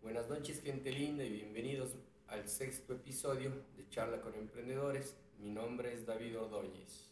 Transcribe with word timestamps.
Buenas 0.00 0.28
noches 0.28 0.62
gente 0.62 0.92
linda 0.92 1.24
y 1.24 1.30
bienvenidos 1.30 1.90
al 2.28 2.48
sexto 2.48 2.94
episodio 2.94 3.50
de 3.76 3.88
Charla 3.88 4.20
con 4.20 4.32
Emprendedores. 4.32 5.16
Mi 5.40 5.50
nombre 5.50 5.92
es 5.92 6.06
David 6.06 6.38
Ordóñez. 6.38 7.10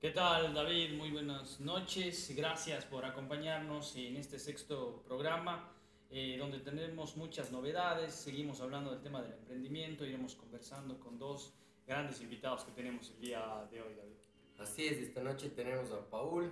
¿Qué 0.00 0.10
tal 0.10 0.54
David? 0.54 0.96
Muy 0.96 1.10
buenas 1.10 1.60
noches. 1.60 2.32
Gracias 2.34 2.86
por 2.86 3.04
acompañarnos 3.04 3.94
en 3.96 4.16
este 4.16 4.38
sexto 4.38 5.02
programa 5.06 5.70
eh, 6.10 6.36
donde 6.38 6.60
tenemos 6.60 7.14
muchas 7.18 7.52
novedades. 7.52 8.14
Seguimos 8.14 8.62
hablando 8.62 8.90
del 8.90 9.02
tema 9.02 9.20
del 9.20 9.34
emprendimiento. 9.34 10.06
Iremos 10.06 10.34
conversando 10.34 10.98
con 10.98 11.18
dos 11.18 11.52
grandes 11.86 12.22
invitados 12.22 12.64
que 12.64 12.72
tenemos 12.72 13.10
el 13.10 13.20
día 13.20 13.68
de 13.70 13.82
hoy, 13.82 13.94
David. 13.94 14.16
Así 14.58 14.86
es, 14.86 14.96
esta 14.96 15.22
noche 15.22 15.50
tenemos 15.50 15.90
a 15.90 16.08
Paul 16.08 16.50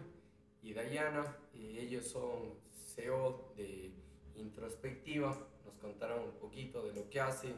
y 0.63 0.75
Dayana. 0.75 1.35
Eh, 1.55 1.79
ellos 1.81 2.07
son 2.07 2.63
CEO 2.95 3.55
de 3.57 4.04
Introspectiva. 4.37 5.37
Nos 5.65 5.75
contarán 5.77 6.21
un 6.21 6.33
poquito 6.33 6.83
de 6.83 6.93
lo 6.95 7.09
que 7.11 7.21
hacen 7.21 7.55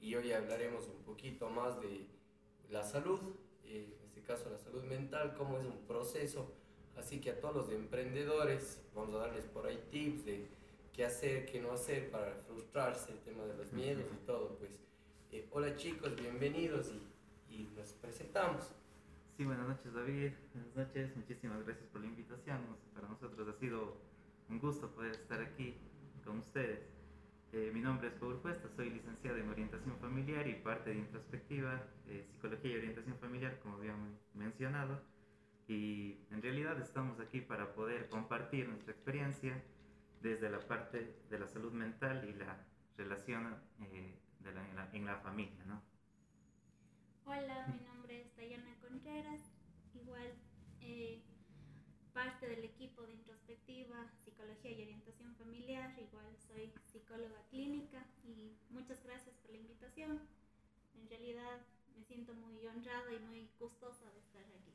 y 0.00 0.14
hoy 0.14 0.32
hablaremos 0.32 0.86
un 0.88 1.02
poquito 1.02 1.48
más 1.48 1.80
de 1.80 2.06
la 2.70 2.82
salud, 2.82 3.20
eh, 3.64 3.96
en 3.98 4.06
este 4.06 4.20
caso 4.22 4.50
la 4.50 4.58
salud 4.58 4.82
mental, 4.84 5.34
cómo 5.36 5.58
es 5.58 5.64
un 5.64 5.86
proceso. 5.86 6.52
Así 6.96 7.20
que 7.20 7.30
a 7.30 7.40
todos 7.40 7.56
los 7.56 7.70
emprendedores 7.70 8.82
vamos 8.94 9.14
a 9.14 9.18
darles 9.18 9.46
por 9.46 9.66
ahí 9.66 9.82
tips 9.90 10.24
de 10.26 10.46
qué 10.92 11.04
hacer, 11.04 11.46
qué 11.46 11.60
no 11.60 11.72
hacer 11.72 12.10
para 12.10 12.34
frustrarse, 12.46 13.12
el 13.12 13.18
tema 13.20 13.44
de 13.44 13.56
los 13.56 13.72
miedos 13.72 14.04
y 14.12 14.26
todo. 14.26 14.56
Pues 14.58 14.70
eh, 15.32 15.48
hola 15.50 15.74
chicos, 15.76 16.14
bienvenidos 16.14 16.92
y, 17.48 17.54
y 17.54 17.68
nos 17.74 17.92
presentamos. 17.94 18.72
Sí, 19.36 19.44
buenas 19.44 19.66
noches 19.66 19.92
David, 19.92 20.32
buenas 20.52 20.76
noches, 20.76 21.16
muchísimas 21.16 21.64
gracias 21.64 21.86
por 21.88 22.00
la 22.02 22.06
invitación. 22.06 22.60
Para 22.94 23.08
nosotros 23.08 23.48
ha 23.48 23.58
sido 23.58 23.96
un 24.48 24.60
gusto 24.60 24.90
poder 24.90 25.12
estar 25.12 25.40
aquí 25.40 25.74
con 26.24 26.38
ustedes. 26.38 26.80
Eh, 27.52 27.70
mi 27.72 27.80
nombre 27.80 28.08
es 28.08 28.14
Paul 28.14 28.40
Cuesta, 28.40 28.68
soy 28.68 28.90
licenciado 28.90 29.36
en 29.36 29.48
orientación 29.48 29.96
familiar 29.98 30.46
y 30.48 30.54
parte 30.54 30.90
de 30.90 30.96
Introspectiva, 30.96 31.80
eh, 32.08 32.26
Psicología 32.32 32.72
y 32.72 32.76
Orientación 32.78 33.16
Familiar, 33.18 33.60
como 33.60 33.76
habíamos 33.76 34.10
mencionado. 34.34 35.00
Y 35.68 36.18
en 36.30 36.42
realidad 36.42 36.80
estamos 36.80 37.20
aquí 37.20 37.40
para 37.40 37.74
poder 37.74 38.08
compartir 38.08 38.68
nuestra 38.68 38.92
experiencia 38.92 39.62
desde 40.20 40.50
la 40.50 40.58
parte 40.60 41.14
de 41.30 41.38
la 41.38 41.46
salud 41.46 41.72
mental 41.72 42.28
y 42.28 42.32
la 42.32 42.58
relación 42.96 43.56
eh, 43.80 44.18
de 44.40 44.52
la, 44.52 44.68
en, 44.68 44.76
la, 44.76 44.90
en, 44.92 45.04
la, 45.06 45.16
familia. 45.18 45.64
¿no? 45.66 45.82
Hola, 47.24 47.66
mi 47.68 47.86
nombre 47.86 48.22
es 48.22 48.36
Dayana 48.36 48.74
Contreras, 48.80 49.40
igual 49.94 50.32
parte 52.14 52.46
del 52.46 52.64
equipo 52.64 53.02
de 53.02 53.12
introspectiva, 53.12 53.96
psicología 54.34 54.70
y 54.72 54.82
orientación 54.82 55.34
familiar. 55.36 55.94
Igual 55.98 56.36
soy 56.48 56.72
psicóloga 56.90 57.40
clínica 57.50 58.04
y 58.24 58.52
muchas 58.70 59.02
gracias 59.04 59.36
por 59.36 59.50
la 59.52 59.58
invitación. 59.58 60.20
En 61.00 61.08
realidad 61.08 61.60
me 61.96 62.04
siento 62.04 62.34
muy 62.34 62.66
honrada 62.66 63.12
y 63.12 63.18
muy 63.20 63.48
gustosa 63.58 64.10
de 64.10 64.18
estar 64.18 64.42
aquí. 64.42 64.72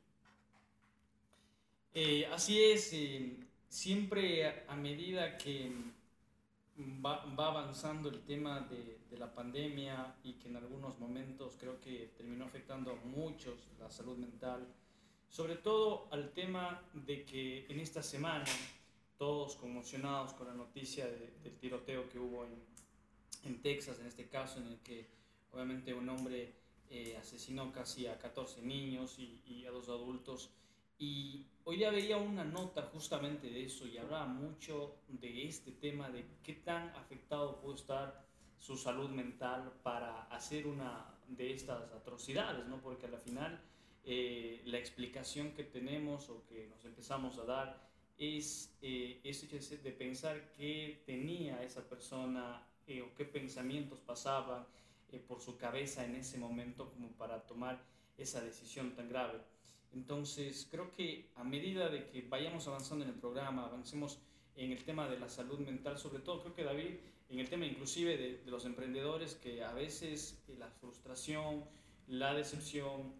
Eh, 1.92 2.26
así 2.26 2.62
es, 2.62 2.92
eh, 2.92 3.36
siempre 3.68 4.64
a, 4.66 4.76
medida 4.76 5.36
que 5.36 5.72
va, 7.04 7.24
va, 7.26 7.48
avanzando 7.48 8.08
el 8.08 8.22
tema 8.22 8.60
de, 8.60 9.00
de, 9.10 9.18
la 9.18 9.34
pandemia 9.34 10.14
y 10.22 10.34
que 10.34 10.48
en 10.48 10.56
algunos 10.56 10.98
momentos 11.00 11.56
creo 11.58 11.80
que 11.80 12.12
terminó 12.16 12.44
afectando 12.44 12.92
a 12.92 12.94
muchos 12.94 13.68
la 13.80 13.90
salud 13.90 14.16
mental, 14.16 14.66
sobre 15.28 15.56
todo 15.56 16.08
al 16.12 16.30
tema 16.32 16.80
de 16.92 17.24
que 17.24 17.66
en 17.68 17.80
esta 17.80 18.02
semana, 18.02 18.44
todos 19.20 19.54
conmocionados 19.56 20.32
con 20.32 20.46
la 20.46 20.54
noticia 20.54 21.06
de, 21.06 21.34
del 21.42 21.54
tiroteo 21.58 22.08
que 22.08 22.18
hubo 22.18 22.46
en, 22.46 22.54
en, 23.44 23.60
Texas, 23.60 24.00
en 24.00 24.06
este 24.06 24.30
caso, 24.30 24.60
en 24.60 24.68
el 24.68 24.78
que 24.78 25.10
obviamente 25.52 25.92
un 25.92 26.08
hombre 26.08 26.54
eh, 26.88 27.18
asesinó 27.20 27.70
casi 27.70 28.06
a 28.06 28.18
14 28.18 28.62
niños 28.62 29.18
y, 29.18 29.42
y, 29.46 29.66
a 29.66 29.72
dos 29.72 29.90
adultos. 29.90 30.48
Y 30.98 31.44
hoy 31.64 31.76
día 31.76 31.90
veía 31.90 32.16
una 32.16 32.44
nota 32.44 32.88
justamente 32.94 33.50
de 33.50 33.66
eso 33.66 33.86
y 33.86 33.98
hablaba 33.98 34.24
mucho 34.24 34.96
de 35.08 35.46
este 35.46 35.72
tema, 35.72 36.08
de 36.08 36.24
qué 36.42 36.54
tan 36.54 36.88
afectado 36.96 37.60
puede 37.60 37.76
estar 37.76 38.24
su 38.56 38.78
salud 38.78 39.10
mental 39.10 39.70
para 39.82 40.22
hacer 40.28 40.66
una 40.66 41.14
de 41.28 41.52
estas 41.52 41.92
atrocidades, 41.92 42.66
¿no? 42.68 42.80
Porque 42.80 43.04
al 43.04 43.18
final 43.18 43.60
eh, 44.02 44.62
la 44.64 44.78
explicación 44.78 45.52
que 45.52 45.64
tenemos 45.64 46.30
o 46.30 46.42
que 46.46 46.68
nos 46.68 46.82
empezamos 46.86 47.36
a 47.38 47.44
dar 47.44 47.90
es 48.20 48.70
eh, 48.82 49.18
eso 49.24 49.46
de 49.48 49.92
pensar 49.92 50.52
qué 50.52 51.02
tenía 51.06 51.62
esa 51.62 51.88
persona 51.88 52.62
eh, 52.86 53.00
o 53.00 53.14
qué 53.14 53.24
pensamientos 53.24 53.98
pasaban 53.98 54.66
eh, 55.10 55.18
por 55.26 55.40
su 55.40 55.56
cabeza 55.56 56.04
en 56.04 56.14
ese 56.16 56.36
momento 56.36 56.90
como 56.90 57.08
para 57.12 57.40
tomar 57.46 57.82
esa 58.18 58.42
decisión 58.42 58.94
tan 58.94 59.08
grave. 59.08 59.38
Entonces, 59.94 60.68
creo 60.70 60.92
que 60.92 61.30
a 61.34 61.44
medida 61.44 61.88
de 61.88 62.06
que 62.08 62.20
vayamos 62.20 62.68
avanzando 62.68 63.06
en 63.06 63.10
el 63.10 63.16
programa, 63.16 63.64
avancemos 63.64 64.18
en 64.54 64.70
el 64.72 64.84
tema 64.84 65.08
de 65.08 65.18
la 65.18 65.30
salud 65.30 65.58
mental, 65.60 65.98
sobre 65.98 66.20
todo 66.20 66.42
creo 66.42 66.54
que 66.54 66.64
David, 66.64 66.96
en 67.30 67.40
el 67.40 67.48
tema 67.48 67.64
inclusive 67.64 68.18
de, 68.18 68.36
de 68.44 68.50
los 68.50 68.66
emprendedores, 68.66 69.34
que 69.34 69.64
a 69.64 69.72
veces 69.72 70.42
la 70.58 70.68
frustración, 70.68 71.64
la 72.06 72.34
decepción, 72.34 73.14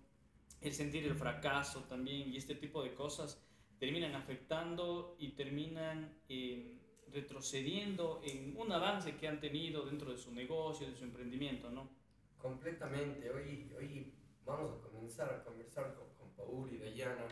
el 0.61 0.75
sentir 0.75 1.07
el 1.07 1.15
fracaso 1.15 1.85
también 1.85 2.31
y 2.31 2.37
este 2.37 2.55
tipo 2.55 2.83
de 2.83 2.93
cosas 2.93 3.41
terminan 3.81 4.15
afectando 4.15 5.17
y 5.19 5.31
terminan 5.31 6.21
eh, 6.29 6.77
retrocediendo 7.11 8.21
en 8.23 8.55
un 8.57 8.71
avance 8.71 9.17
que 9.17 9.27
han 9.27 9.41
tenido 9.41 9.87
dentro 9.87 10.13
de 10.13 10.19
su 10.19 10.33
negocio, 10.33 10.87
de 10.87 10.95
su 10.95 11.05
emprendimiento, 11.05 11.71
¿no? 11.71 11.89
Completamente. 12.37 13.31
Hoy, 13.31 13.73
hoy 13.77 14.13
vamos 14.45 14.73
a 14.73 14.83
comenzar 14.83 15.33
a 15.33 15.43
conversar 15.43 15.95
con, 15.95 16.09
con 16.19 16.31
Paul 16.37 16.71
y 16.71 16.77
Dayana 16.77 17.27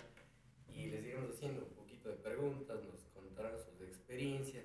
y 0.74 0.86
les 0.86 1.04
iremos 1.04 1.34
haciendo 1.34 1.66
un 1.66 1.74
poquito 1.74 2.08
de 2.08 2.16
preguntas, 2.16 2.82
nos 2.82 3.04
contarán 3.14 3.58
sus 3.58 3.80
experiencias. 3.82 4.64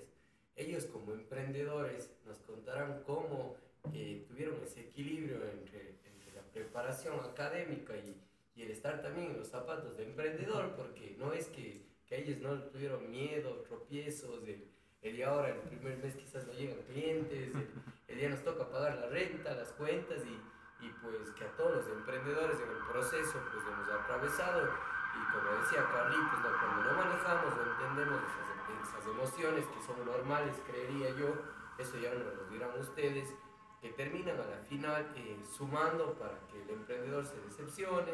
Ellos 0.56 0.86
como 0.86 1.12
emprendedores 1.12 2.16
nos 2.24 2.38
contarán 2.38 3.02
cómo 3.04 3.56
eh, 3.92 4.24
tuvieron 4.26 4.62
ese 4.64 4.80
equilibrio 4.80 5.36
entre, 5.50 5.98
entre 6.06 6.32
la 6.34 6.42
preparación 6.50 7.20
académica 7.20 7.94
y, 7.94 8.16
y 8.54 8.62
el 8.62 8.70
estar 8.70 9.02
también 9.02 9.32
en 9.32 9.38
los 9.38 9.48
zapatos 9.48 9.96
de 9.96 10.04
emprendedor, 10.04 10.74
porque 10.76 11.16
no 11.18 11.32
es 11.32 11.48
que, 11.48 11.86
que 12.06 12.18
ellos 12.18 12.38
no 12.38 12.62
tuvieron 12.70 13.10
miedo, 13.10 13.62
tropiezos, 13.68 14.42
el, 14.44 14.70
el 15.02 15.16
día 15.16 15.30
ahora, 15.30 15.48
el 15.48 15.60
primer 15.60 15.98
mes 15.98 16.14
quizás 16.14 16.46
no 16.46 16.52
llegan 16.52 16.78
clientes, 16.82 17.54
el, 17.54 17.68
el, 18.08 18.18
día 18.18 18.28
nos 18.28 18.44
toca 18.44 18.70
pagar 18.70 18.96
la 18.96 19.08
renta, 19.08 19.54
las 19.54 19.72
cuentas 19.72 20.22
y, 20.24 20.84
y 20.84 20.90
pues 21.02 21.30
que 21.32 21.44
a 21.44 21.56
todos 21.56 21.76
los 21.76 21.88
emprendedores 21.88 22.56
en 22.60 22.70
el 22.70 22.84
proceso 22.90 23.38
pues 23.50 23.64
hemos 23.66 23.88
atravesado 23.88 24.68
y 25.14 25.32
como 25.32 25.60
decía 25.60 25.84
Carlitos, 25.90 26.40
¿no? 26.42 26.50
cuando 26.58 26.90
no 26.90 26.96
manejamos 26.96 27.54
o 27.54 27.62
entendemos 27.62 28.20
esas, 28.22 28.88
esas 28.88 29.06
emociones 29.06 29.66
que 29.66 29.82
son 29.82 30.04
normales, 30.04 30.56
creería 30.66 31.10
yo, 31.10 31.34
eso 31.78 31.98
ya 31.98 32.14
nos 32.14 32.34
lo 32.34 32.44
dirán 32.50 32.78
ustedes, 32.78 33.34
que 33.80 33.90
terminan 33.90 34.40
a 34.40 34.46
la 34.46 34.58
final 34.58 35.12
eh, 35.14 35.38
sumando 35.44 36.14
para 36.14 36.38
que 36.46 36.62
el 36.62 36.70
emprendedor 36.70 37.24
se 37.26 37.40
decepcione, 37.42 38.12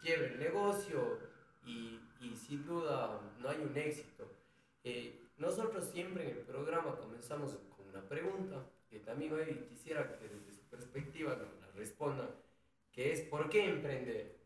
quiebre 0.00 0.32
el 0.34 0.38
negocio 0.38 1.18
y, 1.64 2.00
y, 2.20 2.34
sin 2.34 2.66
duda 2.66 3.20
no 3.38 3.48
hay 3.48 3.58
un 3.58 3.76
éxito. 3.76 4.30
Eh, 4.84 5.28
nosotros 5.38 5.86
siempre 5.86 6.30
en 6.30 6.38
el 6.38 6.42
programa 6.44 6.96
comenzamos 6.96 7.56
con 7.76 7.88
una 7.88 8.02
pregunta 8.08 8.66
que 8.88 9.00
también 9.00 9.32
hoy 9.32 9.66
quisiera 9.68 10.18
que 10.18 10.28
desde 10.28 10.52
su 10.52 10.62
perspectiva 10.68 11.36
nos 11.36 11.60
la 11.60 11.70
respondan, 11.74 12.30
que 12.92 13.12
es 13.12 13.20
¿por 13.22 13.48
qué 13.48 13.68
emprender? 13.68 14.40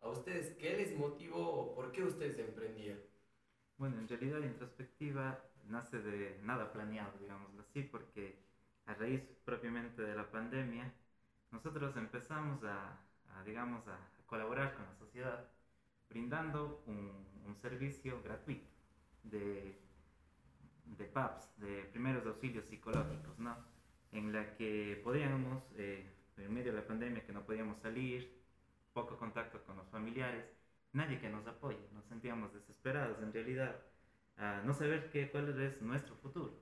¿A 0.00 0.08
ustedes 0.08 0.56
qué 0.56 0.76
les 0.76 0.96
motivó 0.96 1.46
o 1.46 1.74
por 1.74 1.92
qué 1.92 2.02
ustedes 2.02 2.38
emprendieron? 2.38 3.02
Bueno, 3.76 3.98
en 3.98 4.08
realidad 4.08 4.40
introspectiva 4.40 5.38
nace 5.68 5.98
de 5.98 6.38
nada 6.42 6.72
planeado, 6.72 7.12
digámoslo 7.18 7.60
así, 7.62 7.82
porque 7.82 8.38
a 8.86 8.94
raíz 8.94 9.22
propiamente 9.44 10.02
de 10.02 10.14
la 10.14 10.30
pandemia, 10.30 10.92
nosotros 11.50 11.96
empezamos 11.96 12.62
a, 12.64 12.98
a 13.34 13.44
digamos, 13.44 13.86
a 13.86 13.98
colaborar 14.30 14.74
con 14.74 14.86
la 14.86 14.94
sociedad 14.94 15.44
brindando 16.08 16.82
un, 16.86 17.26
un 17.44 17.56
servicio 17.56 18.22
gratuito 18.22 18.70
de, 19.24 19.76
de 20.84 21.04
PAPS, 21.04 21.58
de 21.58 21.82
primeros 21.92 22.24
auxilios 22.26 22.64
psicológicos, 22.66 23.38
¿no? 23.38 23.56
En 24.12 24.32
la 24.32 24.56
que 24.56 25.00
podíamos, 25.04 25.62
eh, 25.76 26.08
en 26.36 26.54
medio 26.54 26.72
de 26.72 26.78
la 26.78 26.86
pandemia, 26.86 27.26
que 27.26 27.32
no 27.32 27.44
podíamos 27.44 27.78
salir, 27.80 28.40
poco 28.92 29.16
contacto 29.18 29.62
con 29.64 29.76
los 29.76 29.88
familiares, 29.88 30.44
nadie 30.92 31.20
que 31.20 31.28
nos 31.28 31.46
apoye, 31.46 31.84
nos 31.92 32.04
sentíamos 32.06 32.52
desesperados 32.52 33.22
en 33.22 33.32
realidad, 33.32 33.76
a 34.36 34.62
no 34.64 34.72
saber 34.74 35.10
qué, 35.10 35.30
cuál 35.30 35.60
es 35.60 35.82
nuestro 35.82 36.14
futuro, 36.16 36.52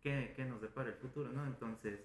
qué, 0.00 0.32
qué 0.34 0.44
nos 0.44 0.60
depara 0.60 0.88
el 0.90 0.96
futuro, 0.96 1.30
¿no? 1.30 1.46
Entonces, 1.46 2.00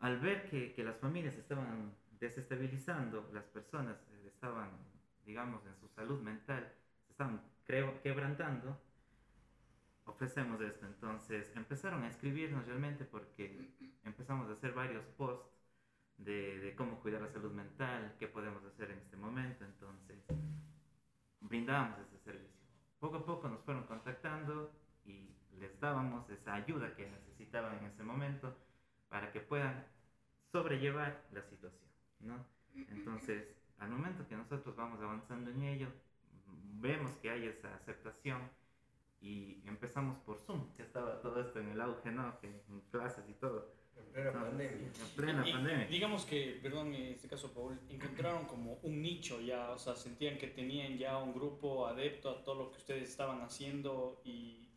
al 0.00 0.18
ver 0.20 0.50
que, 0.50 0.72
que 0.74 0.84
las 0.84 0.96
familias 0.98 1.36
estaban 1.36 1.94
desestabilizando, 2.32 3.28
las 3.32 3.44
personas 3.44 3.96
estaban, 4.24 4.70
digamos, 5.24 5.64
en 5.66 5.76
su 5.76 5.88
salud 5.88 6.20
mental, 6.20 6.72
se 7.06 7.12
estaban 7.12 7.42
quebrantando, 7.66 8.80
ofrecemos 10.06 10.60
esto. 10.60 10.86
Entonces 10.86 11.52
empezaron 11.54 12.02
a 12.02 12.08
escribirnos 12.08 12.66
realmente 12.66 13.04
porque 13.04 13.70
empezamos 14.04 14.48
a 14.48 14.52
hacer 14.52 14.72
varios 14.72 15.04
posts 15.18 15.46
de, 16.16 16.58
de, 16.60 16.74
cómo 16.74 17.00
cuidar 17.00 17.20
la 17.20 17.28
salud 17.28 17.52
mental, 17.52 18.14
qué 18.18 18.28
podemos 18.28 18.64
hacer 18.64 18.90
en 18.90 18.98
este 18.98 19.16
momento. 19.16 19.64
Entonces 19.64 20.24
brindábamos 21.40 21.98
ese 22.00 22.18
servicio. 22.18 22.62
Poco 22.98 23.16
a 23.16 23.26
poco 23.26 23.48
nos 23.48 23.60
fueron 23.62 23.84
contactando 23.84 24.72
y 25.04 25.36
les 25.58 25.78
dábamos 25.80 26.28
esa 26.30 26.54
ayuda 26.54 26.94
que 26.94 27.10
necesitaban 27.10 27.78
en 27.78 27.86
ese 27.86 28.02
momento 28.02 28.56
para 29.08 29.30
que 29.32 29.40
puedan 29.40 29.84
sobrellevar 30.52 31.24
la 31.32 31.42
situación. 31.42 31.91
¿No? 32.22 32.44
Entonces, 32.74 33.48
al 33.78 33.90
momento 33.90 34.26
que 34.28 34.36
nosotros 34.36 34.74
vamos 34.76 35.00
avanzando 35.00 35.50
en 35.50 35.62
ello, 35.62 35.88
vemos 36.80 37.12
que 37.20 37.30
hay 37.30 37.46
esa 37.46 37.74
aceptación 37.74 38.40
y 39.20 39.62
empezamos 39.66 40.18
por 40.20 40.38
Zoom, 40.40 40.72
que 40.74 40.82
estaba 40.82 41.20
todo 41.20 41.40
esto 41.40 41.60
en 41.60 41.68
el 41.68 41.80
auge, 41.80 42.10
¿no? 42.10 42.38
Que 42.40 42.48
en 42.48 42.80
clases 42.90 43.24
y 43.28 43.34
todo. 43.34 43.72
En 43.96 44.04
plena 44.06 44.32
pandemia. 44.32 44.86
En 44.86 45.08
plena 45.16 45.44
pandemia. 45.44 45.86
Digamos 45.86 46.24
que, 46.24 46.58
perdón, 46.62 46.94
en 46.94 47.12
este 47.12 47.28
caso, 47.28 47.52
Paul, 47.52 47.78
encontraron 47.88 48.46
como 48.46 48.78
un 48.82 49.00
nicho 49.00 49.40
ya, 49.40 49.70
o 49.70 49.78
sea, 49.78 49.94
sentían 49.94 50.38
que 50.38 50.48
tenían 50.48 50.98
ya 50.98 51.18
un 51.18 51.32
grupo 51.32 51.86
adepto 51.86 52.30
a 52.30 52.42
todo 52.42 52.54
lo 52.56 52.70
que 52.70 52.78
ustedes 52.78 53.08
estaban 53.08 53.42
haciendo 53.42 54.20
y, 54.24 54.68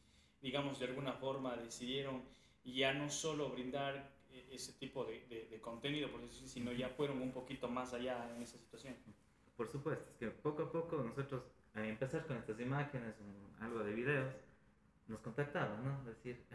digamos, 0.42 0.80
de 0.80 0.88
alguna 0.88 1.14
forma 1.14 1.56
decidieron 1.56 2.24
ya 2.64 2.94
no 2.94 3.10
solo 3.10 3.50
brindar 3.50 4.15
ese 4.52 4.74
tipo 4.74 5.06
de, 5.06 5.48
de, 5.50 5.60
contenido, 5.62 6.12
por 6.12 6.22
decir, 6.22 6.48
sino 6.48 6.72
ya 6.72 6.90
fueron 6.90 7.22
un 7.22 7.32
poquito 7.32 7.68
más 7.68 7.94
allá 7.94 8.30
en 8.36 8.42
esa 8.42 8.58
situación. 8.58 8.96
Por 9.56 9.68
supuesto, 9.68 10.06
es 10.12 10.18
que 10.18 10.28
poco 10.30 10.64
a 10.64 10.72
poco 10.72 10.98
nosotros 10.98 11.44
a 11.74 11.86
empezar 11.86 12.26
con 12.26 12.38
estas 12.38 12.60
imágenes, 12.60 13.16
algo 13.60 13.84
de 13.84 13.94
videos, 13.94 14.34
nos 15.08 15.20
contactaban, 15.20 15.84
¿no? 15.84 16.04
Decir, 16.04 16.46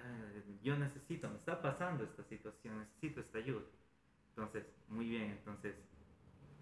yo 0.62 0.76
necesito, 0.76 1.28
me 1.28 1.36
está 1.36 1.60
pasando 1.62 2.04
esta 2.04 2.24
situación, 2.24 2.78
necesito 2.78 3.20
esta 3.20 3.38
ayuda. 3.38 3.66
Entonces, 4.30 4.64
muy 4.88 5.08
bien, 5.08 5.30
entonces, 5.30 5.76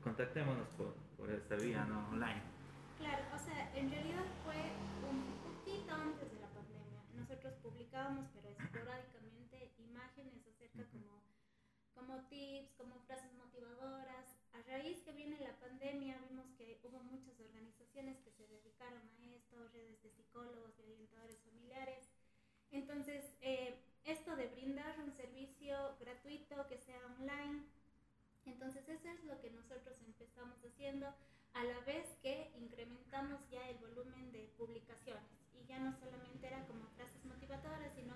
contactémonos 0.03 0.69
por, 0.77 0.95
por 1.17 1.31
esta 1.31 1.57
vía, 1.57 1.85
¿no? 1.85 2.09
Online. 2.11 2.43
Claro, 2.99 3.25
o 3.35 3.39
sea, 3.39 3.73
en 3.77 3.91
realidad 3.91 4.25
fue 4.45 4.57
un 5.09 5.23
poquito 5.47 5.95
antes 5.95 6.31
de 6.33 6.41
la 6.41 6.49
pandemia. 6.49 7.01
Nosotros 7.17 7.55
publicábamos, 7.63 8.27
pero 8.35 8.49
esporádicamente, 8.49 9.18
imágenes 10.79 10.79
acerca 10.79 10.87
como, 10.93 11.23
como 11.95 12.29
tips, 12.29 12.73
como 12.77 13.01
frases 13.07 13.33
motivadoras, 13.35 14.27
a 14.53 14.63
raíz 14.71 15.01
que 15.03 15.13
viene 15.13 15.39
la 15.41 15.59
pandemia 15.59 16.19
vimos 16.29 16.47
que 16.57 16.79
hubo 16.85 17.01
muchas 17.01 17.39
organizaciones 17.41 18.19
que 18.21 18.31
se 18.33 18.47
dedicaron 18.47 19.03
a 19.19 19.35
esto, 19.35 19.57
redes 19.73 20.03
de 20.03 20.11
psicólogos 20.11 20.79
y 20.79 20.83
orientadores 20.83 21.39
familiares. 21.41 22.09
Entonces, 22.71 23.25
eh, 23.41 23.77
esto 24.05 24.37
de 24.37 24.49
brindar 24.49 24.99
un 25.01 25.13
servicio 25.13 25.97
gratuito 26.01 26.67
que 26.69 26.79
sea 26.79 27.01
online, 27.19 27.65
entonces 28.47 28.89
eso 28.89 29.09
es 29.09 29.25
lo 29.25 29.41
que 29.41 29.51
nosotros 29.51 29.97
empezamos 30.07 30.65
haciendo 30.65 31.13
a 31.55 31.65
la 31.65 31.81
vez 31.81 32.07
que 32.23 32.51
incrementamos 32.59 33.41
ya 33.51 33.69
el 33.69 33.79
volumen 33.79 34.33
de 34.33 34.49
publicaciones. 34.57 35.29
Y 35.55 35.67
ya 35.67 35.79
no 35.81 35.93
solamente 35.99 36.47
era 36.47 36.65
como 36.67 36.87
frases 36.97 37.25
motivadoras, 37.25 37.93
sino 37.95 38.15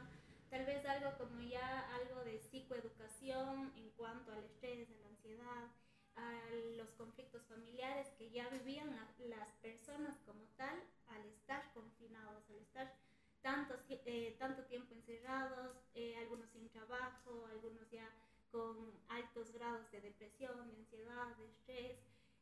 tal 0.52 0.66
vez 0.66 0.84
algo 0.84 1.16
como 1.16 1.40
ya 1.40 1.88
algo 1.94 2.22
de 2.24 2.38
psicoeducación 2.38 3.72
en 3.74 3.88
cuanto 3.96 4.32
al 4.32 4.44
estrés, 4.44 4.86
a 4.90 5.00
la 5.00 5.08
ansiedad, 5.08 5.70
a 6.14 6.32
los 6.76 6.90
conflictos 6.90 7.42
familiares 7.46 8.08
que 8.18 8.30
ya 8.30 8.46
vivían 8.50 8.94
las 9.30 9.50
personas 9.62 10.14
como 10.26 10.44
tal 10.58 10.78
al 11.08 11.24
estar 11.24 11.72
confinados, 11.72 12.44
al 12.50 12.58
estar 12.58 12.92
tanto, 13.40 13.80
eh, 13.88 14.36
tanto 14.38 14.62
tiempo 14.64 14.92
encerrados, 14.92 15.74
eh, 15.94 16.16
algunos 16.18 16.50
sin 16.50 16.68
trabajo, 16.68 17.46
algunos 17.50 17.90
ya 17.90 18.10
con 18.50 18.92
altos 19.08 19.52
grados 19.52 19.90
de 19.90 20.02
depresión, 20.02 20.68
de 20.68 20.76
ansiedad, 20.76 21.34
de 21.38 21.46
estrés. 21.46 21.98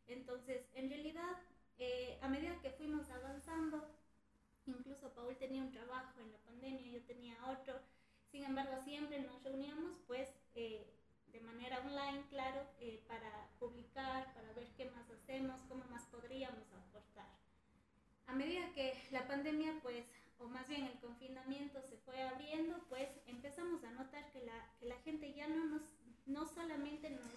Entonces, 0.08 0.66
en 0.74 0.90
realidad, 0.90 1.38
eh, 1.78 2.18
a 2.22 2.28
medida 2.28 2.60
que 2.60 2.70
fuimos 2.70 3.08
avanzando, 3.08 3.88
incluso 4.66 5.14
Paul 5.14 5.36
tenía 5.36 5.62
un 5.62 5.70
trabajo 5.70 6.18
en 6.18 6.32
la 6.32 6.38
pandemia, 6.38 6.90
yo 6.90 7.02
tenía 7.04 7.36
otro, 7.46 7.80
sin 8.30 8.44
embargo, 8.44 8.80
siempre 8.84 9.20
nos 9.20 9.42
reuníamos 9.42 9.98
pues 10.06 10.28
de 10.54 11.40
manera 11.40 11.78
online, 11.80 12.24
claro, 12.28 12.66
eh, 12.80 13.02
para 13.06 13.48
publicar, 13.58 14.32
para 14.34 14.52
ver 14.52 14.68
qué 14.76 14.90
más 14.90 15.08
hacemos, 15.10 15.60
cómo 15.68 15.84
más 15.86 16.04
podríamos 16.06 16.72
aportar. 16.72 17.28
A 18.26 18.34
medida 18.34 18.72
que 18.74 18.94
la 19.10 19.26
pandemia, 19.26 19.74
pues, 19.82 20.04
o 20.38 20.46
más 20.46 20.68
bien 20.68 20.84
el 20.84 20.98
confinamiento 21.00 21.82
se 21.82 21.96
fue 21.98 22.22
abriendo, 22.22 22.78
pues 22.88 23.08
empezamos 23.26 23.82
a 23.84 23.90
notar 23.92 24.30
que 24.32 24.44
la, 24.44 24.72
que 24.78 24.86
la 24.86 24.96
gente 25.00 25.32
ya 25.34 25.48
no, 25.48 25.64
nos, 25.66 25.82
no 26.26 26.46
solamente 26.46 27.10
nos 27.10 27.32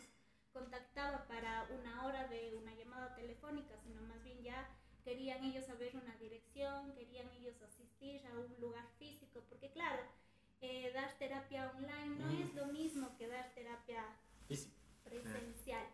contactaba 0.51 1.27
para 1.27 1.67
una 1.79 2.05
hora 2.05 2.27
de 2.27 2.55
una 2.55 2.73
llamada 2.75 3.15
telefónica, 3.15 3.75
sino 3.83 4.01
más 4.03 4.23
bien 4.23 4.41
ya 4.43 4.69
querían 5.03 5.43
ellos 5.43 5.65
saber 5.65 5.95
una 5.95 6.15
dirección, 6.17 6.93
querían 6.93 7.29
ellos 7.31 7.61
asistir 7.61 8.25
a 8.27 8.39
un 8.39 8.55
lugar 8.59 8.87
físico, 8.97 9.43
porque 9.49 9.71
claro, 9.71 10.03
eh, 10.63 10.91
dar 10.93 11.11
terapia 11.17 11.69
online 11.75 12.15
no 12.15 12.31
es 12.31 12.55
lo 12.55 12.67
mismo 12.67 13.17
que 13.17 13.27
dar 13.27 13.53
terapia 13.53 14.01
presencial. 15.03 15.85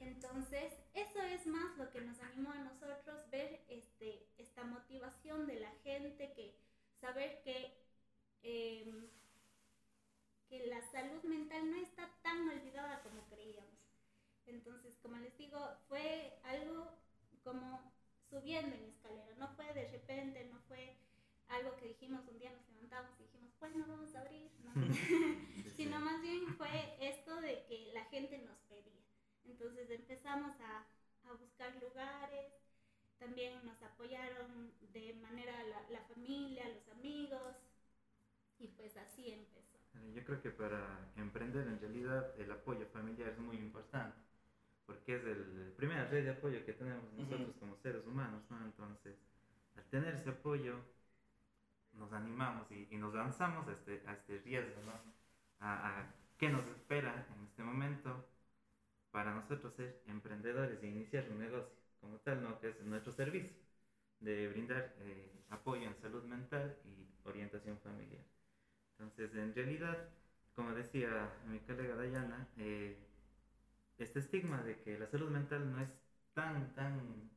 Entonces, 0.00 0.74
eso 0.92 1.22
es 1.22 1.46
más 1.46 1.78
lo 1.78 1.88
que 1.90 2.00
nos 2.00 2.18
animó 2.20 2.50
a 2.50 2.58
nosotros 2.58 3.30
ver 3.30 3.64
este, 3.68 4.26
esta 4.36 4.64
motivación 4.64 5.46
de 5.46 5.60
la 5.60 5.70
gente, 5.84 6.32
que 6.34 6.52
saber 7.00 7.40
que, 7.44 7.78
em, 8.42 9.08
que 10.48 10.66
la 10.66 10.82
salud 10.90 11.22
mental 11.22 11.70
no 11.70 11.76
está 11.76 12.10
tan 12.22 12.48
olvidada 12.48 13.00
como 13.04 13.24
creíamos. 13.28 13.78
Entonces, 14.46 14.98
como 15.00 15.16
les 15.18 15.38
digo, 15.38 15.60
fue 15.86 16.40
algo 16.42 16.90
como 17.44 17.92
subiendo 18.28 18.74
en 18.74 18.84
escalera, 18.84 19.36
no 19.38 19.48
fue 19.54 19.72
de 19.74 19.88
repente, 19.92 20.44
no 20.46 20.58
fue 20.66 20.96
algo 21.46 21.76
que 21.76 21.86
dijimos 21.86 22.26
un 22.26 22.38
día 22.38 22.50
nos 22.50 22.67
pues 23.58 23.74
no 23.74 23.86
vamos 23.86 24.14
a 24.14 24.20
abrir, 24.20 24.50
¿no? 24.62 24.72
sino 25.76 26.00
más 26.00 26.20
bien 26.22 26.46
fue 26.56 26.96
esto 27.00 27.40
de 27.40 27.64
que 27.66 27.90
la 27.92 28.04
gente 28.06 28.38
nos 28.38 28.58
pedía. 28.68 29.02
Entonces 29.44 29.90
empezamos 29.90 30.58
a, 30.60 30.86
a 31.28 31.32
buscar 31.34 31.74
lugares, 31.82 32.52
también 33.18 33.64
nos 33.64 33.82
apoyaron 33.82 34.72
de 34.92 35.14
manera 35.14 35.52
la, 35.64 35.90
la, 35.90 36.00
familia, 36.02 36.68
los 36.68 36.88
amigos, 36.88 37.56
y 38.58 38.68
pues 38.68 38.96
así 38.96 39.30
empezó. 39.30 39.78
Yo 40.14 40.24
creo 40.24 40.40
que 40.40 40.50
para 40.50 41.10
emprender 41.16 41.66
en 41.66 41.80
realidad 41.80 42.32
el 42.38 42.50
apoyo 42.52 42.86
familiar 42.86 43.30
es 43.30 43.38
muy 43.38 43.56
importante, 43.56 44.16
porque 44.86 45.16
es 45.16 45.24
el, 45.24 45.72
primera 45.76 46.06
red 46.06 46.24
de 46.24 46.30
apoyo 46.30 46.64
que 46.64 46.72
tenemos 46.72 47.12
nosotros 47.14 47.56
como 47.58 47.76
seres 47.76 48.06
humanos, 48.06 48.42
¿no? 48.50 48.64
Entonces, 48.64 49.16
al 49.76 49.84
tener 49.90 50.14
ese 50.14 50.30
apoyo, 50.30 50.80
nos 51.98 52.12
animamos 52.12 52.70
y, 52.70 52.88
y 52.90 52.96
nos 52.96 53.14
lanzamos 53.14 53.68
a 53.68 53.72
este, 53.72 54.02
a 54.06 54.12
este 54.14 54.38
riesgo, 54.40 54.80
¿no? 54.86 54.92
A, 55.60 56.00
a, 56.00 56.14
qué 56.38 56.48
nos 56.48 56.66
espera 56.66 57.26
en 57.36 57.44
este 57.44 57.62
momento 57.62 58.24
para 59.10 59.34
nosotros 59.34 59.74
ser 59.74 60.02
emprendedores 60.06 60.82
e 60.82 60.86
iniciar 60.86 61.28
un 61.30 61.38
negocio 61.40 61.74
como 62.00 62.18
tal, 62.18 62.42
¿no? 62.42 62.60
Que 62.60 62.70
es 62.70 62.80
nuestro 62.82 63.12
servicio 63.12 63.52
de 64.20 64.48
brindar 64.48 64.94
eh, 65.00 65.44
apoyo 65.50 65.86
en 65.86 65.96
salud 66.00 66.24
mental 66.24 66.76
y 66.84 67.08
orientación 67.28 67.78
familiar. 67.80 68.24
Entonces, 68.98 69.34
en 69.34 69.54
realidad, 69.54 70.08
como 70.54 70.72
decía 70.74 71.30
mi 71.46 71.60
colega 71.60 71.94
Dayana, 71.96 72.48
eh, 72.56 72.96
este 73.98 74.20
estigma 74.20 74.62
de 74.62 74.80
que 74.80 74.98
la 74.98 75.06
salud 75.06 75.30
mental 75.30 75.70
no 75.70 75.80
es 75.80 75.90
tan, 76.34 76.74
tan 76.74 77.30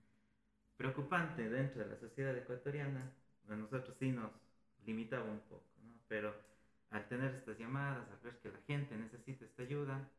preocupante 0.77 1.49
dentro 1.49 1.83
de 1.83 1.89
la 1.89 1.97
sociedad 1.97 2.35
ecuatoriana, 2.37 3.11
a 3.49 3.55
nosotros 3.55 3.95
sí 3.99 4.11
nos, 4.11 4.31
limitaba 4.85 5.25
un 5.25 5.39
poco, 5.41 5.69
¿no? 5.83 5.93
Pero 6.07 6.33
al 6.89 7.07
tener 7.07 7.33
estas 7.35 7.57
llamadas, 7.57 8.09
al 8.09 8.19
ver 8.19 8.39
que 8.39 8.49
la 8.49 8.59
gente 8.67 8.95
necesita 8.97 9.45
esta 9.45 9.63
ayuda, 9.63 10.09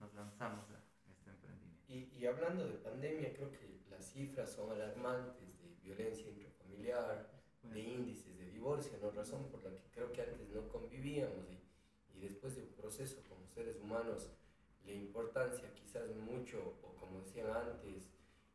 nos 0.00 0.14
lanzamos 0.14 0.64
a 0.70 0.80
este 1.10 1.30
emprendimiento. 1.30 1.84
Y, 1.88 2.10
y 2.18 2.26
hablando 2.26 2.66
de 2.66 2.74
pandemia, 2.74 3.32
creo 3.34 3.50
que 3.50 3.80
las 3.90 4.04
cifras 4.12 4.52
son 4.52 4.70
alarmantes 4.70 5.60
de 5.60 5.74
violencia 5.82 6.28
intrafamiliar, 6.28 7.30
de 7.62 7.80
índices 7.80 8.38
de 8.38 8.50
divorcio, 8.50 8.92
¿no? 9.02 9.10
Razón 9.10 9.48
por 9.50 9.62
la 9.64 9.70
que 9.70 9.90
creo 9.90 10.12
que 10.12 10.22
antes 10.22 10.48
no 10.50 10.68
convivíamos 10.68 11.50
y, 11.50 12.16
y 12.16 12.20
después 12.20 12.56
de 12.56 12.62
un 12.62 12.72
proceso 12.72 13.22
como 13.28 13.46
seres 13.48 13.76
humanos, 13.80 14.30
la 14.84 14.92
importancia 14.92 15.72
quizás 15.74 16.08
mucho, 16.14 16.78
o 16.82 16.94
como 16.96 17.20
decían 17.20 17.50
antes, 17.50 18.08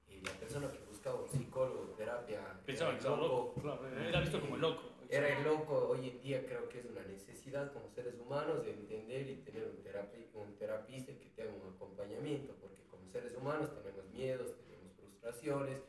eh, 0.07 0.21
la 0.25 0.31
persona 0.31 0.71
que 0.71 0.79
buscaba 0.79 1.21
un 1.21 1.29
psicólogo, 1.29 1.93
terapia... 1.97 2.59
Pensaba 2.65 2.91
que 2.91 2.97
estaba 2.97 3.17
loco, 3.17 3.53
claro, 3.61 3.87
era 3.87 4.21
visto 4.21 4.39
como 4.41 4.57
loco 4.57 4.91
era 5.11 5.27
el 5.27 5.43
loco, 5.43 5.89
hoy 5.89 6.07
en 6.07 6.21
día 6.21 6.45
creo 6.45 6.69
que 6.69 6.79
es 6.79 6.85
una 6.85 7.03
necesidad 7.03 7.73
como 7.73 7.89
seres 7.89 8.17
humanos 8.17 8.63
de 8.63 8.71
entender 8.71 9.29
y 9.29 9.35
tener 9.43 9.65
un, 9.65 9.83
terapi 9.83 10.29
un 10.33 10.55
terapista 10.55 11.11
que 11.11 11.29
te 11.35 11.41
haga 11.41 11.51
un 11.51 11.75
acompañamiento, 11.75 12.55
porque 12.61 12.81
como 12.89 13.05
seres 13.09 13.35
humanos 13.35 13.75
tenemos 13.75 14.09
miedos, 14.09 14.55
tenemos 14.63 14.93
frustraciones, 14.93 15.81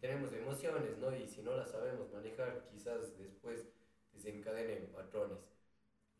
tenemos 0.00 0.32
emociones, 0.32 0.96
¿no? 0.98 1.12
Y 1.12 1.26
si 1.26 1.42
no 1.42 1.56
las 1.56 1.72
sabemos 1.72 2.12
manejar, 2.12 2.68
quizás 2.70 3.18
después 3.18 3.66
desencadenen 4.12 4.86
patrones. 4.92 5.38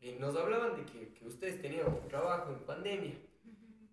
Y 0.01 0.13
nos 0.13 0.35
hablaban 0.35 0.75
de 0.75 0.91
que, 0.91 1.13
que 1.13 1.27
ustedes 1.27 1.61
tenían 1.61 1.87
un 1.87 2.09
trabajo 2.09 2.51
en 2.51 2.59
pandemia. 2.65 3.15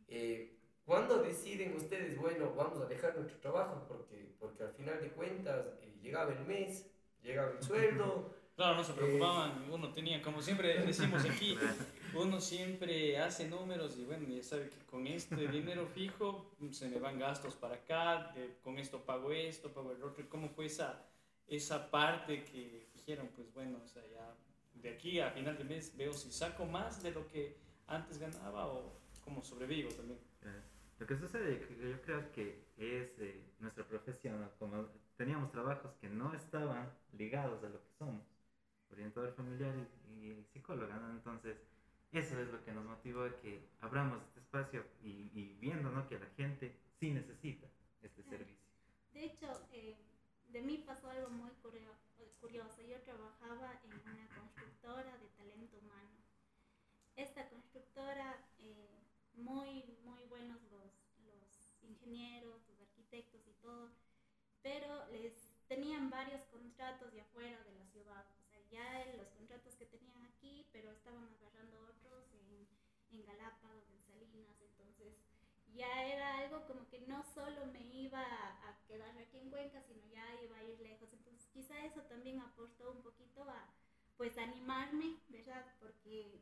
Eh, 0.08 0.58
¿Cuándo 0.84 1.22
deciden 1.22 1.76
ustedes, 1.76 2.18
bueno, 2.18 2.52
vamos 2.56 2.80
a 2.80 2.86
dejar 2.86 3.14
nuestro 3.14 3.38
trabajo? 3.38 3.84
Porque, 3.86 4.34
porque 4.40 4.64
al 4.64 4.72
final 4.72 5.00
de 5.00 5.10
cuentas 5.10 5.66
eh, 5.82 5.98
llegaba 6.02 6.32
el 6.32 6.44
mes, 6.46 6.90
llegaba 7.22 7.52
el 7.52 7.62
sueldo. 7.62 8.34
Claro, 8.56 8.76
no 8.76 8.84
se 8.84 8.94
preocupaban, 8.94 9.70
uno 9.70 9.92
tenía, 9.92 10.22
como 10.22 10.40
siempre 10.40 10.78
decimos 10.78 11.22
aquí, 11.26 11.58
uno 12.14 12.40
siempre 12.40 13.18
hace 13.18 13.48
números 13.50 13.98
y 13.98 14.04
bueno, 14.06 14.26
ya 14.28 14.42
sabe 14.42 14.70
que 14.70 14.78
con 14.86 15.06
este 15.06 15.46
dinero 15.48 15.86
fijo 15.86 16.56
se 16.70 16.88
me 16.88 16.98
van 16.98 17.18
gastos 17.18 17.54
para 17.54 17.74
acá, 17.74 18.34
con 18.64 18.78
esto 18.78 19.04
pago 19.04 19.30
esto, 19.30 19.74
pago 19.74 19.92
el 19.92 20.02
otro. 20.02 20.26
¿Cómo 20.30 20.48
fue 20.48 20.64
esa, 20.64 21.06
esa 21.46 21.90
parte 21.90 22.44
que 22.44 22.88
dijeron, 22.94 23.28
pues 23.36 23.52
bueno, 23.52 23.78
o 23.84 23.86
sea, 23.86 24.02
ya 24.06 24.34
de 24.72 24.88
aquí 24.88 25.20
a 25.20 25.30
final 25.32 25.58
de 25.58 25.64
mes 25.64 25.94
veo 25.94 26.14
si 26.14 26.32
saco 26.32 26.64
más 26.64 27.02
de 27.02 27.10
lo 27.10 27.28
que 27.28 27.58
antes 27.88 28.18
ganaba 28.18 28.68
o 28.68 28.98
cómo 29.22 29.44
sobrevivo 29.44 29.90
también? 29.90 30.18
Lo 30.98 31.06
que 31.06 31.14
sucede, 31.18 31.60
que 31.60 31.90
yo 31.90 32.00
creo 32.00 32.32
que 32.32 32.64
es 32.78 33.18
eh, 33.18 33.44
nuestra 33.58 33.86
profesión, 33.86 34.50
como 34.58 34.86
teníamos 35.16 35.52
trabajos 35.52 35.92
que 36.00 36.08
no 36.08 36.32
estaban 36.32 36.90
ligados 37.12 37.62
a 37.62 37.68
lo 37.68 37.82
que 37.82 37.90
somos, 37.98 38.35
orientador 38.90 39.32
familiar 39.34 39.74
y, 40.08 40.44
psicóloga, 40.52 40.96
Entonces, 41.10 41.56
eso 42.12 42.40
es 42.40 42.48
lo 42.48 42.64
que 42.64 42.72
nos 42.72 42.84
motivó 42.84 43.24
a 43.24 43.40
que 43.40 43.68
abramos 43.80 44.22
este 44.22 44.40
espacio 44.40 44.84
y, 45.02 45.30
y 45.34 45.56
viendo 45.60 45.90
¿no? 45.90 46.08
que 46.08 46.18
la 46.18 46.26
gente 46.36 46.74
sí 46.98 47.10
necesita 47.10 47.66
este 48.02 48.22
servicio. 48.22 48.66
De 49.12 49.24
hecho, 49.24 49.66
eh, 49.72 49.96
de 50.48 50.62
mí 50.62 50.84
pasó 50.86 51.10
algo 51.10 51.28
muy 51.30 51.50
curioso. 52.40 52.82
Yo 52.82 53.00
trabajaba 53.02 53.80
en 53.84 53.92
una 53.92 54.28
constructora 54.28 55.16
de 55.18 55.28
talento 55.36 55.78
humano. 55.78 56.10
Esta 57.16 57.48
constructora, 57.48 58.38
eh, 58.60 59.02
muy, 59.34 59.84
muy 60.04 60.22
buenos 60.28 60.60
los, 60.70 60.92
los 61.26 61.82
ingenieros, 61.82 62.60
los 62.68 62.80
arquitectos 62.80 63.40
y 63.48 63.52
todo, 63.62 63.90
pero 64.62 65.06
les 65.10 65.56
tenían 65.68 66.10
varios 66.10 66.42
contratos 66.44 67.12
de 67.12 67.20
afuera 67.20 67.58
de 67.64 67.72
la 67.72 67.85
ya 68.70 69.06
los 69.16 69.28
contratos 69.30 69.74
que 69.76 69.86
tenían 69.86 70.22
aquí, 70.24 70.66
pero 70.72 70.90
estaban 70.92 71.28
agarrando 71.34 71.80
otros 71.84 72.24
en, 72.34 72.68
en 73.12 73.24
Galápagos, 73.26 73.88
en 73.90 74.02
Salinas, 74.02 74.60
entonces 74.60 75.14
ya 75.74 76.04
era 76.06 76.38
algo 76.38 76.66
como 76.66 76.88
que 76.88 77.00
no 77.02 77.22
solo 77.34 77.66
me 77.66 77.80
iba 77.80 78.22
a 78.22 78.78
quedar 78.86 79.16
aquí 79.18 79.38
en 79.38 79.50
Cuenca, 79.50 79.82
sino 79.82 80.04
ya 80.06 80.24
iba 80.42 80.56
a 80.56 80.64
ir 80.64 80.80
lejos. 80.80 81.12
Entonces 81.12 81.46
quizá 81.52 81.84
eso 81.84 82.02
también 82.02 82.40
aportó 82.40 82.92
un 82.92 83.02
poquito 83.02 83.42
a 83.44 83.74
pues 84.16 84.38
animarme, 84.38 85.18
¿verdad? 85.28 85.64
Porque 85.78 86.40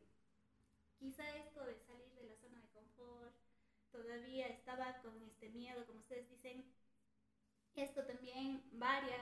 quizá 0.97 1.23
esto 1.35 1.65
de 1.65 1.77
salir 1.79 2.09
de 2.13 2.23
la 2.23 2.35
zona 2.37 2.61
de 2.61 2.69
confort, 2.69 3.35
todavía 3.91 4.47
estaba 4.47 5.01
con 5.01 5.21
este 5.23 5.49
miedo, 5.49 5.85
como 5.85 5.99
ustedes 5.99 6.29
dicen. 6.29 6.74
Esto 7.75 8.05
también 8.05 8.63
varias, 8.73 9.21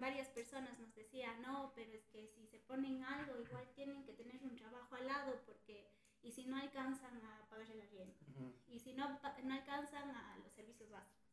varias 0.00 0.28
personas 0.28 0.78
nos 0.78 0.94
decían, 0.94 1.40
no, 1.42 1.72
pero 1.74 1.92
es 1.92 2.04
que 2.06 2.26
si 2.26 2.46
se 2.46 2.58
ponen 2.58 3.04
algo, 3.04 3.40
igual 3.40 3.68
tienen 3.74 4.04
que 4.04 4.12
tener 4.12 4.42
un 4.42 4.56
trabajo 4.56 4.96
al 4.96 5.06
lado 5.06 5.40
porque 5.46 5.88
y 6.26 6.32
si 6.32 6.44
no 6.46 6.56
alcanzan 6.56 7.22
a 7.24 7.48
pagar 7.48 7.70
el 7.70 7.80
arriendo, 7.80 8.16
y 8.66 8.80
si 8.80 8.94
no, 8.94 9.08
no 9.08 9.54
alcanzan 9.54 10.10
a 10.10 10.36
los 10.42 10.52
servicios 10.52 10.90
básicos, 10.90 11.30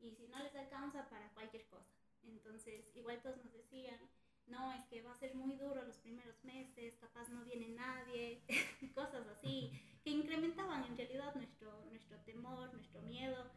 y 0.00 0.10
si 0.12 0.26
no 0.28 0.38
les 0.38 0.54
alcanza 0.56 1.06
para 1.10 1.28
cualquier 1.34 1.66
cosa. 1.66 1.92
Entonces, 2.22 2.90
igual 2.94 3.20
todos 3.20 3.36
nos 3.44 3.52
decían, 3.52 3.98
no, 4.46 4.72
es 4.72 4.84
que 4.86 5.02
va 5.02 5.12
a 5.12 5.18
ser 5.18 5.34
muy 5.34 5.56
duro 5.56 5.82
los 5.82 5.98
primeros 5.98 6.42
meses, 6.44 6.96
capaz 6.96 7.28
no 7.28 7.44
viene 7.44 7.68
nadie, 7.68 8.42
cosas 8.94 9.26
así, 9.28 9.70
que 10.02 10.10
incrementaban 10.10 10.84
en 10.84 10.96
realidad 10.96 11.34
nuestro, 11.34 11.84
nuestro 11.90 12.18
temor, 12.20 12.72
nuestro 12.72 13.02
miedo. 13.02 13.50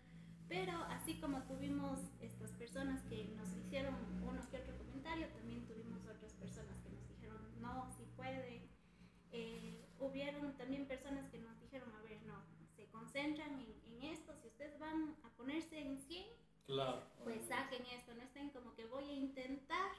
Pero 0.48 0.74
así 0.90 1.20
como 1.20 1.42
tuvimos 1.44 2.00
personas 2.52 3.04
que 3.04 3.26
nos 3.36 3.50
hicieron 3.56 3.96
uno 4.24 4.42
que 4.50 4.58
otro 4.58 4.78
comentario, 4.78 5.28
también 5.30 5.66
tuvimos 5.66 6.06
otras 6.06 6.34
personas 6.34 6.78
que 6.84 6.90
nos 6.90 7.08
dijeron, 7.08 7.62
no, 7.62 7.92
si 7.98 8.04
pueden. 8.16 8.70
Eh, 9.32 9.86
hubieron 10.00 10.56
también 10.58 10.88
personas 10.88 11.30
que 11.30 11.40
nos 11.40 11.60
dijeron, 11.60 11.94
a 11.94 12.02
ver, 12.04 12.22
no, 12.24 12.42
se 12.76 12.86
concentran 12.88 13.60
en, 13.60 13.76
en 13.86 14.04
esto, 14.12 14.34
si 14.42 14.48
ustedes 14.48 14.78
van 14.80 15.16
a 15.24 15.30
ponerse 15.36 15.80
en 15.80 16.00
100, 16.00 16.26
claro. 16.68 17.04
pues 17.24 17.46
saquen 17.46 17.86
esto, 17.88 18.14
no 18.14 18.22
estén 18.22 18.50
como 18.52 18.74
que 18.76 18.86
voy 18.86 19.04
a 19.10 19.14
intentar 19.14 19.92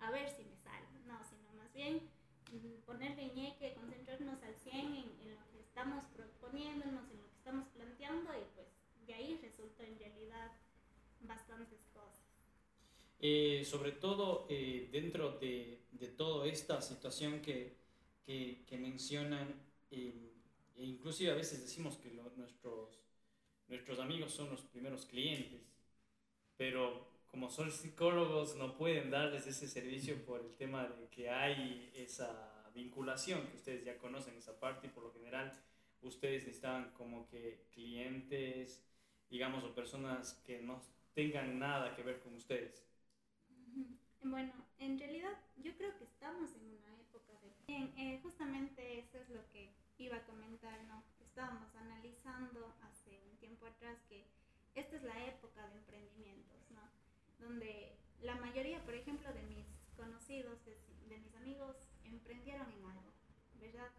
a 0.00 0.10
ver 0.10 0.28
si 0.30 0.44
me 0.44 0.56
sale, 0.56 0.86
no, 1.06 1.18
sino 1.24 1.52
más 1.54 1.72
bien 1.72 2.10
mm, 2.52 2.82
ponerle 2.84 3.32
ñeque, 3.34 3.74
concentrarnos 3.74 4.42
al 4.42 4.54
100 4.56 4.76
en, 4.76 4.94
en, 4.94 5.34
lo 5.34 5.50
que 5.52 5.60
estamos 5.60 6.04
proponiéndonos, 6.14 7.10
en 7.10 7.18
lo 7.18 7.28
que 7.28 7.36
estamos 7.36 7.68
planteando 7.68 8.32
y 8.34 8.44
pues 8.54 8.66
de 9.06 9.14
ahí 9.14 9.38
resulta 9.42 9.84
en 9.84 9.98
realidad 9.98 10.52
bastantes 11.20 11.80
cosas. 11.92 12.24
Eh, 13.18 13.64
sobre 13.64 13.92
todo 13.92 14.46
eh, 14.50 14.88
dentro 14.92 15.38
de, 15.38 15.86
de, 15.92 16.08
toda 16.08 16.46
esta 16.46 16.82
situación 16.82 17.40
que, 17.40 17.74
que, 18.26 18.78
mencionan, 18.78 19.54
eh, 19.90 20.32
e 20.76 20.84
inclusive 20.84 21.30
a 21.30 21.34
veces 21.34 21.62
decimos 21.62 21.96
que 21.96 22.10
nuestros, 22.36 23.00
nuestros 23.68 23.98
amigos 24.00 24.32
son 24.32 24.50
los 24.50 24.62
primeros 24.62 25.06
clientes, 25.06 25.62
pero 26.58 27.08
como 27.26 27.48
son 27.50 27.70
psicólogos 27.70 28.56
no 28.56 28.76
pueden 28.76 29.10
darles 29.10 29.46
ese 29.46 29.66
servicio 29.66 30.22
por 30.24 30.40
el 30.42 30.54
tema 30.54 30.86
de 30.86 31.08
que 31.08 31.30
hay 31.30 31.90
esa 31.94 32.70
vinculación 32.74 33.46
que 33.46 33.56
ustedes 33.56 33.84
ya 33.84 33.96
conocen 33.96 34.36
esa 34.36 34.60
parte 34.60 34.88
y 34.88 34.90
por 34.90 35.04
lo 35.04 35.12
general 35.12 35.52
ustedes 36.02 36.44
necesitan 36.44 36.92
como 36.92 37.26
que 37.28 37.66
clientes, 37.72 38.84
digamos, 39.30 39.64
o 39.64 39.74
personas 39.74 40.34
que 40.46 40.60
no 40.60 40.82
tengan 41.14 41.58
nada 41.58 41.96
que 41.96 42.02
ver 42.02 42.20
con 42.20 42.34
ustedes. 42.34 42.85
Bueno, 44.28 44.52
en 44.78 44.98
realidad 44.98 45.38
yo 45.56 45.76
creo 45.76 45.96
que 45.98 46.04
estamos 46.04 46.50
en 46.56 46.66
una 46.66 47.00
época 47.00 47.32
de... 47.40 47.52
Eh, 47.68 48.20
justamente 48.22 48.98
eso 48.98 49.18
es 49.18 49.28
lo 49.30 49.48
que 49.50 49.70
iba 49.98 50.16
a 50.16 50.26
comentar, 50.26 50.82
¿no? 50.84 51.02
Estábamos 51.20 51.74
analizando 51.76 52.74
hace 52.82 53.20
un 53.30 53.36
tiempo 53.38 53.66
atrás 53.66 53.98
que 54.08 54.24
esta 54.74 54.96
es 54.96 55.02
la 55.04 55.26
época 55.26 55.66
de 55.68 55.76
emprendimientos, 55.78 56.70
¿no? 56.70 56.82
donde 57.38 57.96
la 58.22 58.34
mayoría, 58.36 58.82
por 58.84 58.94
ejemplo, 58.94 59.32
de 59.32 59.42
mis 59.42 59.66
conocidos, 59.96 60.58
de, 60.64 61.18
mis 61.18 61.34
amigos, 61.36 61.76
emprendieron 62.04 62.70
en 62.72 62.84
algo, 62.84 63.12
¿verdad? 63.60 63.90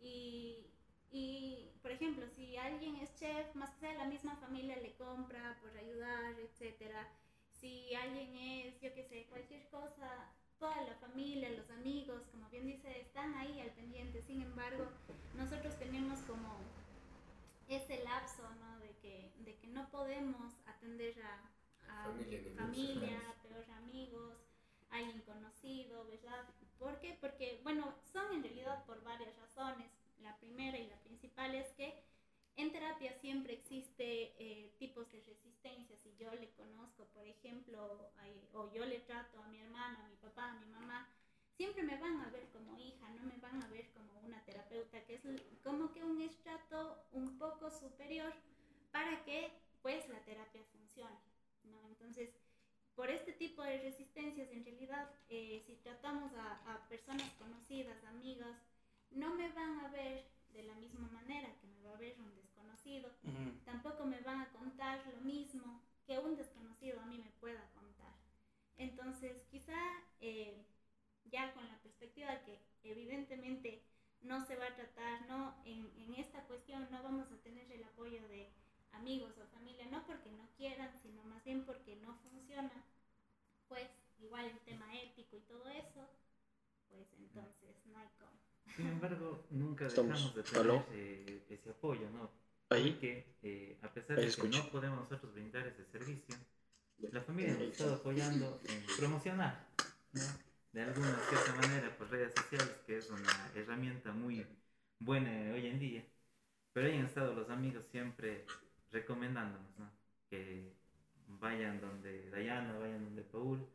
Y, 0.00 0.66
y, 1.10 1.70
por 1.82 1.90
ejemplo, 1.90 2.26
si 2.28 2.56
alguien 2.56 2.96
es 2.96 3.14
chef, 3.16 3.54
más 3.54 3.70
que 3.70 3.80
sea 3.80 3.94
la 3.94 4.06
misma 4.06 4.36
familia 4.36 4.76
le 4.76 4.94
compra 4.94 5.58
por 5.60 5.76
ayudar, 5.76 6.38
etcétera. 6.38 7.08
Si 7.60 7.94
alguien 7.94 8.34
es, 8.36 8.80
yo 8.80 8.92
qué 8.94 9.04
sé, 9.04 9.26
cualquier 9.28 9.68
cosa, 9.68 10.32
toda 10.58 10.80
la 10.82 10.94
familia, 10.94 11.50
los 11.50 11.70
amigos, 11.70 12.22
como 12.30 12.48
bien 12.50 12.66
dice, 12.66 13.00
están 13.00 13.34
ahí 13.34 13.60
al 13.60 13.70
pendiente. 13.70 14.22
Sin 14.22 14.42
embargo, 14.42 14.88
nosotros 15.36 15.78
tenemos 15.78 16.18
como 16.20 16.58
ese 17.68 18.02
lapso, 18.04 18.42
¿no? 18.60 18.78
De 18.80 18.90
que, 19.02 19.32
de 19.44 19.56
que 19.56 19.66
no 19.68 19.88
podemos 19.90 20.54
atender 20.66 21.14
a, 21.22 22.04
familia, 22.04 22.54
familia 22.56 23.34
peor 23.42 23.64
amigos, 23.72 24.36
alguien 24.90 25.20
conocido, 25.22 26.06
¿verdad? 26.06 26.48
¿Por 26.78 26.98
qué? 27.00 27.16
Porque, 27.20 27.60
bueno, 27.62 27.94
son 28.12 28.32
en 28.32 28.42
realidad 28.42 28.84
por 28.86 29.02
varias 29.02 29.36
razones. 29.36 29.86
La 30.22 30.36
primera 30.38 30.78
y 30.78 30.88
la 30.88 30.96
principal 31.00 31.54
es 31.54 31.68
que 31.72 32.02
en 32.60 32.72
terapia 32.72 33.12
siempre 33.20 33.54
existe 33.54 34.34
eh, 34.38 34.74
tipos 34.78 35.10
de 35.12 35.20
resistencia. 35.20 35.96
Si 35.96 36.14
yo 36.18 36.30
le 36.34 36.50
conozco, 36.50 37.06
por 37.14 37.26
ejemplo, 37.26 38.10
o 38.52 38.72
yo 38.72 38.84
le 38.84 39.00
trato 39.00 39.42
a 39.42 39.48
mi 39.48 39.58
hermano, 39.60 39.98
a 40.04 40.08
mi 40.08 40.16
papá, 40.16 40.50
a 40.50 40.60
mi 40.60 40.66
mamá, 40.66 41.08
siempre 41.56 41.82
me 41.82 41.96
van 41.96 42.20
a 42.20 42.30
ver 42.30 42.48
como 42.52 42.78
hija, 42.78 43.08
no 43.10 43.22
me 43.22 43.38
van 43.38 43.62
a 43.62 43.68
ver 43.68 43.88
como 43.92 44.20
una 44.20 44.44
terapeuta, 44.44 45.04
que 45.04 45.14
es 45.14 45.22
como 45.62 45.92
que 45.92 46.04
un 46.04 46.20
estrato 46.20 47.04
un 47.12 47.38
poco 47.38 47.70
superior 47.70 48.32
para 48.92 49.24
que 49.24 49.50
pues 49.82 50.08
la 50.08 50.20
terapia 50.24 50.62
funcione. 50.72 51.18
¿no? 51.64 51.88
Entonces, 51.88 52.30
por 52.94 53.10
este 53.10 53.32
tipo 53.32 53.62
de 53.62 53.78
resistencias, 53.78 54.50
en 54.50 54.64
realidad, 54.64 55.10
eh, 55.28 55.62
si 55.66 55.76
tratamos 55.76 56.32
a, 56.34 56.74
a, 56.74 56.88
personas 56.88 57.30
conocidas, 57.38 58.04
amigas, 58.04 58.58
no 59.10 59.34
me 59.34 59.48
van 59.52 59.80
a 59.80 59.88
ver 59.88 60.26
de 60.52 60.64
la 60.64 60.74
misma 60.74 61.08
manera 61.08 61.48
que 61.60 61.66
me 61.68 61.82
va 61.82 61.94
a 61.94 61.98
ver 61.98 62.18
un 62.18 62.49
desconocido. 62.84 63.10
Tampoco 63.64 64.04
me 64.04 64.20
van 64.20 64.40
a 64.40 64.48
contar 64.50 65.02
lo 65.06 65.20
mismo 65.20 65.82
que 66.06 66.18
un 66.18 66.36
desconocido 66.36 67.00
a 67.00 67.06
mí 67.06 67.18
me 67.18 67.30
pueda 67.40 67.68
contar. 67.74 68.14
Entonces, 68.76 69.42
quizá 69.50 69.76
eh, 70.20 70.64
ya 71.24 71.52
con 71.52 71.66
la 71.68 71.78
perspectiva 71.78 72.42
que 72.44 72.58
evidentemente 72.82 73.82
no 74.22 74.44
se 74.44 74.56
va 74.56 74.66
a 74.66 74.74
tratar, 74.74 75.26
no 75.28 75.56
en, 75.64 75.90
en 75.96 76.14
esta 76.14 76.42
cuestión 76.44 76.88
no 76.90 77.02
vamos 77.02 77.30
a 77.30 77.36
tener 77.42 77.70
el 77.70 77.84
apoyo 77.84 78.26
de 78.28 78.48
amigos 78.92 79.32
o 79.38 79.46
familia, 79.46 79.86
no 79.86 80.04
porque 80.06 80.30
no 80.32 80.48
quieran, 80.56 80.90
sino 81.02 81.22
más 81.24 81.42
bien 81.44 81.64
porque 81.64 81.96
no 81.96 82.14
funciona, 82.16 82.84
pues 83.68 83.88
igual 84.18 84.46
el 84.46 84.58
tema 84.60 84.94
ético 85.00 85.36
y 85.36 85.40
todo 85.40 85.68
eso, 85.68 86.08
pues 86.88 87.06
entonces 87.18 87.76
no 87.86 87.98
hay 87.98 88.08
cómo. 88.18 88.40
Sin 88.76 88.88
embargo, 88.88 89.44
nunca 89.50 89.84
dejamos 89.88 90.34
de 90.34 90.42
tener 90.42 90.84
eh, 90.92 91.46
ese 91.48 91.70
apoyo, 91.70 92.10
¿no? 92.10 92.39
Porque 92.70 93.26
eh, 93.42 93.78
a 93.82 93.88
pesar 93.92 94.16
de 94.16 94.32
que 94.32 94.48
no 94.48 94.70
podemos 94.70 95.00
nosotros 95.00 95.32
brindar 95.34 95.66
ese 95.66 95.84
servicio, 95.86 96.36
la 96.98 97.20
familia 97.22 97.52
nos 97.54 97.62
ha 97.62 97.64
estado 97.64 97.94
apoyando 97.96 98.60
en 98.68 98.96
promocionar, 98.98 99.66
¿no? 100.12 100.20
De 100.72 100.82
alguna 100.82 101.16
cierta 101.28 101.52
manera 101.56 101.96
por 101.98 102.08
redes 102.10 102.32
sociales, 102.34 102.76
que 102.86 102.98
es 102.98 103.10
una 103.10 103.50
herramienta 103.56 104.12
muy 104.12 104.46
buena 105.00 105.52
hoy 105.52 105.66
en 105.66 105.80
día. 105.80 106.04
Pero 106.72 106.86
ahí 106.86 106.96
han 106.98 107.06
estado 107.06 107.34
los 107.34 107.50
amigos 107.50 107.84
siempre 107.90 108.46
recomendándonos, 108.92 109.76
¿no? 109.78 109.90
Que 110.28 110.72
vayan 111.26 111.80
donde 111.80 112.30
Dayana, 112.30 112.78
vayan 112.78 113.04
donde 113.04 113.22
Paul. 113.22 113.66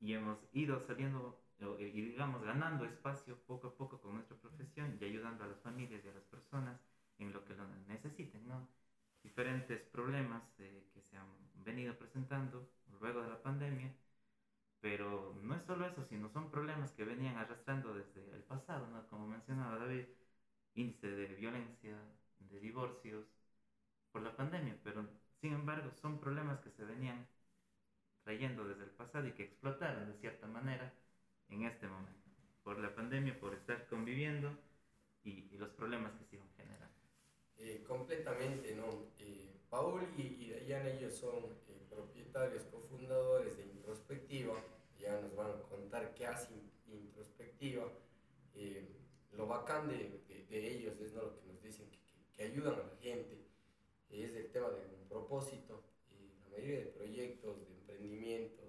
Y 0.00 0.12
hemos 0.12 0.38
ido 0.52 0.84
saliendo 0.86 1.40
o- 1.62 1.78
y 1.78 1.90
digamos 1.90 2.42
ganando 2.42 2.84
espacio 2.84 3.38
poco 3.46 3.68
a 3.68 3.74
poco 3.74 3.98
con 4.00 4.14
nuestra 4.14 4.36
profesión 4.36 4.98
y 5.00 5.04
ayudando 5.06 5.44
a 5.44 5.46
las 5.46 5.60
familias 5.60 6.04
y 6.04 6.08
a 6.08 6.12
las 6.12 6.24
personas 6.24 6.78
en 7.18 7.32
lo 7.32 7.44
que 7.44 7.54
lo 7.54 7.66
necesiten, 7.88 8.46
¿no? 8.48 8.68
Diferentes 9.22 9.80
problemas 9.82 10.42
eh, 10.58 10.88
que 10.92 11.02
se 11.02 11.16
han 11.16 11.26
venido 11.64 11.96
presentando 11.96 12.70
luego 13.00 13.22
de 13.22 13.28
la 13.30 13.42
pandemia, 13.42 13.92
pero 14.80 15.34
no 15.42 15.54
es 15.56 15.64
solo 15.64 15.86
eso, 15.86 16.04
sino 16.04 16.28
son 16.30 16.50
problemas 16.50 16.92
que 16.92 17.04
venían 17.04 17.36
arrastrando 17.38 17.94
desde 17.94 18.22
el 18.34 18.42
pasado, 18.44 18.86
¿no? 18.88 19.06
Como 19.08 19.26
mencionaba 19.26 19.78
David, 19.78 20.06
índice 20.74 21.08
de 21.08 21.26
violencia, 21.34 21.96
de 22.38 22.60
divorcios 22.60 23.26
por 24.12 24.22
la 24.22 24.36
pandemia, 24.36 24.78
pero 24.84 25.06
sin 25.40 25.54
embargo 25.54 25.90
son 26.00 26.20
problemas 26.20 26.60
que 26.60 26.70
se 26.70 26.84
venían 26.84 27.26
trayendo 28.24 28.64
desde 28.66 28.84
el 28.84 28.90
pasado 28.90 29.26
y 29.28 29.32
que 29.32 29.44
explotaron 29.44 30.06
de 30.10 30.18
cierta 30.18 30.46
manera 30.48 30.92
en 31.48 31.62
este 31.64 31.86
momento, 31.86 32.30
por 32.62 32.78
la 32.78 32.94
pandemia, 32.94 33.38
por 33.38 33.54
estar 33.54 33.86
conviviendo 33.88 34.50
y, 35.24 35.48
y 35.52 35.58
los 35.58 35.70
problemas 35.70 36.12
que 36.14 36.24
se 36.26 36.36
iban. 36.36 36.53
Eh, 37.58 37.82
completamente, 37.86 38.74
¿no? 38.74 39.06
Eh, 39.18 39.50
Paul 39.70 40.02
y, 40.16 40.22
y 40.22 40.52
ellos 40.72 41.14
son 41.14 41.44
eh, 41.68 41.80
propietarios, 41.88 42.64
cofundadores 42.64 43.56
de 43.56 43.64
Introspectiva, 43.64 44.54
ya 44.98 45.20
nos 45.20 45.34
van 45.34 45.50
a 45.52 45.62
contar 45.62 46.14
qué 46.14 46.26
hace 46.26 46.52
In- 46.54 46.70
Introspectiva. 46.92 47.84
Lo 49.32 49.46
bacán 49.48 49.88
de, 49.88 50.22
de- 50.28 50.68
ellos 50.68 51.00
es 51.00 51.12
¿no? 51.14 51.22
lo 51.22 51.34
que 51.40 51.46
nos 51.46 51.60
dicen, 51.62 51.90
que, 51.90 51.98
que- 52.36 52.42
ayudan 52.44 52.74
a 52.74 52.78
la 52.84 52.96
gente, 53.00 53.36
es 54.10 54.34
el 54.34 54.50
tema 54.52 54.70
de 54.70 54.80
un 54.86 55.08
propósito. 55.08 55.82
La 56.42 56.48
mayoría 56.50 56.78
de 56.80 56.86
proyectos, 56.86 57.58
de 57.60 57.66
emprendimientos 57.74 58.64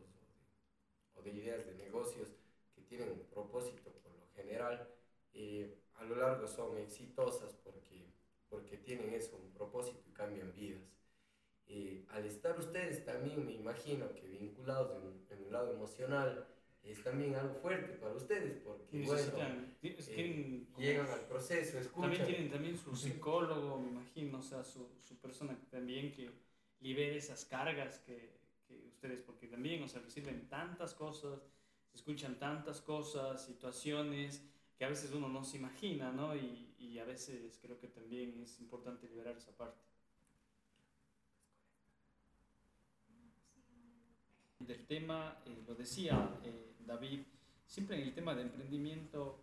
o 1.15 1.22
de, 1.22 1.32
ideas 1.32 1.65
de 1.65 1.74
negocios 1.75 2.30
que 2.75 2.82
tienen 2.82 3.12
un 3.12 3.25
propósito 3.27 3.92
por 4.04 4.13
lo 4.13 4.27
general, 4.36 4.88
a 5.96 6.04
lo 6.04 6.15
largo 6.15 6.48
son 6.48 6.77
exitosas 6.77 7.54
porque 8.56 8.78
tienen 8.78 9.14
eso, 9.14 9.36
un 9.38 9.52
propósito 9.52 10.00
y 10.08 10.12
cambian 10.14 10.54
vidas. 10.56 10.82
Eh, 11.68 12.06
al 12.10 12.26
estar 12.26 12.58
ustedes 12.60 13.04
también, 13.06 13.46
me 13.46 13.54
imagino 13.54 14.14
que 14.14 14.28
vinculados 14.28 14.92
en, 14.96 15.08
un- 15.08 15.26
en 15.30 15.46
un 15.48 15.52
lado 15.52 15.72
emocional, 15.74 16.48
es 16.84 17.04
también 17.04 17.34
algo 17.36 17.56
fuerte 17.56 17.94
para 17.98 18.14
ustedes, 18.14 18.60
porque 18.64 18.86
bueno, 19.08 19.22
eh, 20.12 20.68
llegan 20.78 21.10
al 21.10 21.22
proceso, 21.22 21.80
escuchan. 21.80 22.02
También 22.12 22.26
tienen 22.28 22.52
también 22.52 22.78
su 22.78 22.96
psicólogo, 22.96 23.80
me 23.80 23.90
imagino, 23.90 24.40
o 24.40 24.44
sea, 24.44 24.64
su, 24.64 24.88
su 25.02 25.18
persona 25.18 25.58
también 25.72 26.12
que 26.14 26.30
libere 26.80 27.18
esas 27.18 27.44
cargas 27.46 27.98
que, 28.00 28.38
que 28.68 28.86
ustedes, 28.88 29.22
porque 29.22 29.48
también, 29.48 29.82
o 29.84 29.88
sea, 29.88 30.02
reciben 30.02 30.48
tantas 30.48 30.94
cosas, 30.94 31.40
se 31.90 31.98
escuchan 31.98 32.38
tantas 32.38 32.80
cosas, 32.82 33.44
situaciones 33.44 34.44
que 34.77 34.86
a 34.86 34.89
veces 34.89 35.12
uno 35.13 35.27
no 35.29 35.44
se 35.44 35.58
imagina, 35.58 36.12
¿no? 36.12 36.36
Y, 36.36 36.74
y 36.79 37.00
a 37.00 37.05
veces 37.05 37.60
creo 37.62 37.79
que 37.79 37.88
también 37.88 38.39
es 38.41 38.60
importante 38.60 39.08
liberar 39.08 39.38
esa 39.38 39.51
parte. 39.51 39.79
Del 44.59 44.85
tema, 44.88 45.38
eh, 45.46 45.64
lo 45.68 45.75
decía 45.75 46.29
eh, 46.44 46.74
David, 46.85 47.20
siempre 47.68 47.98
en 47.98 48.03
el 48.03 48.14
tema 48.14 48.33
de 48.33 48.42
emprendimiento 48.44 49.38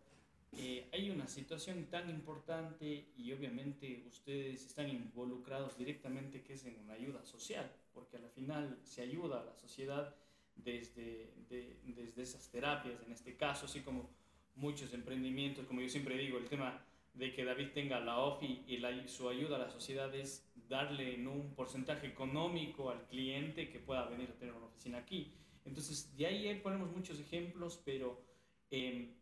eh, 0.52 0.88
hay 0.92 1.10
una 1.10 1.26
situación 1.28 1.86
tan 1.86 2.10
importante 2.10 3.06
y 3.16 3.32
obviamente 3.32 4.04
ustedes 4.08 4.64
están 4.66 4.88
involucrados 4.90 5.76
directamente 5.78 6.42
que 6.42 6.54
es 6.54 6.64
en 6.64 6.76
una 6.80 6.94
ayuda 6.94 7.24
social, 7.24 7.70
porque 7.94 8.16
al 8.16 8.28
final 8.30 8.78
se 8.84 9.02
ayuda 9.02 9.40
a 9.40 9.44
la 9.44 9.54
sociedad 9.54 10.14
desde, 10.56 11.32
de- 11.48 11.76
desde 11.84 12.22
esas 12.22 12.48
terapias, 12.50 13.00
en 13.06 13.12
este 13.12 13.36
caso, 13.36 13.66
así 13.66 13.80
como 13.80 14.10
muchos 14.54 14.92
emprendimientos, 14.94 15.66
como 15.66 15.80
yo 15.80 15.88
siempre 15.88 16.16
digo, 16.16 16.38
el 16.38 16.48
tema 16.48 16.84
de 17.14 17.32
que 17.32 17.44
David 17.44 17.68
tenga 17.74 18.00
la 18.00 18.18
OFI 18.18 18.64
y 18.66 19.08
su 19.08 19.28
ayuda 19.28 19.56
a 19.56 19.58
la 19.58 19.70
sociedad 19.70 20.14
es 20.14 20.50
darle 20.68 21.26
un 21.26 21.54
porcentaje 21.54 22.06
económico 22.06 22.90
al 22.90 23.06
cliente 23.06 23.68
que 23.68 23.78
pueda 23.78 24.06
venir 24.06 24.30
a 24.30 24.38
tener 24.38 24.54
una 24.54 24.66
oficina 24.66 24.98
aquí. 24.98 25.34
Entonces, 25.64 26.16
de 26.16 26.26
ahí 26.26 26.60
ponemos 26.62 26.90
muchos 26.90 27.20
ejemplos, 27.20 27.80
pero 27.84 28.24
em, 28.70 29.14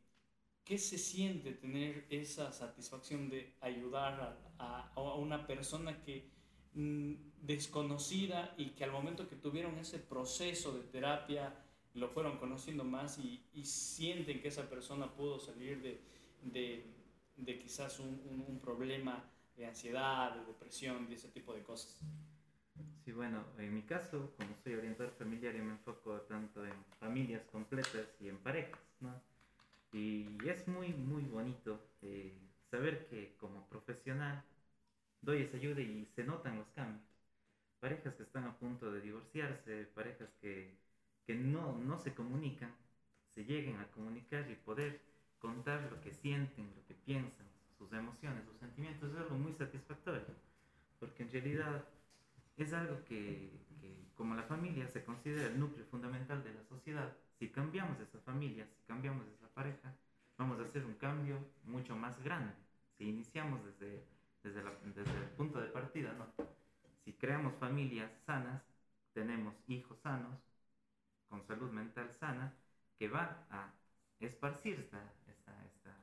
¿qué 0.65 0.79
se 0.79 0.99
siente 0.99 1.53
tener 1.53 2.07
esa 2.11 2.53
satisfacción 2.53 3.29
de 3.29 3.57
ayudar 3.61 4.39
a 4.59 4.93
una 5.17 5.47
persona 5.47 6.01
que 6.03 6.31
mm, 6.75 7.15
desconocida 7.43 8.55
y 8.57 8.71
que 8.71 8.85
al 8.85 8.93
momento 8.93 9.29
que 9.29 9.37
tuvieron 9.37 9.79
ese 9.79 9.99
proceso 9.99 10.73
de 10.73 10.85
terapia 10.85 11.60
lo 11.95 12.09
fueron 12.09 12.39
conociendo 12.39 12.85
más 12.85 13.19
y, 13.19 13.43
y 13.55 13.65
sienten 13.65 14.41
que 14.41 14.49
esa 14.49 14.69
persona 14.69 15.13
pudo 15.15 15.39
salir 15.39 15.83
de, 15.83 16.01
de, 16.43 16.85
de 17.37 17.59
quizás 17.59 17.99
un, 18.01 18.09
un- 18.31 18.45
un 18.49 18.61
problema 18.61 19.25
de 19.57 19.67
ansiedad, 19.67 20.35
de 20.37 20.45
depresión, 20.47 21.09
de 21.09 21.15
ese 21.17 21.29
tipo 21.29 21.53
de 21.55 21.63
cosas? 21.63 22.01
Sí, 23.05 23.13
bueno, 23.13 23.45
en 23.59 23.75
mi 23.75 23.83
caso, 23.83 24.33
como 24.37 24.55
soy 24.63 24.75
orientador 24.75 25.13
familiar, 25.19 25.55
yo 25.55 25.65
me 25.65 25.73
enfoco 25.73 26.21
tanto 26.23 26.65
en 26.67 26.85
familias 26.99 27.43
completas 27.51 28.07
y 28.21 28.29
en 28.29 28.39
parejas, 28.39 28.81
¿no? 29.01 29.23
Y 29.93 30.49
es 30.49 30.69
muy, 30.69 30.91
muy 30.95 31.25
bonito 31.25 31.81
eh, 32.03 32.39
saber 32.71 33.09
que 33.09 33.37
como 33.39 33.69
profesional 33.69 34.45
doy 35.23 35.43
esa 35.43 35.57
ayuda 35.59 35.81
y 35.83 36.07
se 36.17 36.25
notan 36.25 36.59
los 36.59 36.69
cambios. 36.71 37.05
Parejas 37.81 38.15
que 38.17 38.25
están 38.25 38.45
a 38.45 38.59
punto 38.59 38.93
de 38.93 39.01
divorciarse, 39.03 39.87
parejas 39.95 40.31
que, 40.41 40.77
que 41.31 41.37
no, 41.37 41.79
no 41.79 41.97
se 41.97 42.13
comunican, 42.13 42.73
se 43.37 43.45
lleguen 43.45 43.79
a 43.79 43.87
comunicar 43.93 44.51
y 44.51 44.57
poder 44.57 45.01
contar 45.39 45.81
lo 45.89 46.01
que 46.01 46.13
sienten, 46.13 46.73
lo 46.75 46.85
que 46.89 46.95
piensan, 46.95 47.47
sus 47.79 47.93
emociones, 47.93 48.45
sus 48.47 48.59
sentimientos, 48.59 49.13
es 49.13 49.17
algo 49.17 49.39
muy 49.39 49.53
satisfactorio. 49.53 50.25
Porque 50.99 51.23
en 51.23 51.31
realidad 51.31 51.85
es 52.57 52.73
algo 52.73 53.05
que, 53.05 53.49
como 54.17 54.35
la 54.35 54.43
familia 54.43 54.89
se 54.89 55.05
considera 55.05 55.47
el 55.47 55.61
núcleo 55.61 55.87
fundamental 55.87 56.43
de 56.43 56.53
la 56.53 56.65
sociedad, 56.65 57.17
si 57.39 57.49
cambiamos 57.49 58.01
esa 58.01 58.19
familia, 58.19 58.67
si 58.67 58.83
cambiamos 58.89 59.25
esa 59.29 59.47
pareja, 59.55 59.95
vamos 60.37 60.59
a 60.59 60.65
hacer 60.65 60.85
un 60.85 60.95
cambio 60.95 61.39
mucho 61.63 61.95
más 61.95 62.21
grande. 62.25 62.53
Si 62.99 63.09
iniciamos 63.09 63.61
desde, 63.67 64.03
desde 64.43 65.17
el 65.17 65.29
punto 65.37 65.61
de 65.61 65.69
partida, 65.69 66.13
¿no? 66.15 66.27
Si 67.05 67.13
creamos 67.13 67.55
familias 67.55 68.11
sanas, 68.27 68.61
tenemos 69.13 69.55
hijos 69.69 69.97
sanos, 70.01 70.50
con 71.31 71.43
salud 71.47 71.71
mental 71.73 72.13
sana, 72.13 72.55
que 72.99 73.09
va 73.09 73.47
a 73.51 73.73
esparcir 74.21 74.81
esta, 74.81 75.15
esta, 75.29 75.65
esta, 75.67 75.97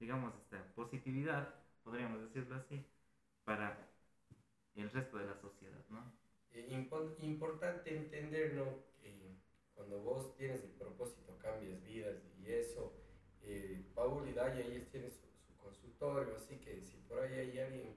digamos, 0.00 0.34
esta 0.36 0.64
positividad, 0.74 1.54
podríamos 1.84 2.22
decirlo 2.22 2.56
así, 2.56 2.86
para 3.44 3.90
el 4.76 4.90
resto 4.90 5.18
de 5.18 5.26
la 5.26 5.36
sociedad, 5.36 5.84
¿no? 5.90 6.12
Eh, 6.52 6.66
impo- 6.70 7.14
importante 7.20 7.96
entender, 7.96 8.54
¿no? 8.54 8.66
Que 9.00 9.36
cuando 9.74 10.00
vos 10.00 10.36
tienes 10.36 10.62
el 10.64 10.70
propósito, 10.72 11.38
cambias 11.38 11.82
vidas 11.82 12.16
y 12.38 12.52
eso. 12.52 12.92
Eh, 13.42 13.84
Paul 13.94 14.28
y 14.28 14.32
Daya, 14.34 14.60
ellos 14.60 14.88
tienen 14.90 15.10
su, 15.12 15.26
su 15.46 15.56
consultorio, 15.56 16.36
así 16.36 16.58
que 16.58 16.80
si 16.82 16.98
por 17.08 17.20
ahí 17.20 17.34
hay 17.38 17.58
alguien 17.60 17.96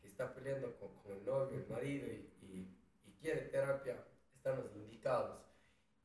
que 0.00 0.08
está 0.08 0.34
peleando 0.34 0.76
con, 0.78 0.94
con 1.02 1.12
el 1.12 1.24
novio, 1.24 1.58
el 1.58 1.68
marido 1.68 2.06
y, 2.08 2.30
y- 2.42 2.76
y 3.06 3.12
quiere 3.20 3.42
terapia, 3.42 4.04
están 4.34 4.56
los 4.62 4.74
indicados. 4.74 5.40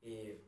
Eh, 0.02 0.46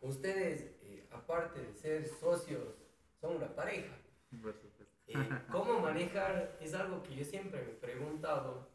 ustedes, 0.00 0.62
eh, 0.82 1.06
aparte 1.10 1.60
de 1.60 1.74
ser 1.74 2.06
socios, 2.06 2.74
son 3.20 3.36
una 3.36 3.54
pareja. 3.54 3.96
Por 4.42 4.54
supuesto. 4.54 4.94
Eh, 5.06 5.14
¿Cómo 5.50 5.80
manejar? 5.80 6.56
Es 6.60 6.74
algo 6.74 7.02
que 7.02 7.16
yo 7.16 7.24
siempre 7.24 7.62
me 7.62 7.72
he 7.72 7.74
preguntado. 7.74 8.68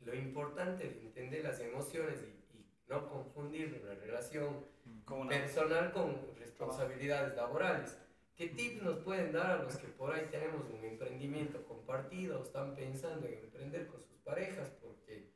lo 0.00 0.14
importante 0.14 0.84
de 0.86 1.00
entender 1.00 1.42
las 1.44 1.60
emociones 1.60 2.20
y, 2.22 2.58
y 2.58 2.66
no 2.88 3.08
confundir 3.08 3.80
una 3.82 3.94
relación 3.94 4.66
una- 5.10 5.30
personal 5.30 5.92
con 5.92 6.36
responsabilidades 6.36 7.34
laborales. 7.34 7.96
¿Qué 8.36 8.48
tips 8.48 8.82
nos 8.82 8.98
pueden 8.98 9.32
dar 9.32 9.50
a 9.52 9.62
los 9.62 9.76
que 9.78 9.88
por 9.88 10.12
ahí 10.12 10.26
tenemos 10.30 10.68
un 10.68 10.84
emprendimiento 10.84 11.64
compartido, 11.64 12.40
o 12.40 12.42
están 12.44 12.74
pensando 12.74 13.26
en 13.26 13.38
emprender 13.44 13.86
con 13.86 14.02
sus 14.02 14.18
parejas? 14.18 14.68
Porque, 14.82 15.32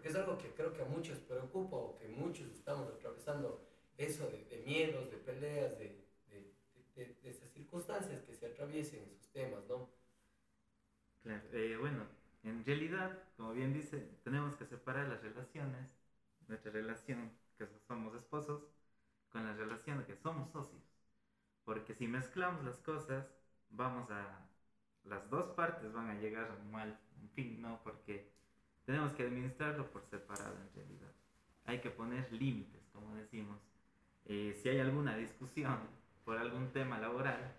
porque 0.00 0.08
es 0.08 0.16
algo 0.16 0.38
que 0.38 0.54
creo 0.54 0.72
que 0.72 0.80
a 0.80 0.86
muchos 0.86 1.18
preocupa 1.18 1.76
o 1.76 1.94
que 1.98 2.08
muchos 2.08 2.48
estamos 2.52 2.88
atravesando 2.88 3.60
eso 3.98 4.26
de, 4.30 4.46
de 4.46 4.62
miedos, 4.64 5.10
de 5.10 5.18
peleas, 5.18 5.78
de, 5.78 6.06
de- 6.30 6.54
de 6.94 7.30
esas 7.30 7.50
circunstancias 7.52 8.22
que 8.22 8.34
se 8.34 8.46
atraviesen 8.46 9.02
esos 9.04 9.28
temas, 9.30 9.62
¿no? 9.68 9.90
Claro, 11.22 11.42
eh, 11.52 11.76
bueno, 11.78 12.06
en 12.42 12.64
realidad, 12.64 13.18
como 13.36 13.52
bien 13.52 13.72
dice, 13.74 13.98
tenemos 14.24 14.56
que 14.56 14.66
separar 14.66 15.08
las 15.08 15.22
relaciones, 15.22 15.90
nuestra 16.48 16.72
relación 16.72 17.32
que 17.58 17.66
somos 17.86 18.14
esposos, 18.16 18.62
con 19.30 19.44
la 19.44 19.54
relación 19.54 19.98
de 19.98 20.06
que 20.06 20.16
somos 20.16 20.50
socios. 20.52 20.82
Porque 21.64 21.94
si 21.94 22.08
mezclamos 22.08 22.64
las 22.64 22.78
cosas, 22.80 23.26
vamos 23.70 24.10
a... 24.10 24.48
Las 25.04 25.28
dos 25.30 25.54
partes 25.56 25.92
van 25.92 26.10
a 26.10 26.14
llegar 26.20 26.50
a 26.50 26.54
un 26.54 26.70
mal 26.72 26.98
fin, 27.34 27.60
¿no? 27.62 27.82
Porque 27.84 28.32
tenemos 28.90 29.12
que 29.12 29.22
administrarlo 29.22 29.88
por 29.92 30.02
separado 30.02 30.56
en 30.56 30.74
realidad. 30.74 31.12
Hay 31.64 31.80
que 31.80 31.90
poner 31.90 32.32
límites, 32.32 32.82
como 32.92 33.14
decimos. 33.14 33.56
Eh, 34.24 34.58
si 34.60 34.68
hay 34.68 34.80
alguna 34.80 35.16
discusión 35.16 35.78
por 36.24 36.36
algún 36.36 36.72
tema 36.72 36.98
laboral, 36.98 37.54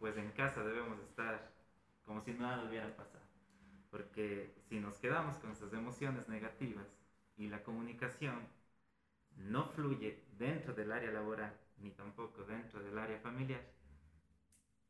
pues 0.00 0.16
en 0.16 0.32
casa 0.32 0.64
debemos 0.64 0.98
estar 0.98 1.52
como 2.04 2.20
si 2.24 2.32
nada 2.32 2.64
hubiera 2.64 2.88
pasado. 2.96 3.22
Porque 3.92 4.50
si 4.68 4.80
nos 4.80 4.98
quedamos 4.98 5.36
con 5.36 5.52
esas 5.52 5.72
emociones 5.72 6.28
negativas 6.28 6.86
y 7.36 7.46
la 7.46 7.62
comunicación 7.62 8.40
no 9.36 9.68
fluye 9.68 10.24
dentro 10.36 10.74
del 10.74 10.90
área 10.90 11.12
laboral 11.12 11.54
ni 11.78 11.90
tampoco 11.90 12.42
dentro 12.42 12.82
del 12.82 12.98
área 12.98 13.20
familiar, 13.20 13.62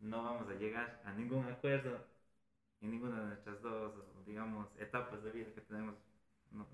no 0.01 0.25
vamos 0.25 0.49
a 0.49 0.55
llegar 0.55 1.03
a 1.05 1.13
ningún 1.13 1.45
acuerdo 1.45 2.03
en 2.81 2.91
ninguna 2.91 3.21
de 3.21 3.27
nuestras 3.29 3.63
dos, 3.63 3.95
digamos, 4.27 4.69
etapas 4.79 5.23
de 5.23 5.31
vida 5.33 5.55
que 5.55 5.61
tenemos 5.63 5.95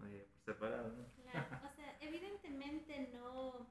eh, 0.06 0.28
por 0.32 0.42
separado. 0.44 0.94
Claro, 1.22 1.46
o 1.70 1.74
sea, 1.76 1.96
evidentemente 2.00 3.10
no, 3.12 3.66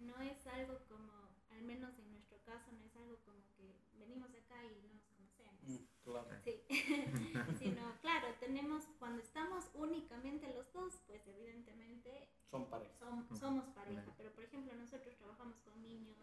no 0.00 0.20
es 0.20 0.46
algo 0.46 0.78
como, 0.88 1.12
al 1.50 1.62
menos 1.62 1.98
en 1.98 2.10
nuestro 2.12 2.38
caso, 2.44 2.70
no 2.72 2.84
es 2.84 2.94
algo 2.96 3.16
como 3.24 3.38
que 3.56 3.74
venimos 3.98 4.30
acá 4.34 4.64
y 4.64 4.70
no 4.82 4.92
nos 4.94 5.02
conocemos. 5.04 5.62
Mm, 5.62 5.76
claro. 6.04 6.28
Sí, 6.44 6.64
sino, 7.58 7.96
claro, 8.00 8.28
tenemos, 8.40 8.84
cuando 8.98 9.20
estamos 9.22 9.70
únicamente 9.74 10.52
los 10.54 10.72
dos, 10.72 10.94
pues 11.06 11.26
evidentemente 11.26 12.28
Son 12.50 12.68
pareja. 12.68 12.92
som- 12.98 13.26
somos 13.38 13.68
pareja, 13.70 14.12
pero 14.16 14.32
por 14.32 14.44
ejemplo 14.44 14.74
nosotros 14.74 15.14
trabajamos 15.16 15.58
con 15.60 15.80
niños, 15.82 16.16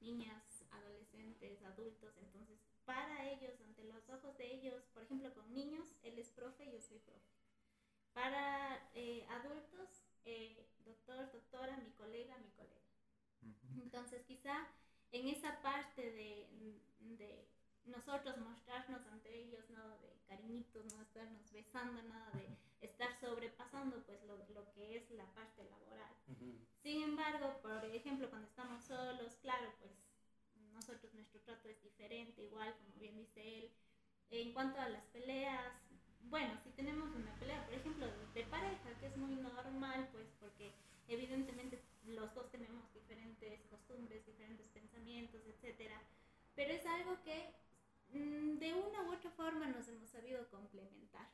niñas, 0.00 0.64
adolescentes, 0.70 1.62
adultos, 1.62 2.16
entonces 2.18 2.58
para 2.84 3.30
ellos, 3.30 3.60
ante 3.60 3.84
los 3.84 4.08
ojos 4.10 4.36
de 4.38 4.52
ellos, 4.54 4.84
por 4.92 5.02
ejemplo 5.02 5.32
con 5.34 5.52
niños, 5.52 5.86
él 6.02 6.18
es 6.18 6.28
profe, 6.30 6.70
yo 6.70 6.80
soy 6.80 6.98
profe. 6.98 7.32
Para 8.12 8.90
eh, 8.94 9.26
adultos, 9.30 10.04
eh, 10.24 10.66
doctor, 10.84 11.30
doctora, 11.32 11.76
mi 11.78 11.90
colega, 11.92 12.36
mi 12.38 12.50
colega. 12.50 12.74
Entonces 13.82 14.24
quizá 14.24 14.68
en 15.12 15.28
esa 15.28 15.60
parte 15.60 16.02
de, 16.02 16.48
de 17.00 17.46
nosotros 17.84 18.38
mostrarnos 18.38 19.06
ante 19.06 19.34
ellos, 19.34 19.68
no 19.70 19.98
de 19.98 20.18
cariñitos, 20.26 20.84
no 20.94 21.02
estarnos 21.02 21.52
besando, 21.52 22.02
nada 22.02 22.30
de 22.32 22.48
estar 22.80 23.12
sobrepasando 23.20 24.02
pues 24.04 24.22
lo, 24.24 24.36
lo 24.54 24.70
que 24.72 24.96
es 24.96 25.10
la 25.10 25.26
parte 25.34 25.64
laboral. 25.64 26.14
Sin 26.82 27.02
embargo, 27.02 27.60
por 27.62 27.84
ejemplo, 27.84 28.28
cuando 28.30 28.48
estamos 28.48 28.84
solos, 28.84 29.36
claro, 29.40 29.72
pues 29.80 29.92
nosotros 30.74 31.12
nuestro 31.14 31.40
trato 31.40 31.68
es 31.68 31.82
diferente, 31.82 32.42
igual 32.42 32.74
como 32.76 32.94
bien 33.00 33.16
dice 33.16 33.58
él. 33.58 33.70
En 34.30 34.52
cuanto 34.52 34.80
a 34.80 34.88
las 34.88 35.04
peleas, 35.06 35.72
bueno, 36.28 36.58
si 36.62 36.70
tenemos 36.70 37.14
una 37.14 37.34
pelea, 37.38 37.64
por 37.64 37.74
ejemplo, 37.74 38.06
de 38.34 38.44
pareja, 38.44 38.98
que 38.98 39.06
es 39.06 39.16
muy 39.16 39.36
normal, 39.36 40.08
pues 40.12 40.26
porque 40.40 40.72
evidentemente 41.08 41.82
los 42.06 42.34
dos 42.34 42.50
tenemos 42.50 42.92
diferentes 42.92 43.60
costumbres, 43.70 44.26
diferentes 44.26 44.66
pensamientos, 44.68 45.42
etcétera, 45.46 46.00
pero 46.54 46.72
es 46.72 46.84
algo 46.86 47.22
que 47.22 47.54
mm, 48.12 48.58
de 48.58 48.74
una 48.74 49.02
u 49.02 49.12
otra 49.12 49.30
forma 49.30 49.66
nos 49.66 49.88
hemos 49.88 50.10
sabido 50.10 50.48
complementar. 50.50 51.28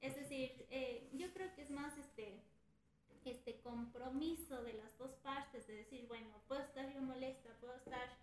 Es 0.00 0.14
decir, 0.16 0.66
eh, 0.70 1.08
yo 1.14 1.32
creo 1.32 1.52
que 1.54 1.62
es 1.62 1.70
más 1.70 1.96
este, 1.98 2.40
este 3.24 3.60
compromiso 3.60 4.62
de 4.62 4.74
las 4.74 4.96
dos 4.98 5.12
partes, 5.22 5.66
de 5.66 5.76
decir, 5.76 6.06
bueno, 6.08 6.28
puedo 6.46 6.62
estar 6.62 6.92
yo 6.92 7.00
molesta, 7.00 7.50
puedo 7.60 7.74
estar 7.74 8.18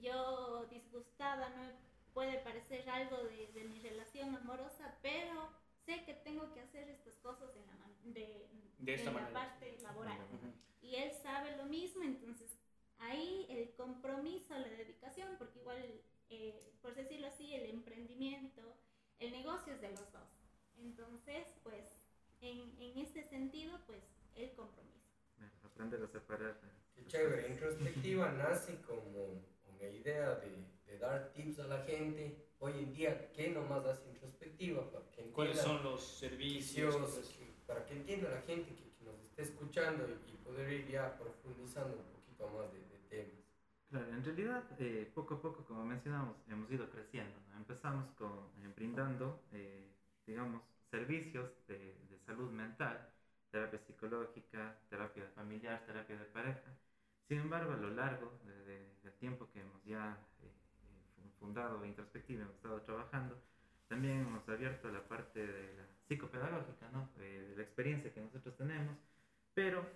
yo 0.00 0.66
disgustada, 0.70 1.48
no 1.50 1.72
puede 2.12 2.38
parecer 2.40 2.88
algo 2.90 3.18
de, 3.24 3.48
de 3.52 3.64
mi 3.64 3.80
relación 3.80 4.34
amorosa, 4.36 4.96
pero 5.02 5.48
sé 5.84 6.04
que 6.04 6.14
tengo 6.14 6.52
que 6.52 6.60
hacer 6.60 6.88
estas 6.88 7.16
cosas 7.16 7.50
en 7.56 7.66
la, 7.66 7.74
de, 8.14 8.48
De 8.78 8.94
esta 8.94 9.10
en 9.10 9.16
la 9.16 9.20
manera. 9.22 9.40
parte 9.40 9.78
laboral. 9.82 10.18
Ujú. 10.32 10.52
Y 10.82 10.96
él 10.96 11.12
sabe 11.22 11.56
lo 11.56 11.64
mismo, 11.64 12.02
entonces 12.02 12.58
ahí 12.98 13.46
el 13.50 13.72
compromiso, 13.74 14.54
la 14.56 14.68
dedicación, 14.68 15.36
porque 15.38 15.58
igual, 15.58 16.00
eh, 16.30 16.72
por 16.82 16.94
decirlo 16.94 17.26
así, 17.26 17.54
el 17.54 17.70
emprendimiento, 17.70 18.62
el 19.18 19.32
negocio 19.32 19.72
es 19.74 19.80
de 19.80 19.90
los 19.90 20.12
dos. 20.12 20.28
Entonces, 20.78 21.46
pues, 21.62 21.84
en, 22.40 22.58
en 22.80 22.98
ese 22.98 23.22
sentido, 23.24 23.78
pues, 23.86 24.02
el 24.36 24.52
compromiso. 24.52 24.92
Aprender 25.64 26.02
a 26.02 26.08
separar. 26.08 26.60
Qué 26.94 27.04
chévere, 27.06 27.48
introspectiva 27.48 28.30
nace 28.32 28.80
como 28.82 29.42
una 29.88 29.96
idea 29.96 30.34
de, 30.36 30.66
de 30.86 30.98
dar 30.98 31.32
tips 31.32 31.58
a 31.60 31.66
la 31.66 31.82
gente. 31.84 32.36
Hoy 32.58 32.72
en 32.78 32.92
día, 32.94 33.30
¿qué 33.32 33.50
nomás 33.50 33.84
hace 33.84 34.08
introspectiva? 34.08 34.90
Para 34.90 35.10
que 35.10 35.30
¿Cuáles 35.32 35.58
son 35.58 35.82
los 35.82 36.02
servicios? 36.02 36.94
vicios, 36.96 37.28
que- 37.38 37.54
para 37.66 37.84
que 37.84 37.94
entienda 37.94 38.30
la 38.30 38.40
gente 38.42 38.74
que, 38.74 38.90
que 38.96 39.04
nos 39.04 39.18
esté 39.20 39.42
escuchando 39.42 40.06
y, 40.08 40.32
y 40.32 40.36
poder 40.44 40.70
ir 40.72 40.88
ya 40.88 41.16
profundizando 41.18 41.96
un 41.96 42.04
poquito 42.04 42.48
más 42.48 42.72
de, 42.72 42.78
de 42.80 42.98
temas. 43.10 43.44
Claro, 43.90 44.08
en 44.12 44.24
realidad, 44.24 44.64
eh, 44.78 45.10
poco 45.14 45.34
a 45.34 45.42
poco, 45.42 45.64
como 45.64 45.84
mencionamos, 45.84 46.36
hemos 46.48 46.70
ido 46.70 46.88
creciendo. 46.90 47.36
¿no? 47.50 47.56
Empezamos 47.58 48.10
con, 48.16 48.32
eh, 48.62 48.72
brindando, 48.74 49.44
eh, 49.52 49.92
digamos, 50.26 50.62
servicios 50.90 51.50
de, 51.68 51.76
de 52.08 52.18
salud 52.26 52.50
mental, 52.50 53.08
terapia 53.50 53.78
psicológica, 53.86 54.78
terapia 54.88 55.28
familiar, 55.34 55.84
terapia 55.86 56.16
de 56.16 56.24
pareja. 56.24 56.74
Sin 57.28 57.38
embargo, 57.40 57.72
a 57.72 57.76
lo 57.76 57.90
largo 57.90 58.38
de- 58.44 58.62
de- 58.64 58.94
del 59.02 59.12
tiempo 59.14 59.48
que 59.52 59.60
hemos 59.60 59.82
ya 59.84 60.18
eh, 60.42 60.46
eh, 61.18 61.30
fundado 61.38 61.84
Introspectiva, 61.84 62.42
hemos 62.42 62.56
estado 62.56 62.80
trabajando, 62.82 63.40
también 63.88 64.20
hemos 64.22 64.48
abierto 64.48 64.90
la 64.90 65.06
parte 65.06 65.40
de 65.46 65.74
la 65.76 65.86
psicopedagógica, 66.08 66.88
¿no? 66.90 67.10
Eh, 67.18 67.46
de 67.50 67.56
la 67.56 67.62
experiencia 67.62 68.12
que 68.12 68.20
nosotros 68.20 68.56
tenemos, 68.56 68.96
pero 69.54 69.86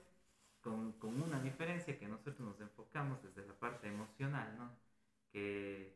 con, 0.60 0.94
una 1.20 1.40
diferencia 1.40 1.98
que 1.98 2.08
nosotros 2.08 2.40
nos 2.40 2.60
enfocamos 2.60 3.22
desde 3.22 3.46
la 3.46 3.54
parte 3.54 3.88
emocional, 3.88 4.56
¿no? 4.56 4.70
Que, 5.32 5.94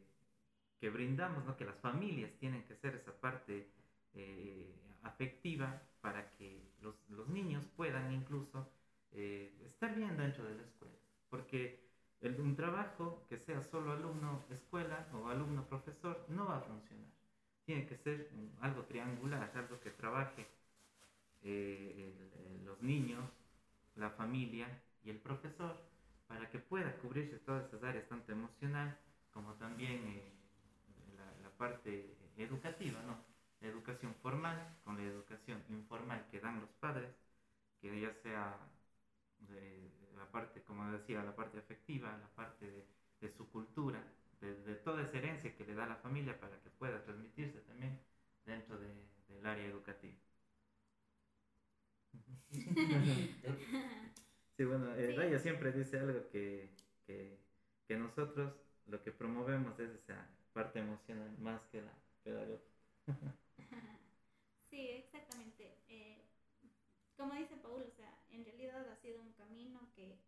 que 0.80 0.90
brindamos, 0.90 1.44
¿no? 1.44 1.56
Que 1.56 1.64
las 1.64 1.78
familias 1.80 2.32
tienen 2.38 2.64
que 2.64 2.76
ser 2.76 2.94
esa 2.96 3.12
parte 3.18 3.68
eh, 4.14 4.74
afectiva 5.02 5.80
para 6.00 6.30
que 6.32 6.72
los, 6.80 6.94
niños 7.28 7.66
puedan 7.76 8.12
incluso 8.12 8.68
estar 9.12 9.94
bien 9.94 10.16
dentro 10.16 10.44
de 10.44 10.54
la 10.56 10.62
escuela. 10.62 11.01
Porque 11.32 11.80
el- 12.22 12.40
un 12.40 12.56
trabajo 12.56 13.26
que 13.28 13.38
sea 13.38 13.62
solo 13.62 13.92
alumno-escuela 13.92 14.98
o 15.14 15.28
alumno-profesor 15.34 16.16
no 16.28 16.46
va 16.46 16.58
a 16.58 16.62
funcionar. 16.62 17.10
Tiene 17.66 17.86
que 17.88 17.96
ser 17.96 18.18
un- 18.34 18.52
algo 18.62 18.82
triangular, 18.84 19.50
algo 19.56 19.80
que 19.80 19.90
trabaje 19.92 20.46
eh, 21.42 22.14
el- 22.46 22.64
los 22.64 22.80
niños, 22.82 23.24
la 23.96 24.10
familia 24.10 24.68
y 25.04 25.10
el 25.10 25.18
profesor 25.18 25.76
para 26.28 26.50
que 26.50 26.58
pueda 26.60 26.96
cubrirse 26.98 27.38
todas 27.40 27.66
esas 27.66 27.82
áreas, 27.84 28.08
tanto 28.08 28.32
emocional 28.32 28.96
como 29.32 29.54
también 29.54 29.98
eh, 30.06 30.32
la, 31.16 31.26
la 31.42 31.50
parte 31.50 32.16
educativa, 32.36 33.02
¿no? 33.02 33.16
La 33.60 33.68
educación 33.68 34.14
formal 34.22 34.58
con 34.84 34.96
la 34.96 35.04
educación 35.04 35.62
informal 35.70 36.26
que 36.30 36.40
dan 36.40 36.60
los 36.60 36.70
padres, 36.80 37.10
que 37.80 38.00
ya 38.00 38.12
sea 38.22 38.58
de 39.40 39.90
la 40.16 40.30
parte, 40.30 40.62
como 40.62 40.90
decía, 40.92 41.22
la 41.24 41.34
parte 41.34 41.58
afectiva, 41.58 42.16
la 42.18 42.28
parte 42.34 42.70
de, 42.70 42.86
de 43.20 43.28
su 43.30 43.50
cultura, 43.50 44.02
de, 44.40 44.54
de 44.62 44.74
toda 44.76 45.02
esa 45.02 45.18
herencia 45.18 45.54
que 45.56 45.64
le 45.66 45.74
da 45.74 45.86
la 45.86 45.96
familia 45.96 46.38
para 46.40 46.60
que 46.62 46.70
pueda 46.70 47.02
transmitirse 47.04 47.60
también 47.60 48.00
dentro 48.44 48.78
de- 48.78 49.06
del 49.28 49.46
área 49.46 49.66
educativa. 49.66 50.14
Sí, 54.56 54.64
bueno, 54.64 54.94
eh, 54.94 55.12
Sí. 55.12 55.16
Raya 55.16 55.38
siempre 55.38 55.72
dice 55.72 55.98
algo 55.98 56.28
que, 56.30 56.70
que, 57.06 57.38
que 57.88 57.96
nosotros 57.96 58.54
lo 58.86 59.02
que 59.02 59.12
promovemos 59.12 59.78
es 59.80 59.90
esa 59.90 60.28
parte 60.52 60.80
emocional 60.80 61.36
más 61.38 61.64
que 61.66 61.82
la 61.82 61.92
pedagógica. 62.22 62.70
Sí, 64.70 64.88
exactamente. 64.90 65.82
Eh, 65.88 66.24
como 67.16 67.34
dice 67.34 67.56
Paul, 67.58 67.82
o 67.82 67.90
sea, 67.90 68.12
en 68.30 68.44
realidad 68.44 68.88
ha 68.90 68.96
sido 68.96 69.20
un 69.22 69.32
camino 69.32 69.90
que 69.94 70.18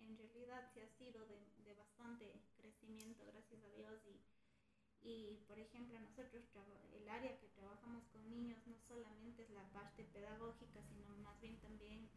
en 0.00 0.16
realidad 0.18 0.70
se 0.74 0.82
ha 0.82 0.88
sido 0.88 1.26
de, 1.26 1.38
de 1.64 1.74
bastante 1.74 2.42
crecimiento, 2.56 3.24
gracias 3.26 3.62
a 3.64 3.68
Dios. 3.70 4.00
Y, 5.04 5.38
por 5.46 5.58
ejemplo, 5.58 6.00
nosotros, 6.00 6.42
el 6.94 7.08
área 7.08 7.38
que 7.38 7.48
trabajamos 7.48 8.04
con 8.08 8.26
niños 8.28 8.58
no 8.66 8.74
solamente 8.88 9.42
es 9.42 9.50
la 9.50 9.64
parte 9.70 10.02
pedagógica, 10.04 10.82
sino 10.82 11.14
más 11.18 11.38
bien 11.40 11.58
también 11.60 12.08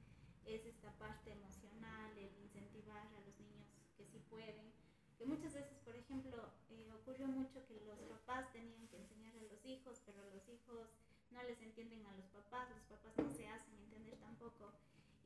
es 0.45 0.65
esta 0.65 0.91
parte 0.97 1.31
emocional, 1.31 2.17
el 2.17 2.33
incentivar 2.37 3.05
a 3.05 3.19
los 3.19 3.37
niños 3.39 3.67
que 3.97 4.05
sí 4.05 4.19
pueden. 4.29 4.71
que 5.17 5.25
muchas 5.25 5.53
veces, 5.53 5.77
por 5.79 5.95
ejemplo, 5.95 6.53
eh, 6.69 6.91
ocurrió 6.93 7.27
mucho 7.27 7.65
que 7.67 7.81
los 7.81 7.99
papás 7.99 8.51
tenían 8.53 8.87
que 8.87 8.97
enseñar 8.97 9.35
a 9.35 9.41
los 9.41 9.65
hijos, 9.65 10.01
pero 10.05 10.23
los 10.29 10.47
hijos 10.47 10.87
no 11.31 11.43
les 11.43 11.59
entienden 11.61 12.05
a 12.05 12.15
los 12.15 12.27
papás, 12.27 12.69
los 12.69 12.83
papás 12.83 13.17
no 13.17 13.33
se 13.33 13.47
hacen 13.47 13.75
entender 13.79 14.15
tampoco 14.19 14.71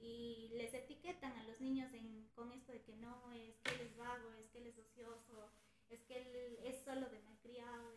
y 0.02 0.50
les 0.54 0.74
etiquetan 0.74 1.32
a 1.38 1.44
los 1.44 1.62
niños 1.62 1.92
con 2.34 2.52
esto 2.52 2.72
de 2.72 2.82
que 2.82 2.96
no, 2.96 3.32
es 3.34 3.60
que 3.60 3.72
él 3.76 3.82
es 3.82 3.98
vago, 3.98 4.34
es 4.34 4.50
que 4.50 4.58
él 4.58 4.68
es 4.68 4.78
ocioso, 4.80 5.52
es 5.90 6.02
que 6.04 6.18
él 6.18 6.60
es 6.64 6.84
solo 6.84 7.08
de 7.10 7.20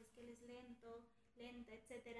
es 0.00 0.08
que 0.10 0.20
él 0.20 0.30
es 0.30 0.42
lento, 0.42 1.04
lenta, 1.36 1.72
etc. 1.72 2.18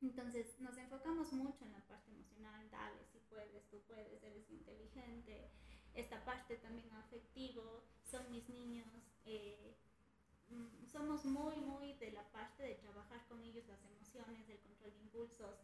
Entonces 0.00 0.58
nos 0.60 0.76
enfocamos 0.76 1.32
mucho 1.32 1.64
en 1.64 1.72
la 1.72 1.86
parte 1.86 2.10
emocional, 2.10 2.70
dale, 2.70 3.04
si 3.12 3.18
puedes, 3.28 3.68
tú 3.68 3.80
puedes, 3.86 4.22
eres 4.22 4.48
inteligente, 4.50 5.50
esta 5.94 6.24
parte 6.24 6.56
también 6.56 6.90
afectivo, 6.92 7.84
son 8.04 8.30
mis 8.30 8.48
niños, 8.48 8.86
eh, 9.24 9.76
mm, 10.48 10.86
somos 10.86 11.24
muy, 11.24 11.56
muy 11.56 11.94
de 11.94 12.12
la 12.12 12.30
parte 12.30 12.62
de 12.62 12.74
trabajar 12.76 13.26
con 13.26 13.42
ellos 13.42 13.66
las 13.66 13.84
emociones, 13.84 14.46
del 14.46 14.60
control 14.60 14.92
de 14.92 14.98
impulsos, 15.00 15.58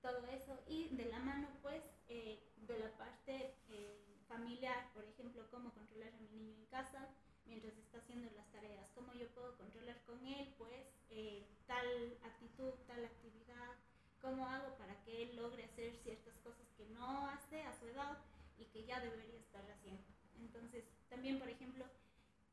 todo 0.00 0.26
eso 0.28 0.62
y 0.66 0.94
de 0.96 1.06
la 1.06 1.18
mano 1.18 1.48
pues 1.62 1.82
eh, 2.08 2.42
de 2.56 2.78
la 2.78 2.96
parte 2.96 3.56
eh, 3.68 4.18
familiar, 4.28 4.92
por 4.94 5.04
ejemplo, 5.04 5.46
cómo 5.50 5.72
controlar 5.72 6.12
a 6.14 6.18
mi 6.18 6.28
niño 6.28 6.54
en 6.54 6.66
casa 6.66 7.08
mientras 7.46 7.76
está 7.76 7.98
haciendo 7.98 8.30
las 8.32 8.50
tareas, 8.52 8.90
cómo 8.94 9.12
yo 9.14 9.28
puedo 9.28 9.56
controlar 9.56 10.00
con 10.06 10.24
él 10.26 10.54
pues 10.58 10.86
eh, 11.10 11.46
tal 11.66 11.86
actitud, 12.24 12.72
tal 12.86 13.04
actividad, 13.04 13.76
cómo 14.20 14.46
hago 14.46 14.76
para 14.76 15.02
que 15.04 15.22
él 15.22 15.36
logre 15.36 15.64
hacer 15.64 15.94
ciertas 16.02 16.36
cosas 16.38 16.66
que 16.76 16.86
no 16.86 17.28
hace 17.28 17.62
a 17.62 17.78
su 17.78 17.86
edad 17.88 18.18
y 18.58 18.64
que 18.66 18.84
ya 18.84 19.00
debería 19.00 19.38
estar 19.38 19.68
haciendo. 19.70 20.02
Entonces, 20.40 20.84
también, 21.08 21.38
por 21.38 21.48
ejemplo, 21.48 21.84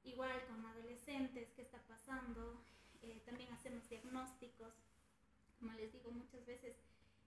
igual 0.04 0.46
con 0.48 0.66
adolescentes, 0.66 1.50
¿qué 1.56 1.62
está 1.62 1.80
pasando? 1.88 2.62
también 3.26 3.52
hacemos 3.54 3.88
diagnósticos. 3.90 4.74
Como 5.60 5.74
les 5.74 5.92
digo, 5.92 6.12
muchas 6.12 6.46
veces 6.46 6.76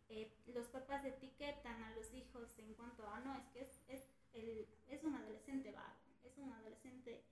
eh, 0.08 0.30
los 0.46 0.66
papás 0.68 1.04
etiquetan 1.04 1.82
a 1.82 1.94
los 1.94 2.12
hijos 2.12 2.58
en 2.58 2.74
cuanto 2.74 3.08
a, 3.08 3.20
no, 3.20 3.36
es 3.36 3.46
que 3.48 3.60
es, 3.62 3.82
es, 3.88 4.04
el, 4.34 4.68
es 4.88 5.02
un 5.02 5.14
adolescente 5.14 5.72
vago, 5.72 5.98
es 6.24 6.36
un 6.36 6.52
adolescente 6.52 7.22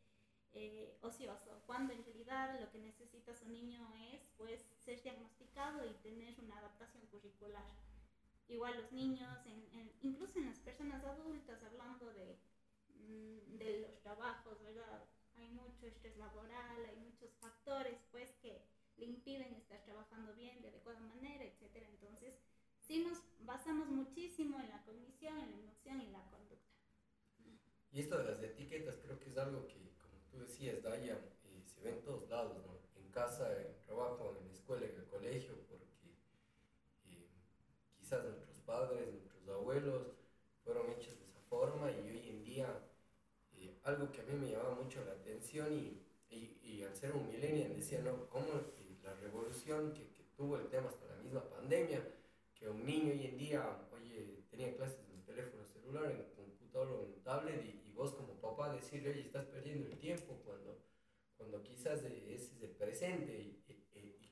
eh, 0.54 0.98
ocioso, 1.00 1.62
cuando 1.66 1.92
en 1.92 2.04
realidad 2.04 2.60
lo 2.60 2.70
que 2.70 2.78
necesita 2.78 3.34
su 3.34 3.48
niño 3.48 3.92
es 4.12 4.28
pues 4.36 4.66
ser 4.78 5.02
diagnosticado 5.02 5.84
y 5.86 5.94
tener 6.02 6.38
una 6.40 6.58
adaptación 6.58 7.06
curricular. 7.06 7.64
Igual 8.48 8.76
los 8.82 8.92
niños, 8.92 9.38
incluso 10.02 10.38
en 10.38 10.46
las 10.46 10.58
personas 10.58 11.02
adultas, 11.04 11.62
hablando 11.62 12.12
de, 12.12 12.38
mm, 12.96 13.56
de 13.56 13.80
los 13.80 13.98
trabajos, 14.00 14.62
¿verdad? 14.62 15.04
Hay 15.36 15.48
mucho 15.48 15.86
estrés 15.86 16.16
laboral, 16.18 16.84
hay 16.84 16.96
muchos 16.96 17.32
factores 17.40 17.98
pues 18.10 18.34
que 18.42 18.62
le 18.98 19.06
impiden 19.06 19.54
estar 19.54 19.82
trabajando 19.84 20.34
bien, 20.34 20.60
de 20.60 20.68
adecuada 20.68 21.00
manera, 21.00 21.44
etc. 21.44 21.86
Entonces, 21.88 22.34
sí 22.80 23.04
nos 23.04 23.22
basamos 23.40 23.88
muchísimo 23.88 24.60
en 24.60 24.68
la 24.68 24.82
cognición, 24.82 25.38
en 25.38 25.50
la 25.50 25.56
emoción 25.56 26.00
y 26.00 26.10
la 26.10 26.22
conducta. 26.30 26.42
Y 27.90 28.00
esto 28.00 28.18
de 28.18 28.24
las 28.24 28.42
etiquetas 28.42 28.98
creo 29.02 29.18
que 29.18 29.30
es 29.30 29.36
algo 29.36 29.66
que, 29.66 29.91
tú 30.32 30.40
decías, 30.40 30.82
Daya, 30.82 31.14
eh, 31.44 31.62
se 31.64 31.80
ve 31.82 31.90
en 31.90 32.02
todos 32.02 32.28
lados, 32.28 32.56
¿no? 32.66 32.80
En 32.96 33.10
casa, 33.10 33.52
en 33.60 33.66
el 33.66 33.80
trabajo, 33.84 34.34
en 34.40 34.48
la 34.48 34.52
escuela, 34.52 34.86
en 34.86 34.96
el 34.96 35.06
colegio, 35.06 35.54
porque 35.68 35.84
eh, 37.04 37.28
quizás 37.98 38.24
nuestros 38.24 38.58
padres, 38.60 39.12
nuestros 39.12 39.48
abuelos 39.48 40.06
fueron 40.64 40.90
hechos 40.90 41.18
de 41.18 41.26
esa 41.26 41.40
forma 41.48 41.90
y 41.90 42.00
hoy 42.00 42.28
en 42.30 42.44
día 42.44 42.66
eh, 43.54 43.78
algo 43.84 44.10
que 44.10 44.22
a 44.22 44.24
mí 44.24 44.34
me 44.34 44.50
llamaba 44.50 44.76
mucho 44.76 45.04
la 45.04 45.12
atención 45.12 45.72
y, 45.72 45.98
y, 46.30 46.82
al 46.82 46.96
ser 46.96 47.12
un 47.12 47.28
millennial 47.28 47.76
decía, 47.76 48.00
¿no? 48.00 48.28
Cómo 48.30 48.48
la 49.02 49.14
revolución 49.14 49.92
que, 49.92 50.10
tuvo 50.34 50.56
el 50.56 50.66
tema 50.68 50.88
hasta 50.88 51.06
la 51.06 51.22
misma 51.22 51.42
pandemia, 51.48 52.02
que 52.54 52.68
un 52.68 52.84
niño 52.84 53.12
hoy 53.12 53.26
en 53.26 53.38
día, 53.38 53.62
oye, 53.92 54.42
tenía 54.50 54.74
clases 54.74 54.98
en 55.06 55.18
un 55.18 55.24
teléfono 55.24 55.62
celular, 55.66 56.10
en 56.10 56.34
computador 56.34 56.88
o 56.88 57.04
en 57.04 57.22
tablet 57.22 57.62
y, 57.64 57.81
papá 58.62 58.75
decirle, 58.75 59.11
oye, 59.11 59.20
estás 59.22 59.46
perdiendo 59.46 59.88
el 59.88 59.98
tiempo 59.98 60.40
cuando, 60.44 60.79
cuando 61.37 61.62
quizás 61.62 62.05
ese 62.05 62.35
es 62.35 62.62
el 62.62 62.70
presente 62.70 63.33
y, 63.33 63.59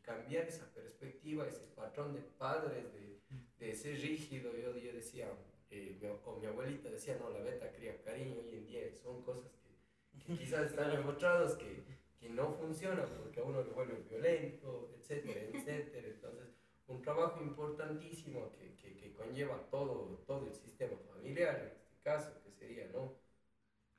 cambiar 0.03 0.49
esa 0.49 0.66
perspectiva, 0.73 1.47
ese 1.47 1.66
patrón 1.77 2.14
de 2.14 2.21
padres, 2.21 2.85
de, 2.93 3.21
de 3.59 3.75
ser 3.77 3.95
rígido, 4.01 4.51
yo, 4.57 4.77
yo 4.77 4.93
decía, 4.93 5.29
eh, 5.71 5.99
mi, 6.01 6.09
o 6.09 6.37
mi 6.40 6.47
abuelita 6.47 6.88
decía, 6.88 7.16
no, 7.16 7.31
la 7.31 7.40
beta 7.40 7.71
cría 7.71 8.03
cariño, 8.03 8.40
hoy 8.40 8.55
en 8.55 8.66
día 8.66 8.81
son 8.93 9.23
cosas 9.23 9.53
que, 9.53 10.37
quizás 10.37 10.71
están 10.71 10.90
demostradas 10.90 11.55
que, 11.55 11.85
que 12.19 12.29
no 12.29 12.55
funcionan 12.55 13.07
porque 13.23 13.38
a 13.38 13.45
uno 13.45 13.62
le 13.62 13.71
vuelve 13.71 14.03
violento, 14.09 14.90
etcétera, 14.99 15.43
etcétera, 15.55 16.09
entonces 16.09 16.49
un 16.88 17.01
trabajo 17.03 17.40
importantísimo 17.40 18.51
que, 18.53 18.75
que, 18.75 18.97
que, 18.97 19.12
conlleva 19.12 19.61
todo, 19.71 20.25
todo 20.27 20.49
el 20.49 20.55
sistema 20.55 20.97
familiar, 21.12 21.57
en 21.61 21.66
este 21.69 22.03
caso, 22.03 22.33
que 22.43 22.51
sería, 22.51 22.88
¿no? 22.93 23.19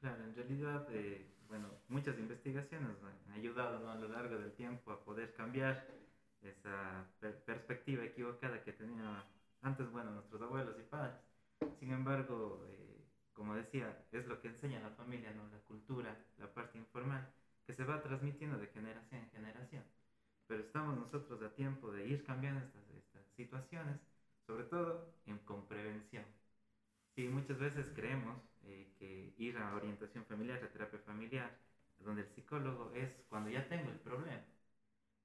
Claro, 0.01 0.23
en 0.25 0.35
realidad, 0.35 0.87
eh, 0.91 1.25
bueno, 1.47 1.69
muchas 1.89 2.17
investigaciones 2.19 2.89
han 3.27 3.33
ayudado 3.33 3.79
¿no? 3.79 3.91
a 3.91 3.95
lo 3.95 4.07
largo 4.09 4.37
del 4.37 4.51
tiempo 4.53 4.91
a 4.91 5.03
poder 5.03 5.33
cambiar 5.35 5.87
esa 6.41 7.05
perspectiva 7.45 8.03
equivocada 8.03 8.63
que 8.63 8.73
tenían 8.73 9.23
antes, 9.61 9.89
bueno, 9.91 10.11
nuestros 10.11 10.41
abuelos 10.41 10.75
y 10.79 10.83
padres. 10.83 11.15
Sin 11.79 11.91
embargo, 11.91 12.65
eh, 12.69 13.05
como 13.33 13.55
decía, 13.55 14.05
es 14.11 14.27
lo 14.27 14.41
que 14.41 14.49
enseña 14.49 14.79
la 14.81 14.91
familia, 14.91 15.31
¿no? 15.33 15.47
La 15.49 15.59
cultura, 15.59 16.17
la 16.39 16.53
parte 16.53 16.79
informal, 16.79 17.29
que 17.67 17.73
se 17.75 17.83
va 17.85 18.01
transmitiendo 18.03 18.57
de 18.59 18.67
generación 18.67 19.21
en 19.23 19.29
generación 19.31 19.83
pero 20.47 20.61
estamos 20.63 20.97
nosotros 20.97 21.41
a 21.43 21.55
tiempo 21.55 21.91
de 21.91 22.07
ir 22.07 22.23
cambiando 22.25 22.61
estas, 22.65 22.83
estas 22.97 23.23
situaciones, 23.37 23.99
sobre 24.47 24.65
todo 24.65 25.13
en, 25.25 25.39
con 25.39 25.67
prevención. 25.67 26.25
Sí, 27.15 27.27
muchas 27.27 27.59
veces 27.59 27.87
creemos 27.95 28.37
eh, 28.63 28.93
que 28.99 29.33
ir 29.37 29.57
a 29.57 29.75
orientación 29.75 30.25
familiar, 30.25 30.63
a 30.63 30.71
terapia 30.71 30.99
familiar, 30.99 31.51
donde 31.99 32.21
el 32.23 32.27
psicólogo 32.29 32.91
es 32.95 33.09
cuando 33.29 33.49
ya 33.49 33.67
tengo 33.67 33.89
el 33.91 33.99
problema, 33.99 34.43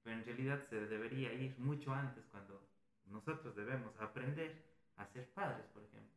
pero 0.03 0.17
en 0.17 0.25
realidad 0.25 0.61
se 0.69 0.87
debería 0.87 1.33
ir 1.33 1.57
mucho 1.59 1.93
antes 1.93 2.25
cuando 2.31 2.67
nosotros 3.05 3.55
debemos 3.55 3.93
aprender 3.99 4.63
a 4.97 5.05
ser 5.07 5.29
padres, 5.33 5.65
por 5.73 5.83
ejemplo. 5.83 6.15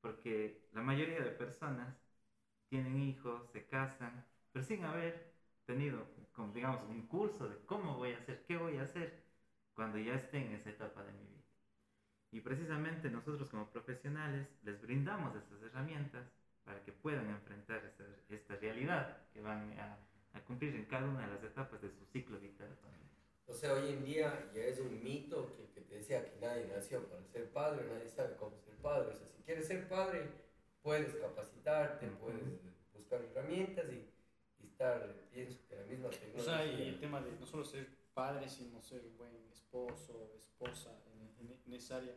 Porque 0.00 0.68
la 0.72 0.82
mayoría 0.82 1.20
de 1.20 1.30
personas 1.32 1.96
tienen 2.68 2.96
hijos, 2.98 3.50
se 3.52 3.66
casan, 3.66 4.24
pero 4.52 4.64
sin 4.64 4.84
haber 4.84 5.34
tenido, 5.66 6.06
digamos, 6.54 6.82
un 6.88 7.06
curso 7.06 7.48
de 7.48 7.56
cómo 7.66 7.96
voy 7.96 8.12
a 8.12 8.18
hacer, 8.18 8.44
qué 8.46 8.56
voy 8.56 8.78
a 8.78 8.82
hacer 8.82 9.24
cuando 9.74 9.98
ya 9.98 10.14
esté 10.14 10.38
en 10.38 10.52
esa 10.52 10.70
etapa 10.70 11.02
de 11.04 11.12
mi 11.12 11.24
vida. 11.26 11.35
Y 12.32 12.40
precisamente 12.40 13.10
nosotros 13.10 13.48
como 13.48 13.70
profesionales 13.70 14.48
les 14.62 14.80
brindamos 14.80 15.34
estas 15.36 15.62
herramientas 15.62 16.26
para 16.64 16.82
que 16.82 16.92
puedan 16.92 17.28
enfrentar 17.30 17.84
esta, 17.84 18.04
esta 18.28 18.56
realidad 18.56 19.18
que 19.32 19.40
van 19.40 19.72
a, 19.78 19.98
a, 20.36 20.40
cumplir 20.44 20.74
en 20.74 20.84
cada 20.86 21.08
una 21.08 21.26
de 21.26 21.34
las 21.34 21.44
etapas 21.44 21.80
de 21.80 21.90
su 21.90 22.04
ciclo 22.06 22.38
vital. 22.40 22.68
O 23.46 23.54
sea, 23.54 23.74
hoy 23.74 23.90
en 23.90 24.04
día 24.04 24.50
ya 24.52 24.62
es 24.62 24.80
un 24.80 25.02
mito 25.02 25.54
que, 25.56 25.70
que, 25.70 25.80
te 25.82 25.94
decía 25.94 26.24
que 26.24 26.40
nadie 26.40 26.66
nació 26.66 27.06
para 27.06 27.24
ser 27.24 27.48
padre, 27.50 27.86
nadie 27.88 28.08
sabe 28.08 28.34
cómo 28.36 28.58
ser 28.58 28.74
padre. 28.76 29.14
O 29.14 29.16
sea, 29.16 29.28
si 29.28 29.42
quieres 29.44 29.68
ser 29.68 29.88
padre, 29.88 30.28
puedes 30.82 31.14
capacitarte, 31.14 32.08
puedes 32.20 32.42
buscar 32.92 33.20
herramientas 33.22 33.86
y 33.92 34.66
estar, 34.76 35.14
pienso 35.32 35.58
que 35.68 35.76
la 35.76 35.84
misma 35.84 36.10
tecnología. 36.10 36.40
O 36.42 36.44
sea, 36.44 36.66
y 36.66 36.88
el 36.88 37.00
tema 37.00 37.22
de 37.22 37.32
no 37.32 37.46
solo 37.46 37.64
ser 37.64 37.95
padre, 38.16 38.48
sino 38.48 38.80
ser 38.80 39.02
buen 39.18 39.36
esposo, 39.52 40.32
esposa 40.38 40.98
en, 41.38 41.54
en, 41.66 41.72
esa 41.74 41.98
área. 41.98 42.16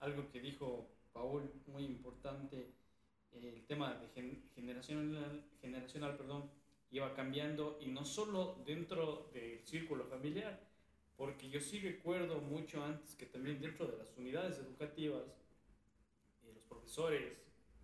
Algo 0.00 0.28
que 0.30 0.40
dijo 0.42 0.90
Paul, 1.10 1.50
muy 1.68 1.86
importante, 1.86 2.74
el 3.32 3.64
tema 3.64 3.94
de 3.94 4.42
generacional, 4.54 5.42
generacional 5.62 6.18
perdón, 6.18 6.50
iba 6.90 7.14
cambiando 7.14 7.78
y 7.80 7.86
no 7.86 8.04
solo 8.04 8.62
dentro 8.66 9.30
del 9.32 9.66
círculo 9.66 10.04
familiar, 10.04 10.60
porque 11.16 11.48
yo 11.48 11.60
sí 11.60 11.80
recuerdo 11.80 12.42
mucho 12.42 12.84
antes 12.84 13.16
que 13.16 13.24
también 13.24 13.58
dentro 13.58 13.86
de 13.86 13.96
las 13.96 14.14
unidades 14.18 14.58
educativas, 14.58 15.22
eh, 16.44 16.52
los 16.54 16.64
profesores 16.64 17.38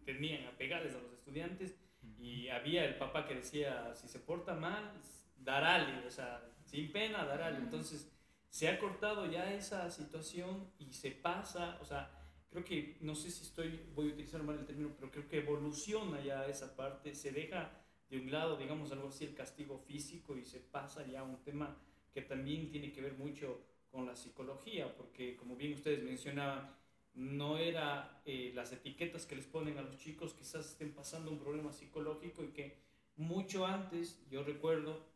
tenían 0.05 0.45
a 0.49 0.59
pegarles 0.59 0.95
a 0.95 1.01
los 1.01 1.15
estudiantes 1.15 1.75
y 2.19 2.49
había 2.49 2.85
el 2.85 2.97
papá 2.97 3.27
que 3.27 3.37
decía, 3.37 3.95
si 3.95 4.07
se 4.07 4.19
porta 4.19 4.55
mal, 4.55 4.93
darale, 5.39 6.07
o 6.07 6.11
sea, 6.11 6.51
sin 6.75 6.91
pena, 6.91 7.25
darale. 7.25 7.59
Entonces, 7.59 8.11
se 8.49 8.69
ha 8.69 8.81
cortado 8.81 9.31
ya 9.31 9.55
esa 9.55 9.89
situación 9.93 10.73
y 10.81 10.93
se 10.93 11.13
pasa, 11.13 11.79
o 11.81 11.85
sea, 11.85 12.11
creo 12.51 12.65
que, 12.65 12.99
no 13.01 13.15
sé 13.15 13.31
si 13.31 13.45
estoy, 13.45 13.81
voy 13.95 14.11
a 14.11 14.13
utilizar 14.15 14.43
mal 14.43 14.59
el 14.59 14.67
término, 14.67 14.91
pero 14.97 15.09
creo 15.09 15.29
que 15.29 15.39
evoluciona 15.39 16.21
ya 16.21 16.47
esa 16.49 16.75
parte, 16.75 17.15
se 17.15 17.31
deja 17.31 17.71
de 18.11 18.19
un 18.19 18.33
lado, 18.33 18.57
digamos, 18.57 18.91
algo 18.91 19.09
así, 19.09 19.25
el 19.25 19.35
castigo 19.35 19.79
físico 19.79 20.37
y 20.37 20.45
se 20.45 20.59
pasa 20.59 21.07
ya 21.07 21.21
a 21.21 21.23
un 21.23 21.45
tema 21.45 21.77
que 22.13 22.23
también 22.23 22.69
tiene 22.69 22.91
que 22.93 23.01
ver 23.01 23.15
mucho 23.15 23.61
con 23.93 24.05
la 24.05 24.17
psicología, 24.17 24.97
porque 24.97 25.37
como 25.37 25.55
bien 25.55 25.75
ustedes 25.75 26.03
mencionaban, 26.03 26.75
no 27.15 27.57
era 27.57 28.21
eh, 28.25 28.51
las 28.53 28.73
etiquetas 28.73 29.27
que 29.27 29.37
les 29.37 29.47
ponen 29.47 29.79
a 29.79 29.83
los 29.83 29.97
chicos, 29.99 30.35
quizás 30.35 30.67
estén 30.67 30.93
pasando 30.93 31.31
un 31.31 31.39
problema 31.39 31.73
psicológico 31.73 32.43
y 32.43 32.49
que 32.49 32.79
mucho 33.17 33.65
antes, 33.65 34.29
yo 34.29 34.43
recuerdo, 34.43 35.14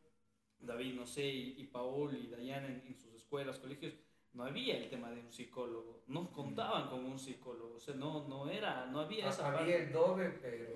David, 0.61 0.95
no 0.95 1.07
sé, 1.07 1.27
y, 1.27 1.65
Paul 1.65 2.17
y 2.17 2.29
Dayana 2.29 2.67
en, 2.69 2.97
sus 2.97 3.15
escuelas, 3.15 3.59
colegios, 3.59 3.95
no 4.33 4.45
había 4.45 4.77
el 4.77 4.89
tema 4.89 5.11
de 5.11 5.21
un 5.21 5.33
psicólogo, 5.33 6.03
no 6.07 6.31
contaban 6.31 6.89
con 6.89 7.05
un 7.05 7.19
psicólogo, 7.19 7.77
o 7.77 7.81
sea, 7.81 7.95
no, 7.95 8.29
no 8.29 8.51
era, 8.51 8.87
no 8.87 9.01
había 9.01 9.27
ah, 9.27 9.31
esa 9.31 9.59
Había 9.59 9.77
el 9.79 9.93
doble, 9.93 10.31
pero... 10.43 10.67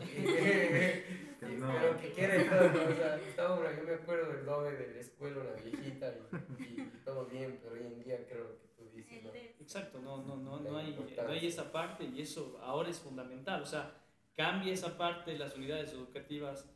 pero 1.40 2.00
que 2.00 2.12
quiere 2.12 2.44
todo, 2.44 2.88
o 2.90 2.94
sea, 2.94 3.16
estaba, 3.16 3.76
yo 3.76 3.84
me 3.84 3.94
acuerdo 3.94 4.32
del 4.32 4.46
doble 4.46 4.72
de 4.72 4.94
la 4.94 5.00
escuela, 5.00 5.44
la 5.44 5.62
viejita, 5.62 6.14
y, 6.58 6.76
todo 7.04 7.26
bien, 7.26 7.60
pero 7.62 7.74
hoy 7.74 7.86
en 7.86 8.02
día 8.02 8.26
creo 8.26 8.58
que 8.58 8.68
tú 8.76 8.90
dices, 8.94 9.22
¿no? 9.22 9.30
Exacto, 9.34 10.00
no, 10.00 10.22
no, 10.22 10.36
no, 10.36 10.60
no, 10.60 10.78
hay, 10.78 10.96
no 11.16 11.30
hay 11.30 11.46
esa 11.46 11.70
parte 11.70 12.04
y 12.04 12.22
eso 12.22 12.58
ahora 12.62 12.88
es 12.88 12.98
fundamental, 12.98 13.62
o 13.62 13.66
sea, 13.66 13.94
cambia 14.34 14.72
esa 14.72 14.96
parte, 14.96 15.38
las 15.38 15.54
unidades 15.56 15.92
educativas 15.92 16.68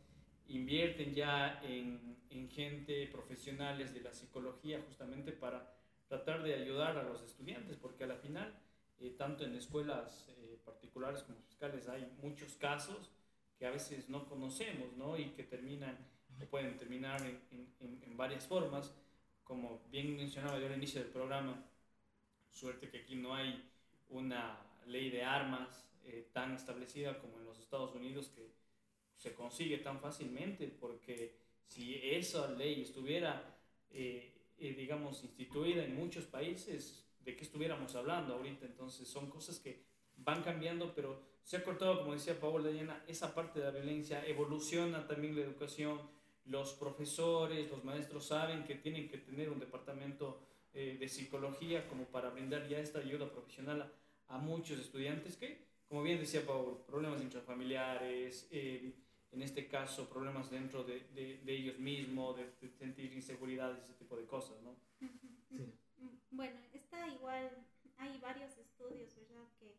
invierten 0.48 1.14
ya 1.14 1.60
en, 1.62 2.16
en 2.30 2.50
gente 2.50 3.06
profesionales 3.06 3.94
de 3.94 4.00
la 4.00 4.12
psicología 4.12 4.82
justamente 4.86 5.32
para 5.32 5.74
tratar 6.08 6.42
de 6.42 6.54
ayudar 6.54 6.96
a 6.96 7.02
los 7.02 7.22
estudiantes, 7.22 7.76
porque 7.76 8.04
a 8.04 8.06
la 8.06 8.16
final, 8.16 8.58
eh, 8.98 9.14
tanto 9.16 9.44
en 9.44 9.54
escuelas 9.54 10.26
eh, 10.38 10.58
particulares 10.64 11.22
como 11.22 11.38
fiscales, 11.42 11.88
hay 11.88 12.10
muchos 12.22 12.54
casos 12.54 13.10
que 13.58 13.66
a 13.66 13.70
veces 13.70 14.08
no 14.08 14.26
conocemos, 14.26 14.92
¿no? 14.96 15.18
Y 15.18 15.30
que 15.30 15.44
terminan, 15.44 15.98
o 16.40 16.46
pueden 16.46 16.76
terminar 16.76 17.20
en, 17.22 17.40
en, 17.80 18.02
en, 18.02 18.16
varias 18.16 18.46
formas, 18.46 18.94
como 19.44 19.82
bien 19.90 20.16
mencionaba 20.16 20.58
yo 20.58 20.66
al 20.66 20.76
inicio 20.76 21.02
del 21.02 21.10
programa, 21.10 21.62
suerte 22.50 22.88
que 22.88 22.98
aquí 22.98 23.16
no 23.16 23.34
hay 23.34 23.68
una 24.08 24.58
ley 24.86 25.10
de 25.10 25.24
armas 25.24 25.88
eh, 26.04 26.30
tan 26.32 26.54
establecida 26.54 27.18
como 27.18 27.38
en 27.38 27.44
los 27.44 27.58
Estados 27.58 27.94
Unidos 27.94 28.30
que 28.34 28.50
se 29.18 29.34
consigue 29.34 29.78
tan 29.78 30.00
fácilmente, 30.00 30.66
porque 30.68 31.36
si 31.66 31.94
esa 32.02 32.50
ley 32.52 32.80
estuviera 32.80 33.58
eh, 33.90 34.38
digamos, 34.76 35.22
instituida 35.22 35.84
en 35.84 35.94
muchos 35.94 36.24
países, 36.24 37.06
¿de 37.20 37.36
qué 37.36 37.44
estuviéramos 37.44 37.94
hablando 37.94 38.34
ahorita? 38.34 38.66
Entonces 38.66 39.06
son 39.06 39.30
cosas 39.30 39.60
que 39.60 39.84
van 40.16 40.42
cambiando, 40.42 40.94
pero 40.94 41.22
se 41.44 41.56
ha 41.56 41.64
cortado, 41.64 42.00
como 42.00 42.14
decía 42.14 42.38
Paola 42.40 42.68
Diana, 42.70 43.04
esa 43.06 43.34
parte 43.34 43.60
de 43.60 43.66
la 43.66 43.70
violencia, 43.70 44.26
evoluciona 44.26 45.06
también 45.06 45.36
la 45.36 45.42
educación, 45.42 46.00
los 46.44 46.72
profesores, 46.72 47.70
los 47.70 47.84
maestros 47.84 48.26
saben 48.26 48.64
que 48.64 48.74
tienen 48.74 49.08
que 49.08 49.18
tener 49.18 49.48
un 49.50 49.60
departamento 49.60 50.40
eh, 50.74 50.96
de 50.98 51.08
psicología 51.08 51.86
como 51.86 52.04
para 52.06 52.30
brindar 52.30 52.66
ya 52.68 52.78
esta 52.78 52.98
ayuda 52.98 53.30
profesional 53.30 53.82
a, 53.82 54.34
a 54.34 54.38
muchos 54.38 54.78
estudiantes 54.80 55.36
que, 55.36 55.66
como 55.86 56.02
bien 56.02 56.18
decía 56.18 56.44
Paul, 56.44 56.78
problemas 56.86 57.22
intrafamiliares, 57.22 58.48
eh, 58.50 58.92
en 59.32 59.42
este 59.42 59.66
caso 59.68 60.08
problemas 60.08 60.50
dentro 60.50 60.84
de, 60.84 61.00
de, 61.14 61.38
de 61.44 61.52
ellos 61.52 61.78
mismos, 61.78 62.36
de, 62.36 62.70
sentir 62.78 63.12
inseguridades, 63.12 63.84
ese 63.84 63.94
tipo 63.94 64.16
de 64.16 64.26
cosas, 64.26 64.60
¿no? 64.62 64.76
Sí. 65.48 65.64
Bueno, 66.30 66.60
está 66.74 67.08
igual, 67.08 67.50
hay 67.96 68.18
varios 68.18 68.56
estudios, 68.58 69.16
¿verdad?, 69.16 69.48
que 69.58 69.76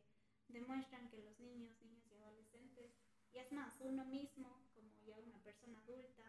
demuestran 0.48 1.08
que 1.10 1.20
los 1.20 1.40
niños, 1.40 1.80
niñas 1.80 2.04
y 2.12 2.16
adolescentes, 2.16 2.92
y 3.32 3.38
es 3.38 3.52
más, 3.52 3.80
uno 3.80 4.04
mismo, 4.06 4.68
como 4.74 4.90
ya 5.06 5.18
una 5.20 5.38
persona 5.44 5.80
adulta, 5.80 6.24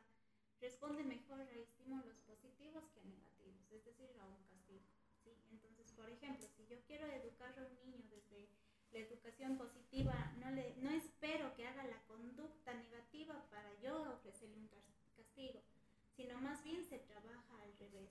responde 0.60 1.02
mejor 1.04 1.40
a 1.40 1.50
estímulos 1.52 2.18
positivos 2.26 2.84
que 2.92 3.00
a 3.00 3.04
negativos, 3.04 3.72
es 3.72 3.84
decir, 3.84 4.10
a 4.20 4.26
un 4.26 4.44
castigo. 4.44 4.84
¿sí? 5.24 5.30
Entonces, 5.50 5.90
por 5.92 6.08
ejemplo, 6.10 6.46
si 6.54 6.66
yo 6.66 6.76
quiero 6.86 7.06
educar 7.06 7.58
a 7.58 7.62
un 7.62 7.74
niño 7.76 8.04
desde 8.10 8.48
la 8.92 8.98
educación 8.98 9.56
positiva, 9.56 10.32
no, 10.38 10.50
le, 10.50 10.74
no 10.76 10.90
espero 10.90 11.54
que 11.54 11.66
haga 11.66 11.84
la 11.84 12.02
conducta 12.06 12.74
negativa 12.74 13.42
para 13.50 13.72
yo 13.80 14.12
ofrecerle 14.12 14.56
un 14.56 14.68
castigo, 15.40 15.60
sino 16.16 16.38
más 16.40 16.62
bien 16.64 16.84
se 16.84 16.98
trabaja 16.98 17.62
al 17.62 17.72
revés. 17.78 18.10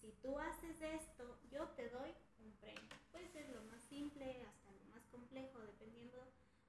Si 0.00 0.12
tú 0.22 0.38
haces 0.38 0.80
esto, 0.80 1.38
yo 1.50 1.68
te 1.76 1.88
doy 1.90 2.14
un 2.38 2.52
premio. 2.52 2.96
Puede 3.12 3.28
ser 3.28 3.48
lo 3.50 3.62
más 3.64 3.82
simple 3.82 4.42
hasta 4.46 4.72
lo 4.72 4.84
más 4.94 5.04
complejo, 5.10 5.58
dependiendo 5.60 6.18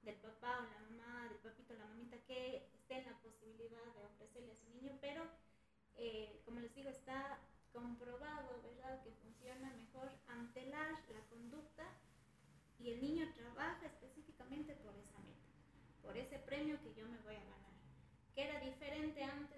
del 0.02 0.16
papá 0.16 0.58
o 0.58 0.62
la 0.64 0.90
mamá, 0.90 1.28
del 1.28 1.38
papito 1.38 1.72
o 1.72 1.78
la 1.78 1.86
mamita 1.86 2.18
que 2.26 2.68
esté 2.74 2.98
en 2.98 3.06
la 3.06 3.18
posibilidad 3.20 3.84
de 3.96 4.04
ofrecerle 4.04 4.52
a 4.52 4.56
su 4.56 4.68
niño, 4.70 4.98
pero 5.00 5.24
eh, 5.96 6.42
como 6.44 6.60
les 6.60 6.74
digo, 6.74 6.90
está 6.90 7.38
comprobado, 7.72 8.60
¿verdad?, 8.62 9.02
que 9.02 9.12
funciona 9.12 9.72
mejor 9.74 10.10
antelar 10.28 10.92
la 11.10 11.20
conducta 11.30 11.84
y 12.78 12.90
el 12.90 13.00
niño 13.00 13.32
trabaja 13.34 13.86
específicamente 13.86 14.74
por 14.74 14.94
esa 14.96 15.18
meta, 15.20 15.48
por 16.02 16.16
ese 16.18 16.38
premio 16.40 16.78
que 16.82 16.92
yo 16.94 17.06
me 17.08 17.18
voy 17.18 17.36
a 17.36 17.44
ganar. 17.44 17.72
Que 18.34 18.44
era 18.44 18.60
diferente 18.60 19.22
antes, 19.22 19.51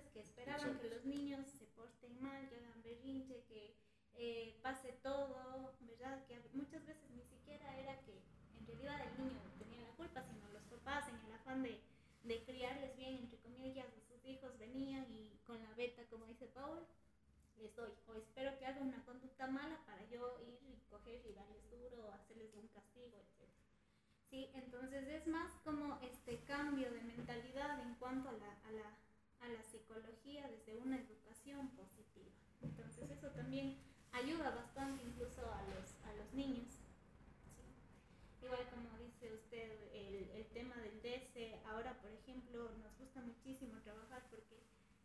esperaban 0.54 0.80
que 0.80 0.88
los 0.88 1.04
niños 1.04 1.46
se 1.58 1.66
porten 1.66 2.22
mal, 2.22 2.48
que 2.48 2.56
hagan 2.56 2.82
berrinche, 2.82 3.44
que 3.48 3.74
eh, 4.14 4.56
pase 4.62 4.92
todo, 5.02 5.74
¿verdad? 5.80 6.24
Que 6.26 6.40
muchas 6.52 6.84
veces 6.86 7.10
ni 7.10 7.22
siquiera 7.24 7.76
era 7.78 7.98
que 8.02 8.22
en 8.58 8.66
realidad 8.66 9.00
el 9.02 9.24
niño 9.24 9.40
tenía 9.58 9.80
la 9.82 9.96
culpa, 9.96 10.22
sino 10.22 10.48
los 10.52 10.62
papás 10.64 11.08
en 11.08 11.16
el 11.26 11.32
afán 11.32 11.62
de, 11.62 11.80
de 12.22 12.44
criarles 12.44 12.96
bien, 12.96 13.16
entre 13.16 13.38
comillas, 13.38 13.86
sus 14.08 14.24
hijos 14.24 14.56
venían 14.58 15.06
y 15.12 15.36
con 15.46 15.60
la 15.62 15.72
beta, 15.74 16.02
como 16.08 16.26
dice 16.26 16.46
Paul, 16.46 16.86
les 17.58 17.74
doy. 17.74 17.90
O 18.06 18.14
espero 18.14 18.56
que 18.58 18.66
haga 18.66 18.80
una 18.80 19.04
conducta 19.04 19.46
mala 19.48 19.78
para 19.86 20.04
yo 20.06 20.38
ir 20.40 20.58
y 20.62 20.78
coger 20.90 21.20
y 21.26 21.32
darles 21.32 21.70
duro, 21.70 22.12
hacerles 22.12 22.54
un 22.54 22.68
castigo, 22.68 23.18
etc. 23.18 23.50
¿Sí? 24.30 24.50
Entonces 24.54 25.06
es 25.08 25.26
más 25.26 25.52
como 25.64 25.98
este 26.02 26.38
cambio 26.44 26.90
de 26.90 27.02
mentalidad 27.02 27.80
en 27.80 27.94
cuanto 27.96 28.28
a 28.28 28.32
la, 28.32 28.60
a 28.64 28.72
la 28.72 29.03
psicología 29.94 30.48
desde 30.48 30.76
una 30.76 30.98
educación 30.98 31.68
positiva. 31.70 32.30
Entonces 32.62 33.10
eso 33.10 33.28
también 33.30 33.76
ayuda 34.12 34.50
bastante 34.50 35.04
incluso 35.04 35.40
a 35.52 35.62
los, 35.70 35.94
a 36.04 36.12
los 36.14 36.32
niños. 36.34 36.66
¿sí? 37.54 38.44
Igual 38.44 38.66
como 38.70 38.98
dice 38.98 39.32
usted, 39.32 39.70
el, 39.92 40.30
el 40.34 40.46
tema 40.46 40.74
del 40.78 41.00
DS, 41.02 41.64
ahora 41.66 41.94
por 42.00 42.10
ejemplo 42.10 42.70
nos 42.82 42.96
gusta 42.98 43.20
muchísimo 43.20 43.78
trabajar 43.82 44.22
porque 44.30 44.58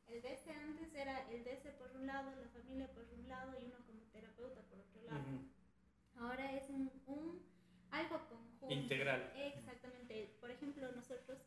el 0.08 0.22
DC 0.24 0.52
antes 0.52 0.94
era 0.96 1.30
el 1.30 1.44
DC 1.44 1.70
por 1.74 1.92
un 1.96 2.08
lado, 2.08 2.32
la 2.42 2.48
familia 2.48 2.88
por 2.92 3.06
un 3.14 3.28
lado 3.28 3.54
y 3.62 3.66
uno 3.66 3.78
como 3.86 4.02
terapeuta 4.12 4.62
por 4.64 4.80
otro 4.80 5.02
lado. 5.04 5.24
Ahora 6.18 6.56
es 6.56 6.68
un, 6.70 6.92
un, 7.06 7.42
algo 7.92 8.20
conjunto. 8.28 8.74
Integral. 8.74 9.32
Exactamente. 9.36 10.36
Por 10.42 10.50
ejemplo, 10.50 10.92
nosotros 10.94 11.38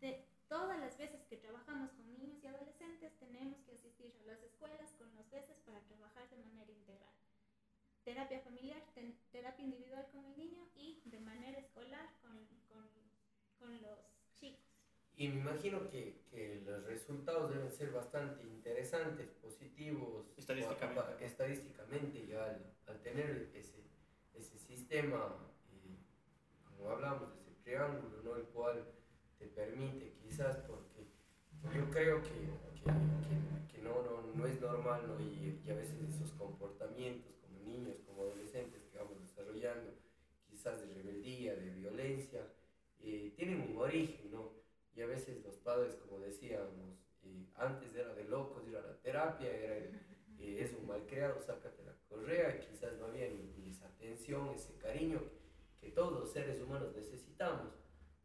de, 0.00 0.24
todas 0.48 0.78
las 0.78 0.96
veces 0.96 1.24
que 1.28 1.36
trabajamos 1.36 1.90
con 1.92 2.03
adolescentes 3.04 3.18
tenemos 3.18 3.60
que 3.62 3.72
asistir 3.72 4.14
a 4.22 4.26
las 4.26 4.42
escuelas 4.42 4.92
con 4.98 5.14
los 5.14 5.30
veces 5.30 5.56
para 5.64 5.80
trabajar 5.80 6.28
de 6.30 6.38
manera 6.38 6.70
integral. 6.72 7.12
Terapia 8.04 8.40
familiar, 8.40 8.82
terapia 9.32 9.64
individual 9.64 10.06
con 10.12 10.24
el 10.24 10.36
niño 10.36 10.68
y 10.74 11.02
de 11.04 11.20
manera 11.20 11.58
escolar 11.58 12.08
con, 12.20 12.36
con, 12.68 12.88
con 13.58 13.82
los 13.82 13.98
chicos. 14.34 14.60
Y 15.16 15.28
me 15.28 15.40
imagino 15.40 15.88
que, 15.90 16.22
que, 16.30 16.60
los 16.66 16.84
resultados 16.84 17.54
deben 17.54 17.70
ser 17.70 17.92
bastante 17.92 18.42
interesantes, 18.42 19.28
positivos, 19.40 20.26
estadísticamente, 20.36 21.24
estadísticamente 21.24 22.26
ya 22.26 22.44
al, 22.44 22.74
al, 22.86 23.00
tener 23.00 23.50
ese, 23.54 23.84
ese 24.34 24.58
sistema, 24.58 25.36
eh, 25.70 25.96
como 26.64 26.90
hablamos, 26.90 27.32
de 27.32 27.40
ese 27.42 27.54
triángulo, 27.62 28.22
¿no? 28.22 28.36
el 28.36 28.46
cual 28.46 28.84
te 29.38 29.46
permite 29.46 30.14
quizás, 30.20 30.56
porque 30.66 31.06
yo 31.72 31.90
creo 31.90 32.22
que, 32.22 32.73
que, 32.84 33.72
que 33.72 33.82
no, 33.82 34.02
no, 34.02 34.22
no, 34.34 34.46
es 34.46 34.60
normal 34.60 35.02
¿no? 35.08 35.20
Y, 35.20 35.60
y, 35.64 35.70
a 35.70 35.74
veces 35.74 35.96
esos 36.08 36.30
comportamientos 36.32 37.34
como 37.42 37.60
niños, 37.62 37.96
como 38.06 38.22
adolescentes 38.22 38.84
que 38.84 38.98
vamos 38.98 39.20
desarrollando, 39.20 39.92
quizás 40.48 40.80
de 40.80 40.94
rebeldía, 40.94 41.54
de 41.56 41.70
violencia, 41.70 42.46
eh, 43.00 43.32
tienen 43.36 43.60
un 43.70 43.76
origen, 43.78 44.30
¿no? 44.30 44.64
y 44.96 45.02
a 45.02 45.06
veces 45.06 45.42
los 45.44 45.56
padres, 45.56 45.96
como 45.96 46.20
decíamos, 46.20 46.98
eh, 47.22 47.46
antes 47.56 47.94
era 47.94 48.14
de 48.14 48.24
locos 48.24 48.66
ir 48.68 48.76
a 48.76 48.82
la 48.82 48.96
terapia, 49.00 49.50
era 49.50 49.76
eh, 50.38 50.58
es 50.60 50.72
un 50.74 50.86
malcriado, 50.86 51.40
sácate 51.40 51.82
la 51.84 51.94
correa, 52.08 52.60
quizás 52.60 52.96
no 52.98 53.06
había 53.06 53.28
ni, 53.28 53.70
esa 53.70 53.86
atención, 53.86 54.50
ese 54.50 54.76
cariño 54.76 55.20
que, 55.80 55.90
todos 55.90 56.12
los 56.12 56.32
seres 56.32 56.60
humanos 56.60 56.94
necesitamos, 56.94 57.72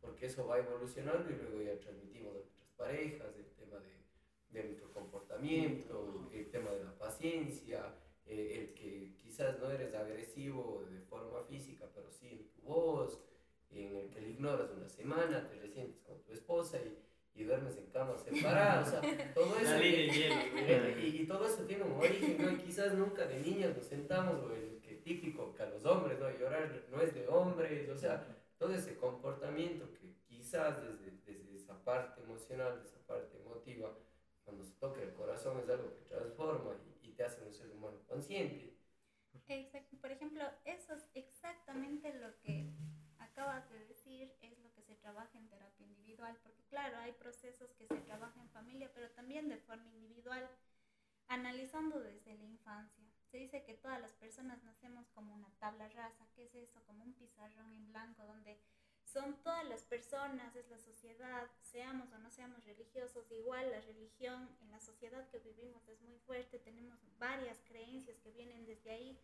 porque 0.01 0.27
eso 0.27 0.47
va 0.47 0.59
evolucionando 0.59 1.29
y 1.29 1.35
luego 1.35 1.61
ya 1.61 1.77
transmitimos 1.79 2.31
a 2.31 2.35
nuestras 2.35 2.69
parejas 2.77 3.35
el 3.37 3.45
tema 3.51 3.79
de, 3.79 3.98
de 4.51 4.63
nuestro 4.63 4.91
comportamiento, 4.91 6.29
el 6.33 6.49
tema 6.49 6.71
de 6.71 6.83
la 6.83 6.97
paciencia, 6.97 7.95
eh, 8.25 8.59
el 8.59 8.73
que 8.73 9.15
quizás 9.17 9.59
no 9.59 9.69
eres 9.69 9.93
agresivo 9.93 10.85
de 10.89 10.99
forma 11.01 11.43
física, 11.43 11.85
pero 11.93 12.11
sí 12.11 12.29
en 12.29 12.47
tu 12.49 12.61
voz, 12.61 13.19
en 13.71 13.95
el 13.95 14.09
que 14.09 14.21
le 14.21 14.29
ignoras 14.29 14.71
una 14.71 14.89
semana, 14.89 15.47
te 15.47 15.55
resientes 15.55 15.99
con 16.01 16.21
tu 16.23 16.33
esposa 16.33 16.77
y, 16.79 17.41
y 17.41 17.43
duermes 17.43 17.77
en 17.77 17.87
camas 17.87 18.23
separadas, 18.23 18.87
o 18.87 18.91
sea, 18.91 19.01
todo 19.33 19.57
eso... 19.57 19.83
y, 19.83 21.21
y, 21.21 21.25
todo 21.27 21.45
eso 21.47 21.63
tiene 21.63 21.83
un 21.83 21.93
origen, 21.93 22.37
¿no? 22.41 22.51
Y 22.51 22.57
quizás 22.57 22.93
nunca 22.93 23.25
de 23.27 23.39
niñas 23.39 23.75
nos 23.75 23.85
sentamos, 23.85 24.43
o 24.43 24.53
el 24.53 24.79
que 24.81 24.95
típico 24.95 25.53
que 25.53 25.63
a 25.63 25.69
los 25.69 25.85
hombres, 25.85 26.19
¿no? 26.19 26.29
Llorar 26.31 26.85
no 26.91 27.01
es 27.01 27.13
de 27.13 27.27
hombres, 27.27 27.89
o 27.89 27.97
sea, 27.97 28.25
todo 28.57 28.73
ese 28.73 28.97
comportamiento 28.97 29.91
que 29.93 30.13
quizás 30.27 30.81
desde, 30.81 31.17
desde 31.25 31.55
esa 31.55 31.83
parte 31.83 32.21
emocional, 32.21 32.79
de 32.79 32.87
esa 32.87 32.99
parte 33.07 33.37
emotiva, 33.37 33.95
cuando 34.49 34.65
se 34.65 34.73
toca 34.79 35.01
el 35.01 35.13
corazón 35.13 35.59
es 35.59 35.69
algo 35.69 35.93
que 35.93 36.01
transforma 36.05 36.75
y, 37.03 37.09
y 37.09 37.11
te 37.13 37.23
hace 37.23 37.43
un 37.43 37.53
ser 37.53 37.69
humano 37.69 38.01
consciente. 38.07 38.75
Exacto. 39.47 39.95
Por 40.01 40.11
ejemplo, 40.11 40.43
eso 40.65 40.93
es 40.95 41.07
exactamente 41.13 42.13
lo 42.15 42.35
que 42.39 42.73
acabas 43.19 43.69
de 43.69 43.85
decir, 43.85 44.33
es 44.41 44.57
lo 44.59 44.71
que 44.73 44.81
se 44.81 44.95
trabaja 44.95 45.37
en 45.37 45.47
terapia 45.49 45.85
individual, 45.85 46.35
porque 46.41 46.63
claro, 46.69 46.97
hay 46.97 47.11
procesos 47.13 47.71
que 47.73 47.87
se 47.87 48.01
trabajan 48.01 48.41
en 48.41 48.49
familia, 48.49 48.91
pero 48.93 49.09
también 49.11 49.47
de 49.49 49.57
forma 49.57 49.89
individual, 49.91 50.49
analizando 51.27 51.99
desde 51.99 52.35
la 52.35 52.45
infancia. 52.45 53.05
Se 53.31 53.37
dice 53.37 53.63
que 53.63 53.75
todas 53.75 54.01
las 54.01 54.13
personas 54.13 54.63
nacemos 54.63 55.07
como 55.09 55.35
una 55.35 55.51
tabla 55.59 55.87
rasa, 55.89 56.27
¿qué 56.35 56.45
es 56.45 56.55
eso? 56.55 56.83
Como 56.85 57.03
un 57.03 57.13
pizarrón 57.13 57.71
en 57.73 57.87
blanco 57.87 58.25
donde 58.25 58.59
son 59.11 59.35
todas 59.43 59.67
las 59.67 59.81
personas, 59.83 60.55
es 60.55 60.69
la 60.69 60.77
sociedad, 60.77 61.47
seamos 61.61 62.11
o 62.13 62.17
no 62.19 62.29
seamos 62.29 62.63
religiosos, 62.65 63.31
igual 63.31 63.71
la 63.71 63.81
religión 63.81 64.49
en 64.61 64.71
la 64.71 64.79
sociedad 64.79 65.27
que 65.29 65.39
vivimos 65.39 65.87
es 65.87 65.99
muy 66.01 66.17
fuerte, 66.19 66.59
tenemos 66.59 66.99
varias 67.17 67.59
creencias 67.67 68.17
que 68.19 68.31
vienen 68.31 68.65
desde 68.65 68.91
ahí. 68.91 69.19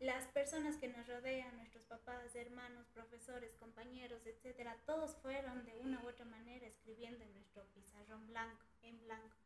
Las 0.00 0.26
personas 0.28 0.76
que 0.76 0.88
nos 0.88 1.06
rodean, 1.06 1.56
nuestros 1.56 1.84
papás, 1.84 2.34
hermanos, 2.34 2.86
profesores, 2.92 3.54
compañeros, 3.54 4.26
etcétera, 4.26 4.76
todos 4.84 5.16
fueron 5.16 5.64
de 5.64 5.76
una 5.76 6.02
u 6.04 6.08
otra 6.08 6.24
manera 6.24 6.66
escribiendo 6.66 7.24
en 7.24 7.32
nuestro 7.32 7.64
pizarrón 7.74 8.26
blanco, 8.26 8.64
en 8.82 9.00
blanco. 9.04 9.36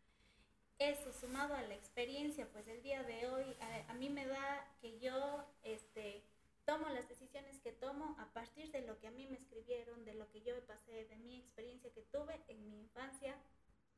Eso 0.78 1.12
sumado 1.12 1.54
a 1.54 1.62
la 1.62 1.74
experiencia, 1.74 2.48
pues 2.52 2.66
el 2.68 2.82
día 2.82 3.02
de 3.02 3.28
hoy 3.28 3.56
a, 3.60 3.92
a 3.92 3.94
mí 3.94 4.08
me 4.08 4.26
da 4.26 4.66
que 4.80 4.98
yo, 4.98 5.44
este, 5.62 6.22
tomo 6.68 6.90
las 6.90 7.08
decisiones 7.08 7.58
que 7.60 7.72
tomo 7.72 8.14
a 8.18 8.30
partir 8.34 8.70
de 8.72 8.82
lo 8.82 8.98
que 8.98 9.06
a 9.06 9.10
mí 9.10 9.26
me 9.26 9.38
escribieron, 9.38 10.04
de 10.04 10.12
lo 10.12 10.28
que 10.28 10.42
yo 10.42 10.52
pasé, 10.66 11.06
de 11.06 11.16
mi 11.16 11.38
experiencia 11.38 11.90
que 11.94 12.02
tuve 12.02 12.44
en 12.46 12.62
mi 12.68 12.78
infancia 12.78 13.34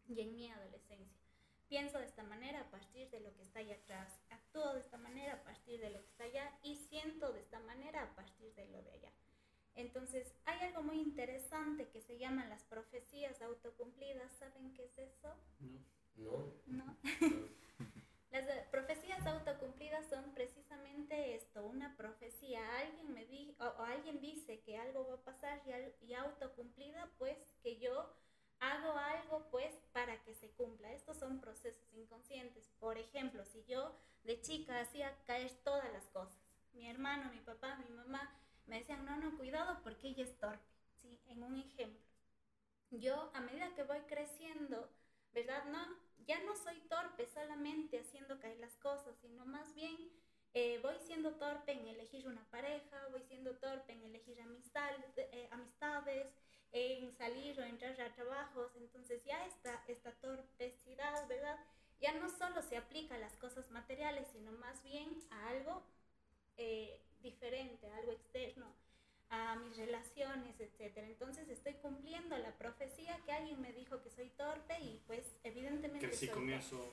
y 0.07 0.21
en 0.21 0.33
mi 0.33 0.49
adolescencia. 0.49 1.21
Pienso 1.67 1.99
de 1.99 2.05
esta 2.05 2.23
manera 2.23 2.61
a 2.61 2.71
partir 2.71 3.11
de 3.11 3.19
lo 3.19 3.35
que 3.35 3.43
está 3.43 3.59
allá 3.59 3.75
atrás, 3.75 4.21
actúo 4.31 4.73
de 4.75 4.81
esta 4.83 4.99
manera 4.99 5.33
a 5.33 5.43
partir 5.43 5.81
de 5.81 5.91
lo 5.91 6.01
que 6.01 6.11
está 6.11 6.25
allá 6.25 6.49
y 6.63 6.77
siento 6.77 7.33
de 7.33 7.41
esta 7.41 7.59
manera 7.59 8.05
a 8.05 8.15
partir 8.15 8.55
de 8.55 8.67
lo 8.67 8.81
de 8.85 8.93
allá. 8.93 9.13
Entonces, 9.75 10.33
hay 10.45 10.61
algo 10.61 10.85
muy 10.85 11.01
interesante 11.01 11.89
que 11.89 12.01
se 12.01 12.19
llaman 12.19 12.51
las 12.51 12.63
profecías 12.63 13.43
autocumplidas. 13.43 14.33
¿Saben 14.39 14.75
qué 14.75 14.85
es 14.85 14.97
eso? 14.97 15.35
No. 15.59 15.81
No. 16.15 16.55
No. 16.67 16.97
Las 18.31 18.45
profecías 18.71 19.27
autocumplidas 19.27 20.07
son 20.09 20.33
precisamente 20.35 21.35
esto, 21.35 21.67
una 21.67 21.97
profecía. 21.97 22.40
O, 23.81 23.85
alguien 23.85 24.21
dice 24.21 24.61
que 24.61 24.77
algo 24.77 25.07
va 25.07 25.15
a 25.15 25.25
pasar 25.25 25.61
y, 25.67 26.07
y 26.07 26.15
autocumplida, 26.15 27.11
pues 27.19 27.39
que 27.63 27.79
yo 27.79 28.13
hago 28.61 28.93
algo 28.93 29.49
pues 29.51 29.75
para 29.93 30.23
que 30.23 30.35
se 30.35 30.51
cumpla. 30.51 30.93
Estos 30.93 31.19
son 31.19 31.41
procesos 31.41 31.93
inconscientes. 31.95 32.71
Por 32.79 32.99
ejemplo, 32.99 33.45
si 33.45 33.65
yo 33.65 33.97
de 34.25 34.41
chica 34.41 34.81
hacía 34.81 35.17
caer 35.25 35.51
todas 35.65 35.91
las 35.93 36.09
cosas, 36.09 36.39
mi 36.73 36.89
hermano, 36.89 37.31
mi 37.33 37.41
papá, 37.41 37.77
mi 37.77 37.95
mamá 37.95 38.37
me 38.67 38.79
decían, 38.79 39.05
no, 39.05 39.17
no, 39.17 39.37
cuidado 39.37 39.81
porque 39.83 40.09
ella 40.09 40.25
es 40.25 40.39
torpe, 40.39 40.63
¿sí? 40.95 41.21
En 41.27 41.43
un 41.43 41.57
ejemplo. 41.57 42.01
Yo 42.91 43.31
a 43.35 43.41
medida 43.41 43.75
que 43.75 43.83
voy 43.83 44.01
creciendo, 44.01 44.89
¿verdad? 45.33 45.65
No, 45.67 45.79
ya 46.27 46.41
no 46.45 46.55
soy 46.57 46.81
torpe 46.83 47.27
solamente 47.27 47.99
haciendo 47.99 48.39
caer 48.39 48.59
las 48.59 48.77
cosas, 48.77 49.17
sino 49.21 49.47
más 49.47 49.75
bien 49.75 50.11
eh, 50.55 50.81
voy 50.83 50.97
siendo 51.07 51.33
torpe 51.37 51.73
en 51.73 51.87
elegir 51.87 52.27
una 52.27 52.45
pareja, 52.51 53.07
voy 53.11 53.23
siendo 53.23 53.57
torpe 53.57 53.93
en 53.93 54.03
elegir 54.03 54.41
amistad, 54.41 54.91
eh, 55.17 55.49
amistades, 55.53 56.27
en 56.73 57.13
salir 57.13 57.59
o 57.59 57.63
entrar 57.63 58.01
a 58.01 58.15
trabajos. 58.15 58.73
Entonces 58.77 59.25
ya 59.25 59.45
esta, 59.47 59.83
esta 59.89 60.13
torpecidad, 60.13 61.27
¿verdad? 61.29 61.59
Ya 62.01 62.13
no 62.15 62.29
solo 62.31 62.63
se 62.63 62.77
aplica 62.77 63.17
a 63.17 63.19
las 63.19 63.37
cosas 63.37 63.71
materiales, 63.71 64.27
sino 64.33 64.53
más 64.53 64.83
bien 64.83 65.23
a 65.31 65.49
algo 65.49 65.83
eh, 66.57 67.01
diferente, 67.23 67.87
a 67.89 67.97
algo 67.99 68.13
externo 68.13 68.67
a 69.31 69.55
mis 69.57 69.77
relaciones, 69.77 70.59
etcétera. 70.59 71.07
Entonces 71.07 71.49
estoy 71.49 71.75
cumpliendo 71.75 72.37
la 72.37 72.53
profecía 72.59 73.17
que 73.25 73.33
alguien 73.33 73.61
me 73.61 73.73
dijo 73.73 74.03
que 74.03 74.11
soy 74.11 74.29
torpe 74.31 74.79
y 74.81 75.01
pues 75.07 75.37
evidentemente 75.45 76.13
sí 76.13 76.27
soy 76.27 76.35
comienzo 76.35 76.93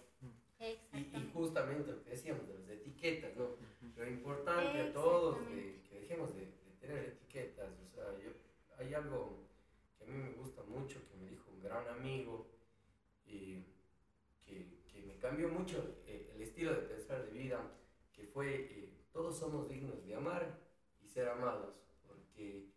y, 0.60 0.97
y, 0.97 1.32
justamente 1.34 1.91
lo 1.91 2.03
que 2.03 2.12
decíamos 2.12 2.47
de 2.47 2.60
las 2.60 2.70
etiquetas, 2.70 3.36
¿no? 3.36 3.49
Lo 3.95 4.08
importante 4.08 4.82
a 4.82 4.93
todos 4.93 5.39
de, 5.49 5.82
que 5.89 5.99
dejemos 5.99 6.36
de, 6.36 6.41
de, 6.41 6.72
tener 6.80 7.03
etiquetas, 7.05 7.70
o 7.70 7.95
sea, 7.95 8.05
yo, 8.24 8.32
hay 8.78 8.93
algo 8.93 9.47
que 9.97 10.03
a 10.03 10.08
mí 10.08 10.18
me 10.18 10.32
gusta 10.32 10.64
mucho 10.64 10.99
que 11.10 11.18
me 11.18 11.30
dijo 11.30 11.49
un 11.51 11.62
gran 11.62 11.88
amigo 11.88 12.47
y 13.26 13.66
que, 14.45 14.84
que 14.91 15.01
me 15.01 15.18
cambió 15.18 15.49
mucho 15.49 15.97
eh, 16.05 16.32
el 16.36 16.41
estilo 16.41 16.74
de 16.74 16.82
pensar 16.82 17.26
de 17.26 17.32
vida, 17.32 17.62
que 18.14 18.24
fue 18.24 18.55
eh, 18.55 18.93
todos 19.12 19.38
somos 19.38 19.68
dignos 19.68 20.05
de 20.05 20.16
amar 20.16 20.60
y 21.01 21.08
ser 21.08 21.28
amados 21.30 21.76
que 22.38 22.68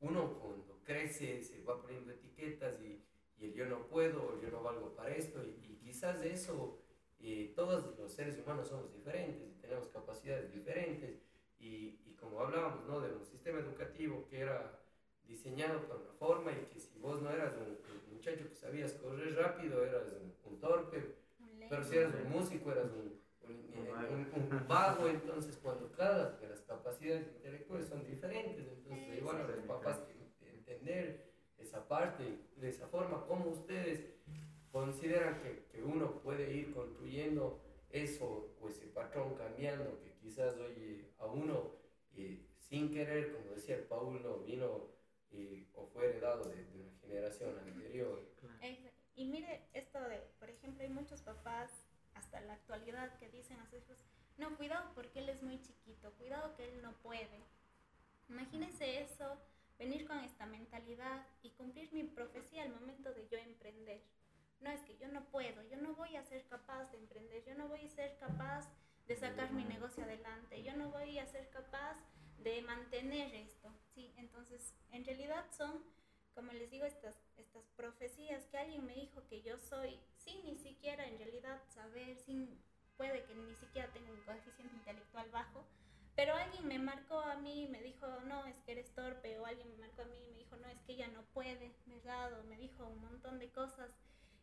uno 0.00 0.38
cuando 0.40 0.80
crece 0.84 1.42
se 1.42 1.62
va 1.62 1.80
poniendo 1.80 2.12
etiquetas 2.12 2.80
y, 2.80 3.04
y, 3.38 3.44
el 3.44 3.54
yo 3.54 3.66
no 3.66 3.86
puedo, 3.86 4.22
o 4.22 4.40
yo 4.40 4.50
no 4.50 4.62
valgo 4.62 4.94
para 4.94 5.14
esto, 5.14 5.44
y, 5.44 5.66
y 5.66 5.77
quizás 5.88 6.20
de 6.20 6.32
eso 6.32 6.78
eh, 7.20 7.52
todos 7.56 7.96
los 7.98 8.12
seres 8.12 8.38
humanos 8.38 8.68
somos 8.68 8.92
diferentes 8.92 9.48
y 9.48 9.60
tenemos 9.60 9.88
capacidades 9.88 10.52
diferentes, 10.52 11.18
y, 11.58 11.98
y, 12.06 12.16
como 12.20 12.40
hablábamos 12.40 12.84
¿no? 12.86 13.00
de 13.00 13.12
un 13.12 13.24
sistema 13.24 13.58
educativo 13.58 14.26
que 14.28 14.40
era 14.40 14.78
diseñado 15.26 15.80
para 15.88 16.00
una 16.00 16.12
forma 16.12 16.52
y 16.52 16.66
que 16.72 16.78
si 16.78 16.98
vos 16.98 17.20
no 17.20 17.30
eras 17.30 17.54
un, 17.56 17.78
un 18.06 18.14
muchacho 18.14 18.48
que 18.48 18.54
sabías 18.54 18.92
correr 18.92 19.34
rápido, 19.34 19.82
eras 19.84 20.04
un, 20.12 20.52
un 20.52 20.60
torpe, 20.60 21.16
pero 21.68 21.82
si 21.82 21.96
eras 21.96 22.14
un 22.14 22.30
músico, 22.30 22.70
eras 22.70 22.92
un 22.92 23.18
un, 23.48 24.52
un, 24.52 24.68
vago, 24.68 25.08
entonces 25.08 25.58
cuando 25.62 25.90
cada 25.92 26.32
de 26.32 26.48
las 26.50 26.60
capacidades 26.60 27.28
intelectuales 27.28 27.88
son 27.88 28.04
diferentes, 28.04 28.66
entonces 28.68 29.16
igual 29.16 29.36
a 29.40 29.44
los 29.44 29.64
papás 29.64 30.02
entender 30.42 31.32
esa 31.56 31.88
parte, 31.88 32.24
de 32.56 32.68
esa 32.68 32.86
forma, 32.88 33.24
cómo 33.26 33.46
ustedes 33.48 34.04
consideran 34.78 35.40
que, 35.42 35.64
que 35.72 35.82
uno 35.82 36.20
puede 36.20 36.54
ir 36.54 36.72
construyendo 36.72 37.60
eso 37.90 38.54
o 38.60 38.68
ese 38.68 38.86
patrón 38.86 39.34
cambiando, 39.34 39.98
que 40.00 40.12
quizás 40.22 40.56
hoy 40.56 41.04
a 41.18 41.26
uno 41.26 41.72
eh, 42.14 42.46
sin 42.58 42.92
querer, 42.92 43.32
como 43.32 43.50
decía 43.50 43.74
el 43.74 43.82
Paulo, 43.82 44.44
vino 44.44 44.86
eh, 45.32 45.66
o 45.74 45.84
fue 45.86 46.10
heredado 46.10 46.44
de, 46.44 46.64
de, 46.66 46.80
una 46.80 46.96
generación 47.00 47.58
anterior. 47.58 48.22
Y 49.16 49.24
mire 49.24 49.64
esto 49.72 50.00
de, 50.08 50.18
por 50.38 50.48
ejemplo, 50.48 50.84
hay 50.84 50.90
muchos 50.90 51.22
papás 51.22 51.72
hasta 52.14 52.40
la 52.42 52.52
actualidad 52.52 53.18
que 53.18 53.28
dicen 53.30 53.58
a 53.58 53.66
sus 53.66 53.82
hijos, 53.82 53.98
no, 54.36 54.56
cuidado 54.56 54.92
porque 54.94 55.18
él 55.18 55.28
es 55.28 55.42
muy 55.42 55.60
chiquito, 55.60 56.12
cuidado 56.12 56.54
que 56.54 56.68
él 56.68 56.82
no 56.82 56.92
puede. 57.02 57.42
Imagínense 58.28 59.00
eso, 59.00 59.38
venir 59.76 60.06
con 60.06 60.18
esta 60.20 60.46
mentalidad 60.46 61.26
y 61.42 61.50
cumplir 61.50 61.92
mi 61.92 62.04
profecía 62.04 62.62
al 62.62 62.72
momento 62.72 63.12
de 63.12 63.26
yo 63.26 63.38
emprender. 63.38 64.00
No 64.60 64.70
es 64.70 64.80
que 64.82 64.96
yo 64.96 65.08
no 65.08 65.24
puedo, 65.38 65.62
yo 65.70 65.76
no 65.76 65.94
voy 65.94 66.16
a 66.16 66.24
ser 66.24 66.44
capaz 66.48 66.90
de 66.90 66.98
emprender, 66.98 67.44
yo 67.44 67.54
no 67.54 67.68
voy 67.68 67.86
a 67.86 67.88
ser 67.90 68.18
capaz 68.18 68.68
de 69.06 69.14
sacar 69.14 69.52
mi 69.52 69.62
negocio 69.62 70.02
adelante, 70.02 70.64
yo 70.64 70.74
no 70.74 70.90
voy 70.90 71.16
a 71.20 71.26
ser 71.28 71.48
capaz 71.50 71.96
de 72.38 72.60
mantener 72.62 73.32
esto. 73.36 73.72
¿sí? 73.94 74.12
Entonces, 74.16 74.74
en 74.90 75.04
realidad 75.04 75.44
son 75.56 75.84
como 76.34 76.52
les 76.52 76.70
digo, 76.70 76.84
estas, 76.86 77.16
estas 77.36 77.64
profecías 77.76 78.44
que 78.46 78.58
alguien 78.58 78.84
me 78.84 78.94
dijo 78.94 79.26
que 79.28 79.42
yo 79.42 79.58
soy, 79.58 79.98
sin 80.16 80.44
ni 80.44 80.56
siquiera 80.56 81.06
en 81.06 81.18
realidad 81.18 81.60
saber, 81.68 82.16
sin, 82.16 82.60
puede 82.96 83.24
que 83.24 83.34
ni 83.34 83.54
siquiera 83.56 83.92
tenga 83.92 84.12
un 84.12 84.20
coeficiente 84.20 84.74
intelectual 84.76 85.28
bajo, 85.30 85.64
pero 86.14 86.34
alguien 86.34 86.66
me 86.66 86.78
marcó 86.78 87.18
a 87.18 87.36
mí 87.36 87.62
y 87.64 87.68
me 87.68 87.82
dijo, 87.82 88.06
no, 88.26 88.44
es 88.46 88.56
que 88.58 88.72
eres 88.72 88.92
torpe, 88.94 89.38
o 89.38 89.46
alguien 89.46 89.68
me 89.70 89.86
marcó 89.86 90.02
a 90.02 90.06
mí 90.06 90.16
y 90.16 90.30
me 90.30 90.38
dijo, 90.38 90.56
no, 90.56 90.68
es 90.68 90.80
que 90.82 90.92
ella 90.94 91.08
no 91.08 91.22
puede, 91.34 91.72
¿verdad? 91.86 92.32
O 92.38 92.44
me 92.44 92.56
dijo 92.56 92.86
un 92.86 93.00
montón 93.00 93.38
de 93.38 93.50
cosas. 93.50 93.90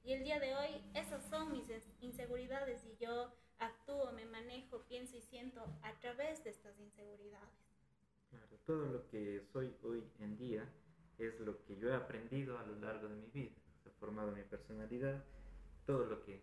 Y 0.05 0.13
el 0.13 0.23
día 0.23 0.39
de 0.39 0.53
hoy, 0.53 0.69
esas 0.93 1.25
son 1.31 1.51
mis 1.51 1.67
inseguridades 1.99 2.85
y 2.85 2.95
yo 3.03 3.33
actúo, 3.57 4.11
me 4.11 4.25
manejo, 4.27 4.85
pienso 4.87 5.17
y 5.17 5.21
siento 5.21 5.65
a 5.81 5.99
través 5.99 6.43
de 6.43 6.51
estas 6.51 6.79
inseguridades. 6.79 7.49
Claro, 8.29 8.55
todo 8.67 8.85
lo 8.85 9.07
que 9.07 9.41
soy 9.51 9.75
hoy 9.81 10.03
en 10.19 10.37
día 10.37 10.63
es 11.17 11.39
lo 11.39 11.65
que 11.65 11.77
yo 11.77 11.89
he 11.89 11.95
aprendido 11.95 12.59
a 12.59 12.63
lo 12.67 12.75
largo 12.75 13.07
de 13.07 13.15
mi 13.15 13.31
vida, 13.31 13.55
ha 13.87 13.89
formado 13.99 14.31
mi 14.31 14.43
personalidad, 14.43 15.23
todo 15.87 16.05
lo 16.05 16.23
que 16.23 16.39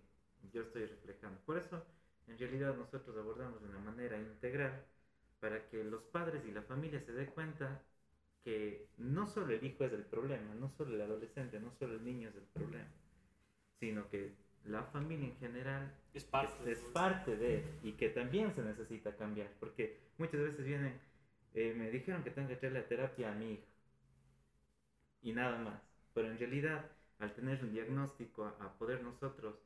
yo 0.52 0.62
estoy 0.62 0.86
reflejando. 0.86 1.40
Por 1.42 1.58
eso, 1.58 1.86
en 2.26 2.38
realidad, 2.38 2.74
nosotros 2.76 3.16
abordamos 3.16 3.62
de 3.62 3.68
una 3.68 3.78
manera 3.78 4.18
integral 4.18 4.84
para 5.38 5.68
que 5.68 5.84
los 5.84 6.02
padres 6.02 6.44
y 6.46 6.50
la 6.50 6.62
familia 6.62 7.00
se 7.00 7.12
den 7.12 7.30
cuenta 7.30 7.80
que 8.42 8.88
no 8.98 9.28
solo 9.28 9.54
el 9.54 9.64
hijo 9.64 9.84
es 9.84 9.92
el 9.92 10.04
problema, 10.04 10.52
no 10.56 10.68
solo 10.70 10.96
el 10.96 11.00
adolescente, 11.02 11.60
no 11.60 11.70
solo 11.78 11.94
el 11.94 12.04
niño 12.04 12.28
es 12.28 12.34
el 12.34 12.46
problema, 12.46 12.90
sino 13.82 14.08
que 14.08 14.30
la 14.66 14.84
familia 14.84 15.26
en 15.26 15.36
general 15.38 15.92
es 16.14 16.22
parte, 16.22 16.70
es, 16.70 16.78
es 16.78 16.84
parte 16.92 17.36
de 17.36 17.64
y 17.82 17.90
que 17.94 18.10
también 18.10 18.54
se 18.54 18.62
necesita 18.62 19.16
cambiar, 19.16 19.48
porque 19.58 19.98
muchas 20.18 20.40
veces 20.40 20.64
vienen, 20.64 21.00
eh, 21.52 21.74
me 21.76 21.90
dijeron 21.90 22.22
que 22.22 22.30
tengo 22.30 22.56
que 22.56 22.70
la 22.70 22.86
terapia 22.86 23.32
a 23.32 23.34
mi 23.34 23.54
hijo 23.54 23.66
y 25.22 25.32
nada 25.32 25.58
más. 25.58 25.82
Pero 26.14 26.30
en 26.30 26.38
realidad, 26.38 26.92
al 27.18 27.34
tener 27.34 27.60
un 27.64 27.72
diagnóstico, 27.72 28.44
a, 28.44 28.72
poder 28.78 29.02
nosotros 29.02 29.56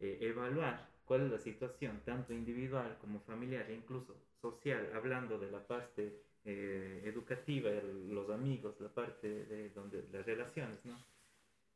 eh, 0.00 0.20
evaluar 0.22 0.88
cuál 1.04 1.26
es 1.26 1.30
la 1.32 1.38
situación, 1.38 2.00
tanto 2.06 2.32
individual 2.32 2.96
como 2.98 3.20
familiar 3.20 3.66
e 3.68 3.74
incluso 3.74 4.16
social, 4.40 4.90
hablando 4.94 5.38
de 5.38 5.50
la 5.50 5.66
parte 5.66 6.22
eh, 6.46 7.02
educativa, 7.04 7.68
los 8.08 8.30
amigos, 8.30 8.80
la 8.80 8.88
parte 8.88 9.28
de 9.44 9.68
donde 9.68 10.08
las 10.10 10.24
relaciones, 10.24 10.82
¿no? 10.86 10.96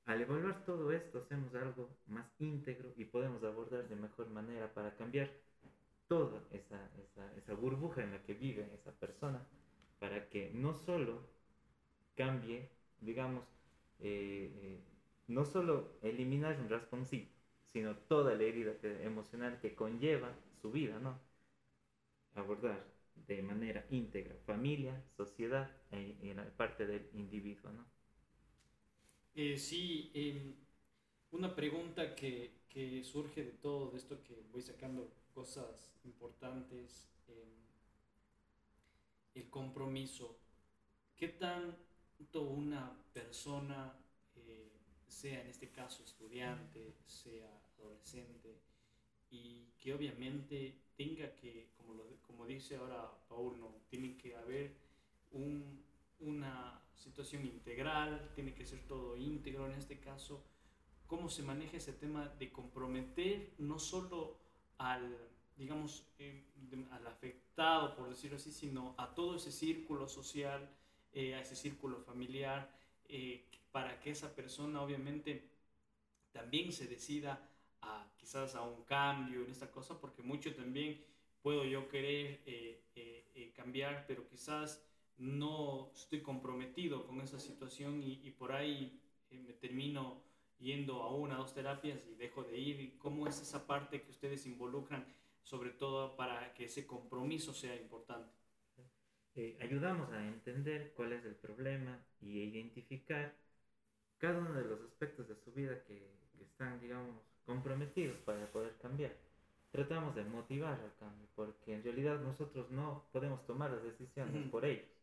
Al 0.07 0.21
evaluar 0.21 0.65
todo 0.65 0.93
esto, 0.93 1.19
hacemos 1.19 1.55
algo 1.55 1.89
más 2.07 2.27
íntegro 2.39 2.93
y 2.97 3.05
podemos 3.05 3.43
abordar 3.45 3.89
de 3.89 3.97
mejor 3.97 4.29
manera 4.31 4.73
para 4.73 4.97
cambiar 4.97 5.31
toda 6.09 6.43
esa, 6.51 6.91
esa, 7.37 7.55
burbuja 7.55 8.03
en 8.03 8.11
la 8.11 8.23
que 8.25 8.35
vive 8.35 8.69
esa 8.75 8.93
persona, 8.93 9.47
para 10.01 10.29
que 10.29 10.51
no 10.53 10.75
solo 10.75 11.21
cambie, 12.17 12.69
digamos, 13.01 13.45
eh, 14.01 14.51
eh, 14.63 14.81
no 15.29 15.45
solo 15.45 15.99
eliminar 16.03 16.59
un 16.61 16.69
rasponcito, 16.69 17.33
sino 17.63 17.97
toda 17.97 18.35
la 18.35 18.43
herida 18.43 18.73
emocional 19.05 19.61
que 19.61 19.77
conlleva 19.77 20.35
su 20.61 20.73
vida, 20.73 20.99
¿no? 20.99 21.21
Abordar 22.35 22.85
de 23.15 23.43
manera 23.43 23.87
íntegra 23.91 24.35
familia, 24.45 25.01
sociedad 25.17 25.71
e, 25.93 26.17
y 26.21 26.35
la 26.35 26.45
parte 26.57 26.87
del 26.87 27.09
individuo, 27.13 27.71
¿no? 27.71 28.00
Eh, 29.35 29.57
sí, 29.59 30.11
em, 30.15 30.55
una 31.33 31.55
pregunta 31.55 32.15
que, 32.17 32.65
que, 32.69 33.05
surge 33.05 33.45
de 33.45 33.53
todo 33.53 33.97
esto 33.97 34.23
que 34.25 34.43
voy 34.51 34.63
sacando 34.63 35.09
cosas 35.33 35.93
importantes, 36.05 37.09
em, 37.29 37.49
el 39.35 39.49
compromiso. 39.49 40.37
¿Qué 41.17 41.29
tanto 41.29 42.43
una 42.43 42.93
persona, 43.13 43.95
eh, 44.35 44.73
sea 45.07 45.41
en 45.43 45.49
este 45.49 45.71
caso 45.71 46.03
estudiante, 46.05 46.97
sea 47.07 47.49
adolescente, 47.79 48.59
y 49.31 49.67
que 49.79 49.95
obviamente 49.95 50.75
tenga 50.97 51.35
que, 51.37 51.71
como, 51.77 51.95
lo, 51.95 52.05
como 52.27 52.47
dice 52.47 52.77
ahora 52.77 53.11
Paul, 53.29 53.61
no, 53.61 53.77
tiene 53.89 54.17
que 54.17 54.35
haber 54.35 54.75
un, 55.31 55.85
una 56.19 56.83
situación 57.01 57.47
integral, 57.47 58.31
tiene 58.35 58.55
que 58.55 58.67
ser 58.67 58.87
todo 58.87 59.17
íntegro 59.17 59.67
en 59.67 59.73
este 59.73 59.99
caso. 59.99 60.45
¿Cómo 61.07 61.29
se 61.29 61.43
maneja 61.43 61.77
ese 61.77 61.93
tema 61.93 62.29
de 62.39 62.53
comprometer 62.53 63.55
no 63.59 63.79
solo 63.79 64.39
al, 64.79 65.17
digamos, 65.57 66.07
eh, 66.19 66.45
al 66.91 67.07
afectado, 67.07 67.97
por 67.97 68.09
decirlo 68.09 68.37
así, 68.37 68.53
sino 68.53 68.95
a 68.99 69.15
todo 69.15 69.37
ese 69.37 69.51
círculo 69.51 70.09
social, 70.09 70.71
eh, 71.13 71.35
a 71.35 71.41
ese 71.41 71.57
círculo 71.57 72.01
familiar, 72.01 72.71
eh, 73.09 73.49
para 73.73 73.99
que 73.99 74.11
esa 74.11 74.35
persona 74.35 74.81
obviamente 74.83 75.51
también 76.33 76.73
se 76.73 76.87
decida 76.87 77.49
a 77.83 78.07
quizás 78.17 78.55
a 78.55 78.63
un 78.63 78.85
cambio 78.85 79.43
en 79.45 79.51
esta 79.51 79.71
cosa, 79.71 79.99
porque 80.01 80.23
mucho 80.23 80.55
también 80.55 81.03
puedo 81.43 81.65
yo 81.65 81.89
querer 81.89 82.41
cambiar, 83.55 84.05
pero 84.07 84.27
quizás 84.29 84.83
no 85.21 85.91
estoy 85.95 86.23
comprometido 86.23 87.07
con 87.07 87.21
esa 87.21 87.39
situación 87.39 88.03
y, 88.03 88.31
por 88.31 88.53
ahí 88.53 89.01
eh, 89.31 89.39
me 89.39 89.53
termino 89.53 90.23
yendo 90.59 91.03
a 91.03 91.15
una 91.15 91.37
dos 91.37 91.55
terapias 91.55 92.01
y 92.07 92.15
dejo 92.15 92.43
de 92.43 92.59
ir. 92.59 92.99
¿Cómo 92.99 93.27
es 93.27 93.41
esa 93.41 93.67
parte 93.67 94.03
que 94.03 94.11
ustedes 94.11 94.47
involucran, 94.47 95.07
sobre 95.43 95.71
todo 95.71 96.17
para 96.17 96.53
que 96.55 96.65
ese 96.65 96.87
compromiso 96.87 97.53
sea 97.53 97.77
importante? 97.77 98.33
Eh, 99.37 99.59
ayudamos 99.61 100.11
a 100.11 100.27
entender 100.27 100.93
cuál 100.95 101.13
es 101.13 101.25
el 101.25 101.37
problema 101.37 102.03
y 102.21 102.41
identificar 102.41 103.37
cada 104.19 104.39
uno 104.39 104.55
de 104.55 104.65
los 104.65 104.81
aspectos 104.83 105.29
de 105.29 105.37
su 105.37 105.53
vida 105.53 105.85
que, 105.85 106.15
que 106.37 106.45
están, 106.45 106.81
digamos, 106.81 107.23
comprometidos 107.45 108.19
para 108.21 108.51
poder 108.51 108.77
cambiar. 108.79 109.15
Tratamos 109.71 110.15
de 110.15 110.25
motivar 110.25 110.81
al 110.81 110.97
cambio, 110.97 111.29
porque 111.35 111.75
en 111.75 111.85
realidad 111.85 112.21
nosotros 112.21 112.71
no 112.71 113.07
podemos 113.13 113.47
tomar 113.47 113.71
las 113.71 113.85
decisiones 113.85 114.49
por 114.49 114.65
ellos 114.65 115.00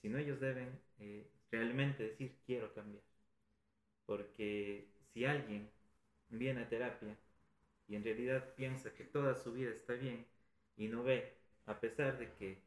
sino 0.00 0.18
ellos 0.18 0.40
deben 0.40 0.78
eh, 0.98 1.26
realmente 1.50 2.04
decir 2.04 2.36
quiero 2.46 2.72
cambiar. 2.74 3.02
Porque 4.06 4.88
si 5.12 5.24
alguien 5.24 5.70
viene 6.28 6.62
a 6.62 6.68
terapia 6.68 7.16
y 7.88 7.96
en 7.96 8.04
realidad 8.04 8.54
piensa 8.54 8.92
que 8.94 9.04
toda 9.04 9.34
su 9.34 9.52
vida 9.52 9.70
está 9.70 9.94
bien 9.94 10.26
y 10.76 10.88
no 10.88 11.02
ve, 11.02 11.34
a 11.66 11.78
pesar 11.80 12.18
de 12.18 12.32
que 12.34 12.62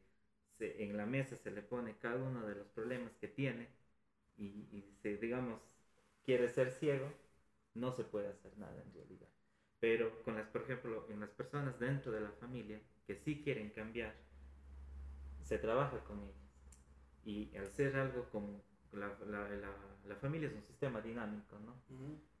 en 0.60 0.96
la 0.96 1.06
mesa 1.06 1.36
se 1.36 1.50
le 1.50 1.62
pone 1.62 1.96
cada 1.98 2.22
uno 2.22 2.46
de 2.46 2.54
los 2.54 2.66
problemas 2.68 3.12
que 3.20 3.28
tiene 3.28 3.68
y, 4.36 4.84
se, 5.02 5.16
digamos, 5.16 5.60
quiere 6.24 6.48
ser 6.48 6.70
ciego, 6.70 7.12
no 7.74 7.92
se 7.92 8.04
puede 8.04 8.28
hacer 8.28 8.56
nada 8.58 8.80
en 8.82 8.92
realidad. 8.94 9.28
Pero 9.80 10.22
con 10.22 10.36
las, 10.36 10.46
por 10.48 10.62
ejemplo, 10.62 11.06
en 11.10 11.20
las 11.20 11.30
personas 11.30 11.78
dentro 11.78 12.12
de 12.12 12.20
la 12.20 12.30
familia 12.32 12.80
que 13.06 13.16
sí 13.16 13.42
quieren 13.42 13.70
cambiar, 13.70 14.14
se 15.42 15.58
trabaja 15.58 16.02
con 16.04 16.22
ellos 16.22 16.43
y 17.24 17.54
al 17.56 17.70
ser 17.72 17.96
algo 17.96 18.28
como 18.30 18.62
la, 18.92 19.08
la, 19.26 19.48
la, 20.06 20.16
familia 20.16 20.48
es 20.48 20.54
un 20.54 20.62
sistema 20.62 21.00
dinámico, 21.00 21.58
¿no? 21.58 21.74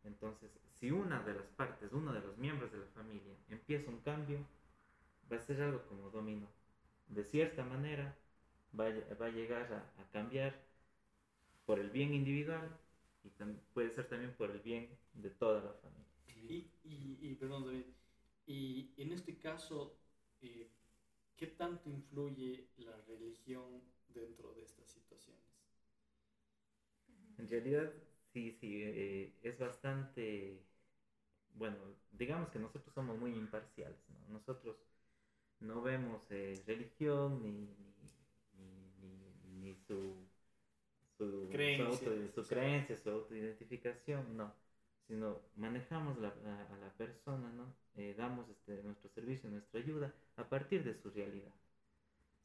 Entonces, 0.04 0.50
si 0.78 0.90
una 0.90 1.22
de 1.22 1.34
las 1.34 1.46
partes, 1.56 1.92
uno 1.92 2.12
de 2.12 2.20
los 2.20 2.36
miembros 2.36 2.70
de 2.70 2.78
la 2.78 2.86
familia 2.86 3.34
empieza 3.48 3.90
un 3.90 4.00
cambio, 4.00 4.38
va 5.30 5.36
a 5.36 5.40
ser 5.40 5.62
algo 5.62 5.82
como 5.88 6.10
dominó. 6.10 6.46
De 7.08 7.24
cierta 7.24 7.64
manera, 7.64 8.16
va, 8.78 8.86
va 9.20 9.26
a 9.26 9.30
llegar 9.30 9.72
a, 9.72 10.02
a, 10.02 10.10
cambiar 10.10 10.54
por 11.66 11.78
el 11.78 11.90
bien 11.90 12.12
individual 12.12 12.68
y 13.24 13.30
puede 13.72 13.90
ser 13.90 14.08
también 14.08 14.34
por 14.34 14.50
el 14.50 14.60
bien 14.60 14.88
de 15.14 15.30
toda 15.30 15.62
la 15.62 15.72
familia. 15.72 16.04
Y, 16.26 16.70
y, 16.84 17.18
y 17.22 17.34
perdón, 17.36 17.64
David, 17.64 17.86
y 18.46 18.92
en 18.98 19.12
este 19.12 19.38
caso, 19.38 19.96
eh, 20.42 20.68
¿qué 21.36 21.46
tanto 21.46 21.88
influye 21.88 22.68
la 22.76 22.96
religión 23.08 23.82
dentro 24.14 24.54
de 24.54 24.62
estas 24.64 24.88
situaciones. 24.88 25.42
En 27.38 27.48
realidad, 27.48 27.92
sí, 28.32 28.52
sí, 28.52 28.82
eh, 28.82 29.32
es 29.42 29.58
bastante, 29.58 30.62
bueno, 31.54 31.76
digamos 32.12 32.48
que 32.50 32.58
nosotros 32.58 32.94
somos 32.94 33.18
muy 33.18 33.32
imparciales, 33.32 33.98
¿no? 34.08 34.38
Nosotros 34.38 34.76
no 35.60 35.82
vemos 35.82 36.26
eh, 36.30 36.62
religión 36.66 37.42
ni, 37.42 37.68
ni, 39.00 39.60
ni, 39.60 39.74
su, 39.76 40.26
su, 41.18 41.48
creencia, 41.50 42.08
su, 42.34 42.46
creencia, 42.46 42.96
su 42.96 43.10
autoidentificación, 43.10 44.36
no, 44.36 44.52
sino 45.06 45.40
manejamos 45.56 46.18
la, 46.18 46.28
a, 46.28 46.76
la 46.78 46.92
persona, 46.96 47.50
¿no? 47.52 47.74
Eh, 47.96 48.14
damos 48.16 48.48
este, 48.48 48.82
nuestro 48.82 49.08
servicio, 49.10 49.50
nuestra 49.50 49.80
ayuda 49.80 50.12
a 50.36 50.48
partir 50.48 50.82
de 50.84 50.94
su 50.94 51.10
realidad, 51.10 51.54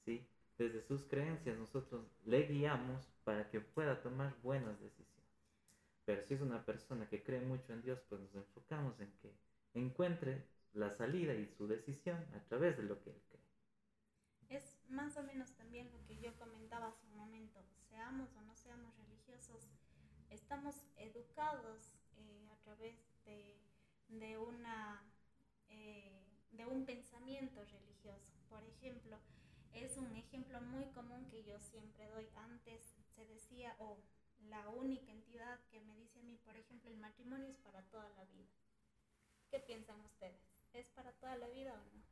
¿sí? 0.06 0.26
Desde 0.60 0.84
sus 0.84 1.04
creencias 1.06 1.58
nosotros 1.58 2.06
le 2.26 2.44
guiamos 2.44 3.08
para 3.24 3.50
que 3.50 3.62
pueda 3.62 4.04
tomar 4.04 4.36
buenas 4.44 4.80
decisiones. 4.80 5.26
Pero 6.06 6.24
si 6.24 6.36
es 6.36 6.42
una 6.42 6.66
persona 6.66 7.10
que 7.10 7.24
cree 7.24 7.42
mucho 7.42 7.74
en 7.74 7.82
Dios, 7.82 8.00
pues 8.10 8.22
nos 8.22 8.36
enfocamos 8.36 9.00
en 9.00 9.12
que 9.22 9.34
encuentre 9.74 10.46
la 10.74 10.92
salida 10.92 11.34
y 11.34 11.48
su 11.48 11.68
decisión 11.68 12.18
a 12.36 12.44
través 12.50 12.78
de 12.78 12.84
lo 12.84 13.02
que 13.02 13.12
él 13.12 13.22
cree. 13.30 13.44
Es 14.50 14.78
más 14.90 15.16
o 15.18 15.24
menos 15.24 15.54
también 15.54 15.92
lo 15.94 16.04
que 16.06 16.18
yo 16.18 16.36
comentaba 16.38 16.88
hace 16.88 17.06
un 17.08 17.16
momento, 17.18 17.62
seamos 17.90 18.36
o 18.36 18.42
no 18.42 18.56
seamos 18.56 18.94
religiosos, 18.98 19.70
estamos 20.30 20.76
educados 20.98 21.94
eh, 22.18 22.50
a 22.52 22.56
través 22.64 22.96
de, 23.26 23.58
de 24.10 24.38
una, 24.38 25.02
eh, 25.70 26.12
de 26.52 26.66
un 26.66 26.86
pensamiento 26.86 27.64
religioso. 27.66 28.34
Por 28.50 28.64
ejemplo, 28.64 29.18
es 29.74 29.98
un 29.98 30.16
ejemplo 30.16 30.62
muy 30.62 30.86
común 30.88 31.26
que 31.30 31.44
yo 31.44 31.60
siempre 31.60 32.08
doy. 32.10 32.28
Antes 32.36 32.96
se 33.16 33.26
decía, 33.26 33.76
o 33.80 33.98
la 34.50 34.68
única 34.70 35.12
entidad 35.12 35.60
que 35.72 35.80
me 35.82 35.96
dice 35.98 36.20
a 36.20 36.24
mí, 36.24 36.38
por 36.46 36.56
ejemplo, 36.56 36.90
el 36.90 36.98
matrimonio 36.98 37.48
es 37.48 37.58
para 37.58 37.82
toda 37.84 38.10
la 38.10 38.24
vida. 38.26 38.48
¿Qué 39.50 39.60
piensan 39.60 40.00
ustedes? 40.02 40.42
¿Es 40.74 40.90
para 40.90 41.12
toda 41.14 41.36
la 41.38 41.48
vida 41.50 41.74
o 41.74 41.78
no? 41.78 42.04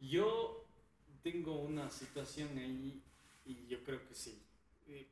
Yo 0.00 0.64
tengo 1.22 1.60
una 1.60 1.90
situación 1.90 2.58
ahí 2.58 3.02
y 3.44 3.66
yo 3.66 3.82
creo 3.84 4.06
que 4.06 4.14
sí. 4.14 4.42
Eh, 4.86 5.08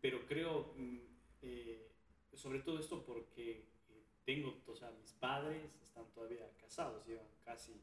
pero 0.00 0.26
creo, 0.26 0.74
mm, 0.76 0.98
eh, 1.42 1.90
sobre 2.34 2.60
todo 2.60 2.78
esto 2.78 3.04
porque 3.04 3.64
eh, 3.88 4.04
tengo, 4.24 4.60
o 4.66 4.74
sea, 4.76 4.90
mis 4.92 5.12
padres 5.12 5.62
están 5.82 6.06
todavía 6.12 6.48
casados, 6.60 7.06
llevan 7.06 7.26
casi 7.44 7.80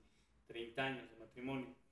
30 0.48 0.84
años 0.84 1.10
de 1.10 1.18
matrimonio 1.18 1.85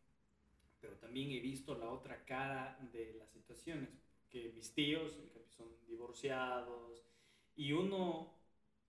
pero 0.83 0.97
también 0.97 1.31
he 1.31 1.39
visto 1.39 1.75
la 1.75 1.89
otra 1.89 2.25
cara 2.25 2.77
de 2.91 3.13
las 3.17 3.31
situaciones, 3.31 3.89
que 4.29 4.51
mis 4.53 4.73
tíos 4.73 5.17
son 5.47 5.69
divorciados 5.87 7.05
y 7.55 7.71
uno, 7.71 8.33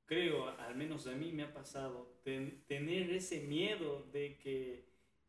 creo, 0.07 0.49
al 0.49 0.75
menos 0.75 1.07
a 1.07 1.15
mí 1.15 1.31
me 1.33 1.45
ha 1.45 1.53
pasado, 1.55 2.21
tener 2.25 3.11
ese 3.13 3.43
miedo 3.43 4.03
de 4.13 4.39
que, 4.39 4.89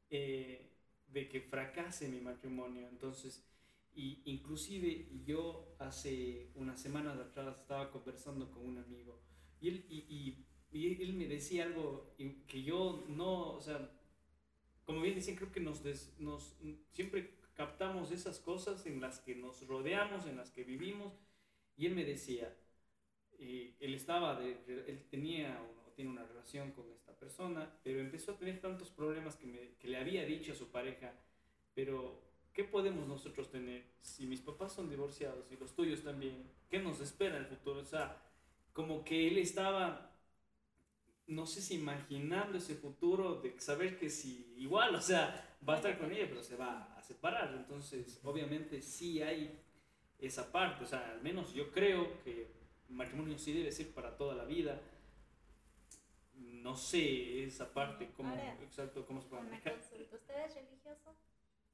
eh, 0.09 0.71
de 1.07 1.29
que 1.29 1.41
fracase 1.41 2.07
mi 2.07 2.19
matrimonio. 2.19 2.87
Entonces, 2.89 3.45
Y 3.93 4.21
inclusive 4.25 5.07
yo 5.25 5.75
hace 5.79 6.51
unas 6.55 6.81
semanas 6.81 7.17
atrás 7.17 7.57
estaba 7.61 7.91
conversando 7.91 8.51
con 8.51 8.65
un 8.67 8.77
amigo 8.77 9.21
y 9.61 9.69
él, 9.69 9.85
y, 9.89 10.45
y, 10.71 11.03
él 11.03 11.13
me 11.13 11.27
decía 11.27 11.63
algo 11.65 12.13
que 12.47 12.63
yo 12.63 13.05
no, 13.07 13.53
o 13.53 13.61
sea, 13.61 13.89
como 14.85 15.01
bien 15.01 15.15
decía, 15.15 15.35
creo 15.35 15.51
que 15.51 15.59
nos, 15.59 15.83
nos 16.19 16.55
siempre 16.91 17.35
captamos 17.55 18.11
esas 18.11 18.39
cosas 18.39 18.85
en 18.85 19.01
las 19.01 19.19
que 19.19 19.35
nos 19.35 19.65
rodeamos, 19.67 20.25
en 20.25 20.37
las 20.37 20.51
que 20.51 20.63
vivimos. 20.63 21.13
Y 21.77 21.87
él 21.87 21.95
me 21.95 22.05
decía, 22.05 22.55
eh, 23.39 23.75
él 23.79 23.93
estaba, 23.93 24.39
de, 24.39 24.57
él 24.87 25.05
tenía 25.09 25.61
o 25.61 25.91
tiene 25.91 26.11
una 26.11 26.23
relación 26.23 26.71
con 26.71 26.91
esta 26.91 27.17
persona, 27.17 27.73
pero 27.83 27.99
empezó 27.99 28.33
a 28.33 28.37
tener 28.37 28.59
tantos 28.59 28.89
problemas 28.91 29.35
que, 29.35 29.47
me, 29.47 29.75
que 29.79 29.87
le 29.87 29.97
había 29.97 30.25
dicho 30.25 30.51
a 30.51 30.55
su 30.55 30.69
pareja, 30.69 31.13
pero 31.73 32.21
¿qué 32.53 32.63
podemos 32.63 33.07
nosotros 33.07 33.49
tener 33.49 33.85
si 34.01 34.27
mis 34.27 34.41
papás 34.41 34.73
son 34.73 34.89
divorciados 34.89 35.51
y 35.51 35.57
los 35.57 35.73
tuyos 35.73 36.03
también? 36.03 36.51
¿Qué 36.69 36.79
nos 36.79 36.99
espera 36.99 37.37
el 37.37 37.45
futuro? 37.45 37.79
O 37.79 37.85
sea, 37.85 38.21
como 38.73 39.03
que 39.03 39.27
él 39.27 39.37
estaba, 39.37 40.14
no 41.27 41.45
sé 41.45 41.61
si 41.61 41.75
imaginando 41.75 42.57
ese 42.57 42.75
futuro 42.75 43.41
de 43.41 43.59
saber 43.59 43.97
que 43.97 44.09
si 44.09 44.53
igual, 44.57 44.93
o 44.95 45.01
sea, 45.01 45.57
va 45.67 45.73
a 45.73 45.77
estar 45.77 45.97
con 45.97 46.11
ella, 46.11 46.27
pero 46.27 46.43
se 46.43 46.55
va 46.55 46.95
a 46.95 47.01
separar. 47.01 47.53
Entonces, 47.55 48.19
obviamente 48.23 48.81
sí 48.81 49.21
hay 49.21 49.59
esa 50.19 50.51
parte, 50.51 50.83
o 50.83 50.87
sea, 50.87 51.11
al 51.11 51.21
menos 51.21 51.53
yo 51.53 51.71
creo 51.71 52.21
que 52.23 52.51
el 52.89 52.95
matrimonio 52.95 53.37
sí 53.37 53.53
debe 53.53 53.71
ser 53.71 53.93
para 53.93 54.15
toda 54.15 54.35
la 54.35 54.45
vida. 54.45 54.81
No 56.33 56.75
sé 56.75 57.43
esa 57.43 57.73
parte, 57.73 58.11
cómo, 58.15 58.35
exacto, 58.61 59.05
cómo 59.05 59.21
se 59.21 59.29
puede 59.29 59.43
manejar. 59.43 59.77
¿Usted 59.77 60.45
es 60.45 60.55
religioso? 60.55 61.15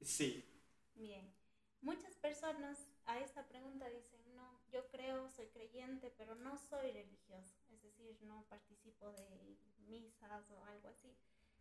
Sí. 0.00 0.44
Bien. 0.94 1.32
Muchas 1.80 2.14
personas 2.16 2.88
a 3.06 3.18
esta 3.18 3.48
pregunta 3.48 3.88
dicen, 3.90 4.20
no, 4.36 4.60
yo 4.70 4.86
creo, 4.88 5.28
soy 5.30 5.46
creyente, 5.46 6.12
pero 6.16 6.34
no 6.36 6.56
soy 6.56 6.92
religioso, 6.92 7.56
decir, 8.04 8.26
no 8.28 8.44
participo 8.48 9.12
de 9.12 9.56
misas 9.88 10.50
o 10.50 10.64
algo 10.64 10.88
así. 10.88 11.14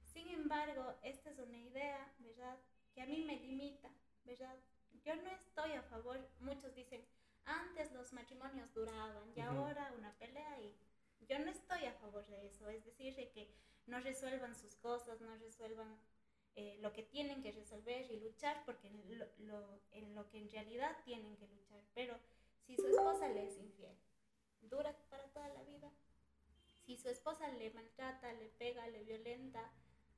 Sin 0.03 0.27
embargo, 0.29 0.95
esta 1.03 1.29
es 1.29 1.39
una 1.39 1.57
idea, 1.57 2.13
¿verdad?, 2.19 2.57
que 2.93 3.01
a 3.01 3.05
mí 3.05 3.23
me 3.23 3.39
limita, 3.39 3.89
¿verdad? 4.25 4.57
Yo 5.03 5.15
no 5.15 5.29
estoy 5.29 5.73
a 5.73 5.81
favor, 5.83 6.19
muchos 6.41 6.75
dicen, 6.75 7.03
antes 7.45 7.91
los 7.93 8.13
matrimonios 8.13 8.73
duraban 8.73 9.31
y 9.35 9.41
ahora 9.41 9.93
una 9.97 10.13
pelea 10.17 10.59
y 10.61 10.75
yo 11.27 11.39
no 11.39 11.49
estoy 11.49 11.85
a 11.85 11.93
favor 11.93 12.25
de 12.27 12.45
eso, 12.47 12.69
es 12.69 12.83
decir, 12.83 13.15
de 13.15 13.29
que 13.31 13.49
no 13.87 13.99
resuelvan 13.99 14.55
sus 14.55 14.75
cosas, 14.75 15.21
no 15.21 15.35
resuelvan 15.37 15.97
eh, 16.55 16.77
lo 16.81 16.91
que 16.91 17.03
tienen 17.03 17.41
que 17.41 17.51
resolver 17.51 18.11
y 18.11 18.19
luchar 18.19 18.63
porque 18.65 18.89
lo, 18.89 19.25
lo, 19.39 19.79
en 19.91 20.13
lo 20.13 20.29
que 20.29 20.39
en 20.39 20.49
realidad 20.49 20.97
tienen 21.05 21.37
que 21.37 21.47
luchar. 21.47 21.81
Pero 21.93 22.19
si 22.65 22.75
su 22.75 22.87
esposa 22.87 23.29
le 23.29 23.47
es 23.47 23.57
infiel, 23.57 23.95
dura 24.61 24.95
para 25.09 25.23
toda 25.29 25.47
la 25.49 25.63
vida. 25.63 25.89
Si 26.85 26.97
su 26.97 27.09
esposa 27.09 27.47
le 27.49 27.71
maltrata, 27.71 28.33
le 28.33 28.49
pega, 28.49 28.87
le 28.87 29.03
violenta, 29.03 29.71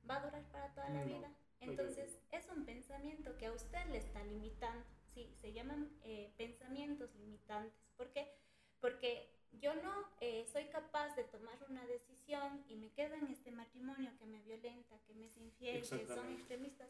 va 0.08 0.16
a 0.16 0.24
durar 0.24 0.44
para 0.50 0.72
toda 0.74 0.88
la 0.90 1.04
vida. 1.04 1.30
Entonces 1.60 2.20
es 2.30 2.48
un 2.48 2.64
pensamiento 2.64 3.36
que 3.36 3.46
a 3.46 3.52
usted 3.52 3.84
le 3.86 3.98
está 3.98 4.22
limitando. 4.24 4.84
Sí, 5.14 5.32
se 5.40 5.52
llaman 5.52 5.90
eh, 6.02 6.32
pensamientos 6.36 7.14
limitantes. 7.14 7.72
¿Por 7.96 8.10
qué? 8.10 8.34
Porque 8.80 9.30
yo 9.52 9.74
no 9.76 9.92
eh, 10.20 10.44
soy 10.52 10.64
capaz 10.66 11.14
de 11.14 11.24
tomar 11.24 11.56
una 11.68 11.86
decisión 11.86 12.64
y 12.68 12.76
me 12.76 12.90
quedo 12.90 13.14
en 13.14 13.28
este 13.28 13.50
matrimonio 13.50 14.10
que 14.18 14.26
me 14.26 14.42
violenta, 14.42 14.98
que 15.06 15.14
me 15.14 15.26
es 15.26 15.36
infiel, 15.36 15.88
que 15.88 16.06
son 16.06 16.32
extremistas. 16.32 16.88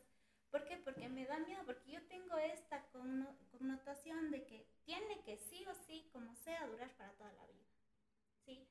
¿Por 0.50 0.64
qué? 0.64 0.76
Porque 0.78 1.08
me 1.08 1.26
da 1.26 1.38
miedo, 1.40 1.62
porque 1.66 1.90
yo 1.90 2.00
tengo 2.06 2.38
esta 2.38 2.86
connotación 3.50 4.30
de 4.30 4.44
que 4.44 4.66
tiene 4.84 5.20
que 5.22 5.36
sí 5.36 5.64
o 5.66 5.74
sí, 5.74 6.08
como 6.12 6.34
sea, 6.36 6.66
durar 6.68 6.96
para 6.96 7.12
toda 7.14 7.32
la 7.32 7.46
vida. 7.46 7.66
¿Sí? 8.44 8.68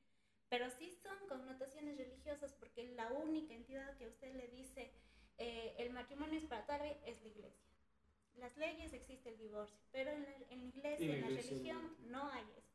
Pero 0.48 0.70
sí 0.70 0.90
son 1.02 1.16
connotaciones 1.28 1.96
religiosas 1.96 2.52
porque 2.52 2.88
la 2.94 3.08
única 3.12 3.54
entidad 3.54 3.96
que 3.96 4.06
usted 4.06 4.34
le 4.34 4.48
dice 4.48 4.92
eh, 5.38 5.74
el 5.78 5.90
matrimonio 5.92 6.38
es 6.38 6.44
para 6.44 6.64
toda 6.64 6.78
la 6.78 6.84
vida 6.84 7.00
es 7.06 7.22
la 7.22 7.28
iglesia. 7.28 7.64
Las 8.36 8.56
leyes 8.56 8.92
existe 8.92 9.30
el 9.30 9.38
divorcio, 9.38 9.78
pero 9.92 10.10
en 10.10 10.22
la, 10.22 10.32
en 10.50 10.58
la 10.60 10.66
iglesia, 10.66 11.14
en 11.14 11.20
la 11.20 11.28
religión, 11.28 11.96
no 12.06 12.28
hay 12.30 12.44
eso. 12.56 12.74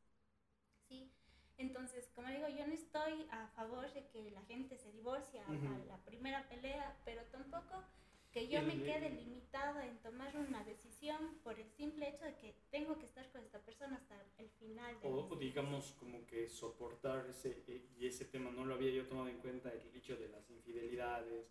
¿sí? 0.87 1.11
Entonces, 1.57 2.09
como 2.15 2.29
digo, 2.29 2.47
yo 2.47 2.65
no 2.65 2.73
estoy 2.73 3.27
a 3.31 3.47
favor 3.47 3.91
de 3.93 4.07
que 4.07 4.31
la 4.31 4.41
gente 4.43 4.77
se 4.77 4.91
divorcie 4.93 5.41
a, 5.41 5.51
la 5.87 5.97
primera 6.05 6.47
pelea, 6.47 6.97
pero 7.03 7.21
tampoco 7.25 7.83
que 8.31 8.47
yo 8.47 8.61
me 8.61 8.81
quede 8.83 9.09
limitada 9.09 9.87
en 9.87 9.97
tomar 9.99 10.35
una 10.37 10.63
decisión 10.63 11.39
por 11.43 11.59
el 11.59 11.69
simple 11.71 12.09
hecho 12.09 12.25
de 12.25 12.35
que 12.37 12.55
tengo 12.69 12.97
que 12.99 13.05
estar 13.05 13.29
con 13.31 13.41
esta 13.41 13.59
persona 13.59 13.95
hasta 13.95 14.15
el 14.37 14.49
final. 14.51 14.95
o, 15.03 15.35
digamos 15.35 15.95
como 15.99 16.25
que 16.27 16.47
soportar 16.47 17.27
ese, 17.27 17.63
eh, 17.67 17.89
y 17.97 18.05
ese 18.05 18.25
tema 18.25 18.51
no 18.51 18.65
lo 18.65 18.75
había 18.75 18.91
yo 18.91 19.07
tomado 19.07 19.29
en 19.29 19.39
cuenta, 19.39 19.71
el 19.71 19.95
hecho 19.95 20.15
de 20.15 20.29
las 20.29 20.49
infidelidades, 20.49 21.47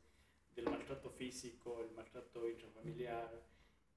del 0.55 0.66
maltrato 0.66 1.11
físico, 1.11 1.81
el 1.83 1.91
maltrato 1.93 2.49
intrafamiliar, 2.49 3.31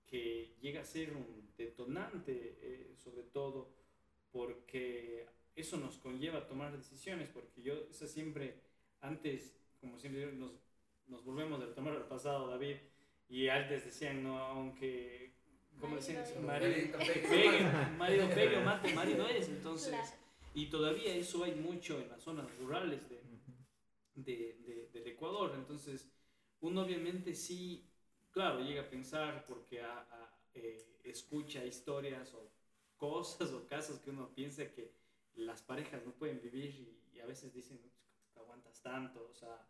que 0.05 0.55
llega 0.59 0.81
a 0.81 0.85
ser 0.85 1.15
un 1.15 1.53
detonante 1.55 2.57
eh, 2.61 2.93
sobre 2.97 3.23
todo 3.23 3.73
porque 4.31 5.27
eso 5.55 5.77
nos 5.77 5.97
conlleva 5.97 6.39
a 6.39 6.47
tomar 6.47 6.75
decisiones, 6.75 7.29
porque 7.29 7.61
yo, 7.61 7.73
eso 7.89 8.07
siempre, 8.07 8.61
antes, 9.01 9.55
como 9.79 9.97
siempre 9.99 10.31
nos, 10.33 10.51
nos 11.11 11.25
volvemos 11.25 11.61
a 11.61 11.75
tomar 11.75 11.93
el 11.93 12.03
pasado, 12.03 12.47
David, 12.47 12.77
y 13.27 13.49
antes 13.49 13.83
decían, 13.83 14.23
no, 14.23 14.39
aunque, 14.39 15.33
como 15.79 15.97
decían, 15.97 16.23
marido, 16.45 16.97
pegue, 16.97 17.59
marido 17.97 18.29
pegue 18.29 18.57
o 18.57 18.61
mate, 18.61 18.93
marido 18.93 19.27
es, 19.27 19.49
entonces, 19.49 20.17
y 20.53 20.67
todavía 20.67 21.13
eso 21.13 21.43
hay 21.43 21.53
mucho 21.55 21.99
en 21.99 22.09
las 22.09 22.23
zonas 22.23 22.47
rurales 22.57 23.09
de, 23.09 23.21
de, 24.15 24.89
del 24.93 25.07
Ecuador, 25.07 25.53
entonces, 25.55 26.09
uno 26.61 26.81
obviamente 26.83 27.35
sí, 27.35 27.89
claro, 28.31 28.61
llega 28.61 28.83
a 28.83 28.89
pensar 28.89 29.45
porque 29.45 29.81
eh, 30.53 30.99
escucha 31.03 31.65
historias 31.65 32.33
o 32.33 32.51
cosas 32.95 33.51
o 33.51 33.67
casos 33.67 33.99
que 33.99 34.11
uno 34.11 34.33
piensa 34.33 34.71
que 34.71 34.93
las 35.35 35.61
parejas 35.61 36.05
no 36.05 36.13
pueden 36.13 36.39
vivir 36.41 36.99
y, 37.13 37.19
a 37.19 37.25
veces 37.27 37.53
dicen, 37.53 37.79
aguantas 38.35 38.81
tanto? 38.81 39.29
O 39.29 39.35
sea, 39.35 39.67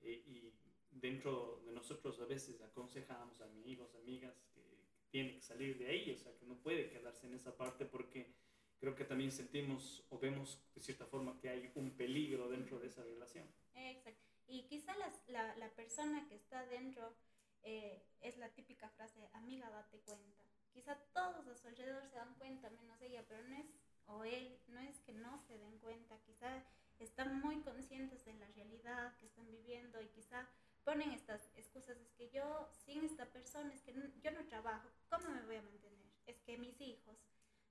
y 0.00 0.54
dentro 0.94 1.62
de 1.66 1.72
nosotros 1.72 2.20
a 2.20 2.24
veces 2.24 2.60
aconsejamos 2.60 3.40
a 3.40 3.44
amigos, 3.44 3.94
amigas 3.94 4.34
que, 4.54 4.62
tiene 5.10 5.34
que 5.34 5.42
salir 5.42 5.78
de 5.78 5.86
ahí, 5.86 6.10
o 6.10 6.18
sea, 6.18 6.36
que 6.36 6.44
no 6.44 6.56
puede 6.56 6.90
quedarse 6.90 7.28
en 7.28 7.34
esa 7.34 7.56
parte 7.56 7.84
porque 7.84 8.34
creo 8.80 8.96
que 8.96 9.04
también 9.04 9.30
sentimos 9.30 10.04
o 10.10 10.18
vemos 10.18 10.60
de 10.74 10.80
cierta 10.80 11.06
forma 11.06 11.38
que 11.38 11.48
hay 11.48 11.70
un 11.76 11.92
peligro 11.92 12.48
dentro 12.48 12.80
de 12.80 12.88
esa 12.88 13.04
relación. 13.04 13.46
Exacto. 13.74 14.24
Y 14.48 14.64
quizá 14.64 14.92
la, 15.28 15.56
la 15.56 15.70
persona 15.76 16.26
que 16.26 16.34
está 16.34 16.66
dentro 16.66 17.14
eh, 17.62 18.02
es 18.22 18.36
la 18.38 18.52
típica 18.54 18.88
frase, 18.88 19.28
amiga, 19.34 19.70
date 19.70 20.00
cuenta 20.00 20.44
quizá 20.74 20.96
todos 21.12 21.46
a 21.46 21.56
su 21.56 21.68
alrededor 21.68 22.04
se 22.08 22.16
dan 22.16 22.34
cuenta, 22.34 22.68
menos 22.68 23.00
ella, 23.00 23.24
pero 23.28 23.42
no 23.44 23.54
es, 23.56 23.66
o 24.06 24.24
él, 24.24 24.58
no 24.66 24.80
es 24.80 25.00
que 25.00 25.12
no 25.12 25.38
se 25.38 25.56
den 25.56 25.78
cuenta, 25.78 26.18
quizá 26.26 26.62
están 26.98 27.40
muy 27.40 27.60
conscientes 27.62 28.24
de 28.24 28.34
la 28.34 28.46
realidad 28.48 29.16
que 29.18 29.26
están 29.26 29.50
viviendo 29.50 30.02
y 30.02 30.08
quizá 30.08 30.48
ponen 30.84 31.12
estas 31.12 31.50
excusas, 31.56 31.98
es 31.98 32.12
que 32.12 32.30
yo 32.30 32.68
sin 32.84 33.04
esta 33.04 33.26
persona, 33.26 33.72
es 33.72 33.82
que 33.82 33.92
yo 33.92 34.30
no 34.30 34.46
trabajo, 34.46 34.88
¿cómo 35.08 35.28
me 35.30 35.42
voy 35.42 35.56
a 35.56 35.62
mantener? 35.62 36.06
Es 36.26 36.40
que 36.42 36.58
mis 36.58 36.80
hijos, 36.80 37.16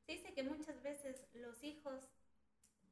se 0.06 0.14
dice 0.14 0.34
que 0.34 0.44
muchas 0.44 0.82
veces 0.82 1.26
los 1.34 1.64
hijos 1.64 2.02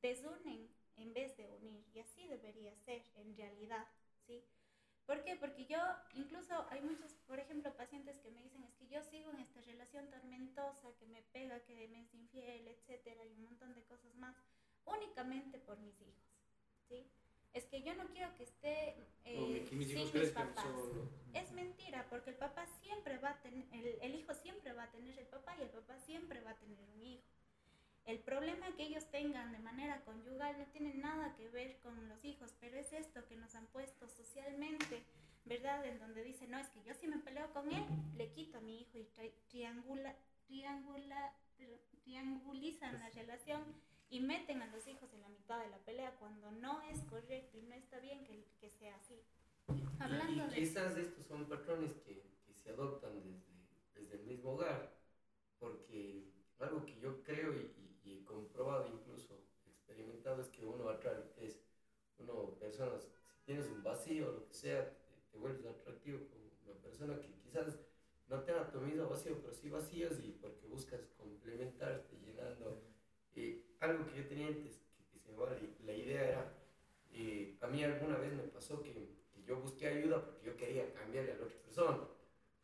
desunen 0.01 0.69
en 0.95 1.13
vez 1.13 1.36
de 1.38 1.47
unir 1.47 1.84
y 1.93 1.99
así 1.99 2.28
debería 2.28 2.76
ser 2.76 3.03
en 3.15 3.36
realidad, 3.36 3.88
¿sí? 4.26 4.43
¿Por 5.05 5.24
qué? 5.24 5.36
Porque 5.36 5.65
yo, 5.65 5.80
incluso 6.13 6.65
hay 6.69 6.82
muchos, 6.82 7.13
por 7.28 7.39
ejemplo, 7.39 7.76
pacientes 7.76 8.19
que 8.19 8.32
me 8.32 8.43
dicen, 8.43 8.63
es 8.63 8.74
que 8.76 8.88
yo 8.88 9.03
sigo 9.03 9.32
en 9.32 9.39
esta 9.39 9.61
relación 9.61 10.09
tormentosa, 10.09 10.95
que 10.99 11.07
me 11.07 11.22
pega, 11.34 11.59
que 11.65 11.88
me 11.89 12.01
es 12.01 12.13
infiel, 12.13 12.67
etcétera, 12.67 13.26
y 13.26 13.34
un 13.34 13.43
montón 13.43 13.74
de 13.74 13.84
cosas 13.84 14.15
más, 14.15 14.36
únicamente 14.86 15.59
por 15.59 15.80
mis 15.80 15.99
hijos, 15.99 16.24
¿sí? 16.88 17.09
Es 17.54 17.66
que 17.66 17.82
yo 17.82 17.93
no 17.95 18.08
quiero 18.08 18.34
que 18.38 18.43
esté 18.43 18.95
eh, 19.26 19.66
sin 19.70 19.80
mis 19.80 20.30
papás. 20.32 20.66
Es 21.34 21.52
mentira, 21.52 22.06
porque 22.10 22.30
el 22.30 22.38
papá 22.38 22.66
siempre 22.82 23.18
va 23.18 23.32
a 23.32 23.41
tener, 23.41 23.66
el, 23.74 23.97
el 24.02 24.16
hijo 24.16 24.34
siempre 24.34 24.74
va 24.74 24.84
a 24.84 24.91
tener 24.91 25.18
el 25.20 25.28
papá 25.28 25.56
y 25.58 25.64
el 25.64 25.70
papá 25.70 25.97
siempre 25.99 26.41
va 26.41 26.52
a 26.52 26.58
tener 26.58 26.80
un 26.95 27.04
hijo. 27.04 27.24
El 28.06 28.20
problema 28.20 28.66
que 28.76 28.84
ellos 28.84 29.06
tengan 29.12 29.52
de 29.52 29.60
manera 29.60 30.04
conyugal 30.04 30.58
no 30.58 30.66
tiene 30.68 30.93
nada 30.95 31.36
que 31.36 31.49
ver 31.49 31.78
con 31.82 32.10
los 32.10 32.24
hijos, 32.26 32.54
pero 32.60 32.78
es 32.78 32.91
esto 32.93 33.26
que 33.28 33.36
nos 33.36 33.54
han 33.54 33.68
puesto 33.68 34.08
socialmente, 34.08 35.04
¿verdad? 35.45 35.86
En 35.86 35.99
donde 35.99 36.24
dicen, 36.24 36.52
no, 36.52 36.58
es 36.58 36.68
que 36.70 36.84
yo 36.84 36.93
si 36.95 37.08
me 37.08 37.20
peleo 37.20 37.52
con 37.54 37.72
él, 37.72 37.84
le 38.16 38.32
quito 38.32 38.58
a 38.58 38.62
mi 38.62 38.82
hijo 38.82 38.97
y 38.97 39.08
triangula, 39.49 40.16
triangula, 40.47 41.34
triangulizan 42.04 42.99
la 42.99 43.10
relación 43.10 43.62
y 44.12 44.20
meten 44.20 44.62
a 44.62 44.68
los 44.68 44.86
hijos 44.88 45.12
en 45.14 45.22
la 45.22 45.30
mitad 45.30 45.59
de 45.59 45.70
la 45.70 45.80
pelea 45.80 46.16
cuando 46.20 46.51
no 46.51 46.82
es 46.84 47.01
correcto 47.05 47.57
y 47.57 47.64
no 47.64 47.74
está 47.74 47.99
bien 47.99 48.24
que, 48.24 48.45
que 48.59 48.70
sea 48.70 48.95
así. 48.97 49.20
Hablando 49.99 50.45
y, 50.47 50.59
quizás 50.59 50.95
estos 50.97 51.26
son 51.26 51.45
patrones 51.45 51.93
que, 52.05 52.22
que 52.45 52.53
se 52.53 52.70
adoptan 52.70 53.16
desde, 53.24 53.41
desde 53.95 54.16
el 54.18 54.24
mismo 54.26 54.51
hogar 54.51 55.01
porque 55.62 56.28
algo 56.59 56.84
que 56.86 56.99
yo 56.99 57.24
creo 57.24 57.53
y, 57.53 57.72
y, 58.03 58.18
he 58.18 58.26
comprobado, 58.26 58.88
incluso 58.88 59.39
experimentado, 59.66 60.41
es 60.41 60.49
que 60.49 60.66
uno 60.66 60.89
atrae, 60.89 61.24
es 61.38 61.62
uno, 62.18 62.55
personas, 62.59 63.03
si 63.03 63.45
tienes 63.45 63.68
un 63.68 63.84
vacío 63.84 64.30
o 64.30 64.32
lo 64.32 64.47
que 64.47 64.53
sea, 64.53 64.91
te, 65.32 65.38
vuelves 65.38 65.66
atractivo 65.66 66.20
con 66.28 66.39
una 66.66 66.82
persona 66.82 67.20
que 67.20 67.32
quizás 67.36 67.80
no 68.28 68.41
tenga 68.41 68.70
tu 68.72 68.82
mismo 68.82 69.07
vacío, 69.07 69.39
pero 69.39 69.53
sí 69.53 69.70
vacíos 69.70 70.20
y 70.24 70.32
porque 70.32 70.68
buscas 70.68 71.01
complementarte, 71.18 72.18
llenando. 72.20 72.82
Eh, 73.36 73.61
algo 73.82 74.07
que 74.07 74.17
yo 74.17 74.27
tenía 74.27 74.47
antes, 74.47 74.79
que, 75.11 75.19
se 75.19 75.32
me 75.32 75.38
va, 75.38 75.49
la 75.86 75.93
idea 75.93 76.29
era, 76.29 76.53
eh, 77.11 77.57
a 77.61 77.67
mí 77.67 77.84
alguna 77.84 78.17
vez 78.17 78.34
me 78.34 78.43
pasó 78.43 78.82
que, 78.82 78.93
que 79.34 79.43
yo 79.43 79.59
busqué 79.59 79.88
ayuda 79.88 80.23
porque 80.23 80.45
yo 80.45 80.55
quería 80.55 80.93
cambiarle 80.93 81.34
a 81.34 81.36
la 81.36 81.43
otra 81.43 81.61
persona 81.61 81.97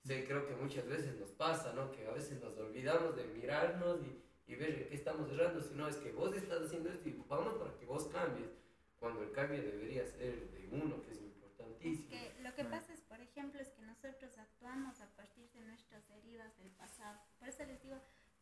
sí, 0.07 0.24
creo 0.26 0.47
que 0.47 0.55
muchas 0.55 0.88
veces 0.88 1.20
nos 1.20 1.32
pasa, 1.32 1.74
¿no? 1.74 1.91
Que 1.91 2.07
a 2.07 2.11
veces 2.11 2.41
nos 2.41 2.57
olvidamos 2.57 3.15
de 3.15 3.26
mirarnos 3.26 3.99
y, 4.01 4.24
y 4.51 4.55
ver 4.55 4.82
en 4.82 4.88
qué 4.88 4.95
estamos 4.95 5.30
errando, 5.30 5.61
sino 5.61 5.88
es 5.88 5.97
que 5.97 6.11
vos 6.13 6.34
estás 6.36 6.61
haciendo 6.61 6.89
esto 6.89 7.09
y 7.09 7.24
vamos 7.28 7.55
para 7.55 7.76
que 7.78 7.86
vos 7.86 8.07
cambies, 8.07 8.49
cuando 8.99 9.22
el 9.22 9.32
cambio 9.32 9.61
debería 9.61 10.05
ser 10.05 10.49
de 10.51 10.70
uno, 10.72 11.03
que 11.03 11.11
es 11.11 11.22
importantísimo. 11.22 12.15
Es 12.15 12.34
que 12.34 12.41
lo 12.41 12.55
que 12.55 12.63
pasa 12.63 12.93
es, 12.93 13.01
por 13.01 13.20
ejemplo, 13.20 13.59
es 13.59 13.70
que 13.70 13.82
nosotros 13.82 14.38
actuamos 14.38 15.01
a 15.01 15.07
partir 15.15 15.51
de 15.51 15.61
nuestras 15.61 16.09
heridas 16.09 16.57
del 16.57 16.72
pasado. 16.72 17.20
Por 17.38 17.49
eso 17.49 17.65
les 17.65 17.82
digo, 17.84 17.97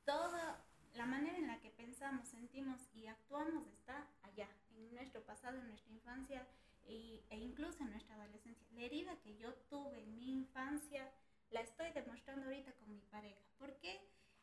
toda 0.05 0.63
la 1.06 1.12
manera 1.12 1.38
en 1.38 1.45
la 1.45 1.60
que 1.60 1.70
pensamos, 1.70 2.28
sentimos 2.28 2.82
y 2.95 3.06
actuamos 3.06 3.68
está 3.68 4.08
allá, 4.24 4.49
en 4.76 4.95
nuestro 4.95 5.22
pasado, 5.22 5.60
en 5.60 5.68
nuestra 5.68 5.93
infancia 5.93 6.47
e 6.88 7.38
incluso 7.38 7.84
en 7.84 7.91
nuestra 7.91 8.16
adolescencia. 8.16 8.66
La 8.74 8.82
herida 8.82 9.16
que 9.22 9.38
yo 9.38 9.53
tuve 9.70 10.01
en 10.01 10.16
mi 10.16 10.34
infancia 10.34 11.08
la 11.51 11.62
estoy 11.62 11.91
demostrando 11.91 12.47
ahorita 12.47 12.72
con 12.72 12.91
mi 12.91 13.01
pareja. 13.01 13.39
¿Por 13.60 13.76
qué? 13.78 14.01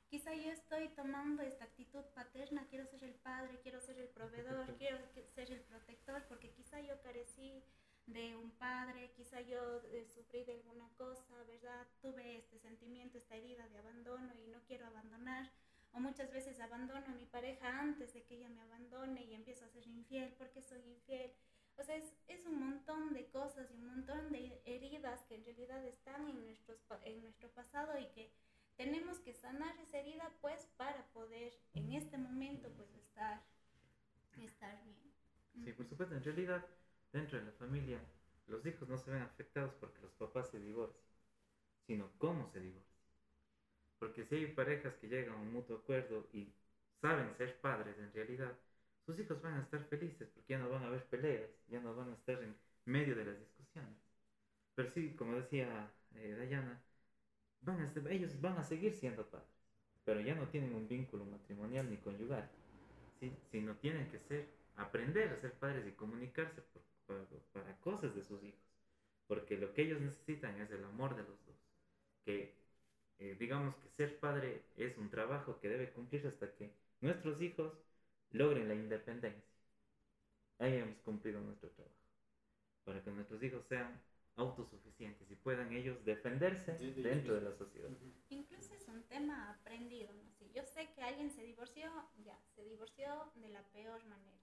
Quizá 0.09 0.35
yo 0.35 0.53
estoy 0.53 0.89
tomando 0.91 1.43
esta 1.43 1.65
actitud 1.65 2.05
paterna, 2.15 2.65
quiero 2.71 2.87
ser 2.87 3.03
el 3.03 3.15
padre, 3.15 3.59
quiero 3.65 3.81
ser 3.81 3.99
el 3.99 4.09
proveedor, 4.11 4.77
quiero 4.79 4.99
ser 5.35 5.51
el 5.51 5.63
protector, 5.63 6.25
porque 6.29 6.53
quizá 6.53 6.81
yo 6.81 7.01
carecí 7.03 7.65
de 8.07 8.37
un 8.37 8.53
padre, 8.53 9.11
quizá 9.17 9.41
yo 9.41 9.83
eh, 9.91 10.07
sufrí 10.15 10.45
de 10.45 10.55
alguna 10.55 10.89
cosa, 10.97 11.43
¿verdad? 11.49 11.89
Tuve 12.01 12.39
este 12.39 12.61
sentimiento, 12.61 13.19
esta 13.19 13.35
herida 13.35 13.67
de 13.67 13.79
abandono 13.79 14.33
y 14.45 14.47
no 14.47 14.61
quiero 14.69 14.87
abandonar. 14.87 15.51
O 15.93 16.01
muchas 16.01 16.33
veces 16.33 16.59
abandono 16.61 17.05
a 17.07 17.15
mi 17.15 17.27
pareja 17.27 17.81
antes 17.81 18.15
de 18.15 18.25
que 18.25 18.37
ella 18.37 18.49
me 18.49 18.63
abandone 18.63 19.25
y 19.25 19.35
empiezo 19.35 19.65
a 19.65 19.69
ser 19.69 19.87
infiel 19.87 20.35
porque 20.39 20.63
soy 20.63 20.81
infiel. 20.87 21.33
O 21.77 21.83
sea, 21.83 21.97
es, 21.97 22.15
es, 22.29 22.47
un 22.47 22.59
montón 22.59 23.13
de 23.13 23.29
cosas 23.29 23.71
y 23.71 23.75
un 23.75 23.87
montón 23.87 24.31
de 24.33 24.61
heridas 24.65 25.25
que 25.25 25.35
en 25.35 25.45
realidad 25.45 25.85
están 25.87 26.29
en, 26.29 26.45
nuestros, 26.45 26.79
en 27.05 27.23
nuestro 27.23 27.51
pasado 27.51 27.99
y 27.99 28.07
que 28.09 28.33
tenemos 28.77 29.19
que 29.21 29.33
sanar 29.35 29.79
esa 29.81 29.99
herida 29.99 30.31
pues 30.41 30.67
para 30.77 31.05
poder 31.13 31.53
en 31.75 31.93
este 31.93 32.19
momento 32.19 32.71
pues 32.77 32.93
estar, 32.95 33.43
estar 34.39 34.83
bien. 34.85 35.65
Sí, 35.65 35.73
por 35.73 35.87
supuesto, 35.87 36.15
en 36.15 36.25
realidad 36.25 36.67
dentro 37.13 37.39
de 37.39 37.45
la 37.45 37.53
familia 37.53 38.01
los 38.47 38.65
hijos 38.67 38.89
no 38.89 38.99
se 38.99 39.11
ven 39.11 39.23
afectados 39.23 39.75
porque 39.75 40.01
los 40.01 40.13
papás 40.13 40.51
se 40.51 40.59
divorcian, 40.59 41.05
sino 41.87 42.11
cómo 42.19 42.49
se 42.49 42.61
divorcian. 42.61 42.92
Porque 44.03 44.25
si 44.25 44.35
hay 44.35 44.47
parejas 44.47 44.97
que 44.97 45.07
llegan 45.07 45.37
a 45.37 45.41
un 45.41 45.53
mutuo 45.53 45.77
acuerdo 45.77 46.27
y 46.33 46.53
saben 47.01 47.33
ser 47.37 47.57
padres 47.61 47.97
en 48.01 48.13
realidad, 48.13 48.53
sus 49.07 49.17
hijos 49.21 49.41
van 49.41 49.55
a 49.55 49.61
estar 49.61 49.81
felices 49.85 50.29
porque 50.35 50.55
ya 50.55 50.59
no 50.59 50.69
van 50.71 50.83
a 50.83 50.89
haber 50.89 51.05
peleas, 51.05 51.49
ya 51.69 51.79
no 51.79 51.95
van 51.95 52.11
a 52.11 52.15
estar 52.15 52.43
en 52.43 52.53
medio 52.85 53.15
de 53.15 53.27
las 53.27 53.39
discusiones. 53.39 53.95
Pero 54.75 54.91
sí, 54.91 55.15
como 55.15 55.37
decía 55.37 55.89
eh, 56.17 56.35
Dayana, 56.37 56.83
van 57.61 57.81
a 57.81 58.11
ellos 58.11 58.41
van 58.41 58.59
a 58.59 58.65
seguir 58.65 58.93
siendo 58.93 59.25
padres, 59.25 59.47
pero 60.05 60.21
ya 60.21 60.35
no 60.35 60.49
tienen 60.49 60.75
un 60.75 60.89
vínculo 60.89 61.25
matrimonial 61.25 61.89
ni 61.89 61.99
conyugal, 61.99 62.51
¿sí? 63.21 63.33
sino 63.53 63.77
tienen 63.77 64.11
que 64.11 64.19
ser, 64.19 64.49
aprender 64.75 65.29
a 65.29 65.37
ser 65.37 65.53
padres 65.53 65.87
y 65.87 65.93
comunicarse 65.93 66.61
para 67.53 67.77
cosas 67.79 68.17
de 68.17 68.25
sus 68.25 68.43
hijos, 68.43 68.67
porque 69.29 69.57
lo 69.57 69.73
que 69.73 69.83
ellos 69.83 70.01
necesitan 70.01 70.61
es 70.61 70.73
el 70.73 70.83
amor 70.83 71.15
de 71.15 71.23
los 71.23 71.47
dos, 71.47 71.57
que 72.25 72.62
eh, 73.23 73.37
digamos 73.39 73.77
que 73.77 73.89
ser 73.91 74.19
padre 74.19 74.65
es 74.77 74.99
un 74.99 75.09
trabajo 75.09 75.61
que 75.61 75.69
debe 75.69 75.93
cumplirse 75.93 76.27
hasta 76.27 76.53
que 76.57 76.73
nuestros 77.01 77.41
hijos 77.41 77.73
logren 78.33 78.67
la 78.67 78.75
independencia. 78.75 79.55
Ahí 80.59 80.75
hemos 80.75 80.99
cumplido 81.03 81.41
nuestro 81.41 81.71
trabajo. 81.71 81.95
Para 82.85 83.01
que 83.05 83.13
nuestros 83.13 83.41
hijos 83.45 83.65
sean 83.69 84.01
autosuficientes 84.35 85.31
y 85.31 85.37
puedan 85.37 85.73
ellos 85.73 86.05
defenderse 86.05 86.73
dentro 86.73 87.35
de 87.37 87.43
la 87.43 87.53
sociedad. 87.53 87.91
Incluso 88.31 88.75
es 88.75 88.89
un 88.89 89.05
tema 89.05 89.53
aprendido, 89.53 90.13
¿no? 90.15 90.29
Si 90.33 90.51
yo 90.51 90.65
sé 90.65 90.93
que 90.93 91.03
alguien 91.03 91.31
se 91.31 91.45
divorció, 91.45 91.93
ya, 92.25 92.37
se 92.57 92.65
divorció 92.65 93.31
de 93.37 93.51
la 93.51 93.63
peor 93.69 94.05
manera. 94.07 94.41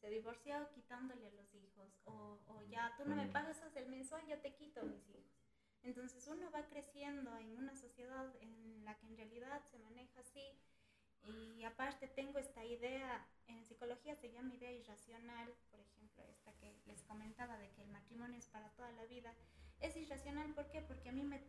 Se 0.00 0.08
divorció 0.08 0.70
quitándole 0.74 1.26
a 1.26 1.32
los 1.32 1.54
hijos. 1.54 1.92
O, 2.04 2.40
o 2.46 2.62
ya, 2.70 2.94
tú 2.96 3.04
no 3.04 3.16
me 3.16 3.26
pagas 3.26 3.60
el 3.74 3.88
mensual, 3.88 4.26
yo 4.26 4.38
te 4.38 4.54
quito 4.54 4.80
a 4.80 4.84
mis 4.84 5.06
hijos. 5.10 5.33
Entonces 5.84 6.26
uno 6.28 6.50
va 6.50 6.66
creciendo 6.66 7.36
en 7.38 7.56
una 7.56 7.74
sociedad 7.76 8.26
en 8.40 8.84
la 8.84 8.98
que 8.98 9.06
en 9.06 9.16
realidad 9.16 9.62
se 9.70 9.78
maneja 9.78 10.20
así 10.20 10.58
y 11.26 11.64
aparte 11.64 12.08
tengo 12.08 12.38
esta 12.38 12.64
idea, 12.64 13.26
en 13.46 13.64
psicología 13.64 14.14
se 14.16 14.30
llama 14.30 14.54
idea 14.54 14.72
irracional, 14.72 15.54
por 15.70 15.80
ejemplo, 15.80 16.24
esta 16.28 16.52
que 16.58 16.74
les 16.86 17.02
comentaba 17.04 17.56
de 17.58 17.70
que 17.70 17.82
el 17.82 17.88
matrimonio 17.88 18.38
es 18.38 18.46
para 18.46 18.68
toda 18.70 18.90
la 18.92 19.04
vida. 19.06 19.32
Es 19.80 19.96
irracional, 19.96 20.52
¿por 20.54 20.70
qué? 20.70 20.82
Porque 20.82 21.08
a 21.08 21.12
mí 21.12 21.22
me, 21.22 21.40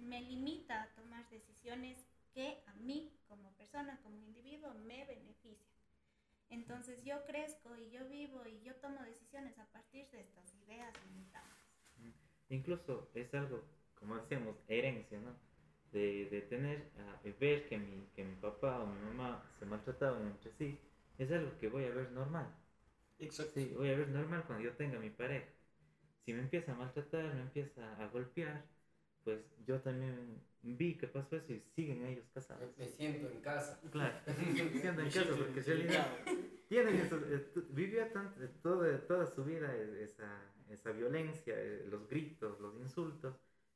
me 0.00 0.20
limita 0.20 0.82
a 0.82 0.94
tomar 0.94 1.28
decisiones 1.30 2.06
que 2.34 2.62
a 2.66 2.74
mí 2.74 3.10
como 3.28 3.52
persona, 3.52 4.00
como 4.02 4.20
individuo, 4.20 4.74
me 4.74 5.04
benefician. 5.06 5.72
Entonces 6.50 7.02
yo 7.02 7.24
crezco 7.24 7.74
y 7.76 7.90
yo 7.90 8.06
vivo 8.08 8.46
y 8.46 8.60
yo 8.62 8.74
tomo 8.76 9.02
decisiones 9.02 9.58
a 9.58 9.66
partir 9.72 10.10
de 10.10 10.20
estas 10.20 10.54
ideas 10.54 10.92
limitadas. 11.06 11.48
Incluso 12.50 13.10
es 13.14 13.32
algo, 13.32 13.64
como 14.02 14.16
decíamos, 14.16 14.56
herencia, 14.68 15.18
¿no? 15.20 15.34
de, 15.92 16.28
de 16.30 16.40
tener, 16.42 16.90
de 17.22 17.32
ver 17.32 17.68
que 17.68 17.78
mi, 17.78 18.06
que 18.14 18.24
mi 18.24 18.34
papá 18.36 18.82
o 18.82 18.86
mi 18.86 18.98
mamá 19.00 19.42
se 19.58 19.66
maltrataban 19.66 20.26
entre 20.26 20.50
sí, 20.52 20.78
es 21.18 21.30
algo 21.30 21.50
que 21.60 21.68
voy 21.68 21.84
a 21.84 21.90
ver 21.90 22.10
normal. 22.12 22.46
Exacto. 23.18 23.54
Sí, 23.54 23.72
voy 23.76 23.90
a 23.90 23.96
ver 23.96 24.08
normal 24.08 24.44
cuando 24.46 24.64
yo 24.64 24.72
tenga 24.72 24.98
mi 24.98 25.10
pareja. 25.10 25.46
Si 26.24 26.32
me 26.32 26.40
empieza 26.40 26.72
a 26.72 26.76
maltratar, 26.76 27.34
me 27.34 27.42
empieza 27.42 27.96
a 28.02 28.06
golpear, 28.08 28.64
pues 29.24 29.40
yo 29.66 29.80
también 29.80 30.40
vi 30.62 30.94
que 30.94 31.08
pasó 31.08 31.36
eso 31.36 31.52
y 31.52 31.60
siguen 31.74 32.04
ellos 32.06 32.24
casados. 32.32 32.70
Me 32.78 32.88
siento 32.88 33.28
en 33.28 33.40
casa. 33.40 33.78
Claro, 33.90 34.14
me 34.26 34.70
siento 34.70 35.02
en 35.02 35.10
casa 35.10 35.30
porque 35.36 35.60
en 35.60 35.66
realidad 35.66 36.06
tienen 36.68 36.96
eso, 36.96 37.18
vivía 37.70 38.12
tanto, 38.12 38.40
toda, 38.62 38.98
toda 39.06 39.26
su 39.26 39.44
vida 39.44 39.74
esa, 40.00 40.40
esa 40.70 40.92
violencia, 40.92 41.54
eh, 41.56 41.86
los 41.90 42.08
gritos, 42.08 42.58
los 42.60 42.74
insultos, 42.80 43.34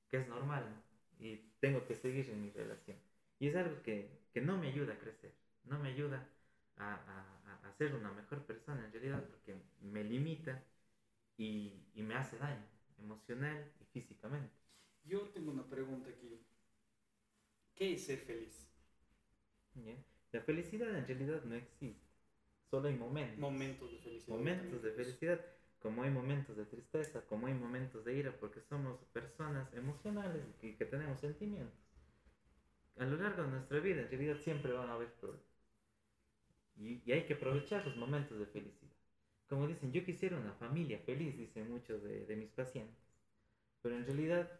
que 0.09 0.19
es 0.19 0.29
normal. 0.29 0.65
¿no? 0.69 0.87
y 1.19 1.37
tengo 1.61 1.87
que 1.87 1.95
seguir 1.95 2.29
en 2.31 2.43
mi 2.43 2.51
relación. 2.51 2.97
Y 3.39 3.49
es 3.49 3.57
algo 3.57 3.83
que, 3.83 4.11
que 4.33 4.41
no 4.41 4.57
me 4.59 4.69
ayuda 4.69 4.95
a 4.95 4.99
crecer, 4.99 5.35
no 5.65 5.79
me 5.79 5.91
ayuda 5.91 6.29
a, 6.77 6.95
a, 6.95 7.69
a, 7.69 7.73
ser 7.73 7.95
una 7.95 8.13
mejor 8.13 8.45
persona 8.45 8.85
en 8.85 8.93
realidad 8.93 9.25
porque 9.29 9.55
me 9.81 10.05
limita 10.05 10.63
y, 11.37 11.91
y 11.95 12.03
me 12.03 12.15
hace 12.15 12.39
daño 12.39 12.65
emocional 12.99 13.73
y 13.81 13.85
físicamente. 13.87 14.55
Yo 15.05 15.21
tengo 15.31 15.53
una 15.53 15.69
pregunta 15.69 16.11
aquí. 16.11 16.41
¿Qué 17.75 17.95
es 17.95 18.07
ser 18.07 18.19
feliz? 18.19 18.67
La 20.33 20.41
felicidad 20.41 20.97
en 20.97 21.07
realidad 21.07 21.43
no 21.45 21.55
existe. 21.55 22.07
Solo 22.71 22.89
hay 22.89 22.97
momentos. 22.97 23.39
Momentos 23.39 23.93
de 23.93 23.99
felicidad. 23.99 24.37
Momentos 24.37 24.83
de 24.83 24.93
felicidad 24.93 25.56
como 25.87 26.03
hay 26.03 26.11
momentos 26.11 26.57
de 26.57 26.65
tristeza, 26.65 27.25
como 27.27 27.47
hay 27.47 27.55
momentos 27.55 28.05
de 28.05 28.13
ira, 28.13 28.37
porque 28.41 28.61
somos 28.61 28.99
personas 29.13 29.73
emocionales 29.73 30.43
y 30.61 30.73
que, 30.73 30.85
tenemos 30.85 31.21
sentimientos. 31.21 31.79
A 32.99 33.05
lo 33.05 33.17
largo 33.17 33.45
de 33.45 33.51
nuestra 33.51 33.79
vida, 33.79 34.03
en 34.03 34.11
realidad 34.11 34.37
siempre 34.39 34.73
van 34.73 34.91
a 34.91 34.95
haber 34.95 35.13
problemas. 35.13 35.47
Y, 36.77 37.13
hay 37.13 37.25
que 37.25 37.35
aprovechar 37.35 37.87
los 37.87 37.97
momentos 37.97 38.37
de 38.37 38.47
felicidad. 38.47 38.91
Como 39.49 39.69
dicen, 39.69 39.93
yo 39.93 40.05
quisiera 40.05 40.37
una 40.37 40.55
familia 40.55 40.99
feliz, 40.99 41.39
dicen 41.39 41.71
muchos 41.71 42.03
de, 42.03 42.27
de 42.27 42.35
mis 42.35 42.51
pacientes. 42.51 42.99
Pero 43.81 43.95
en 43.95 44.07
realidad 44.07 44.51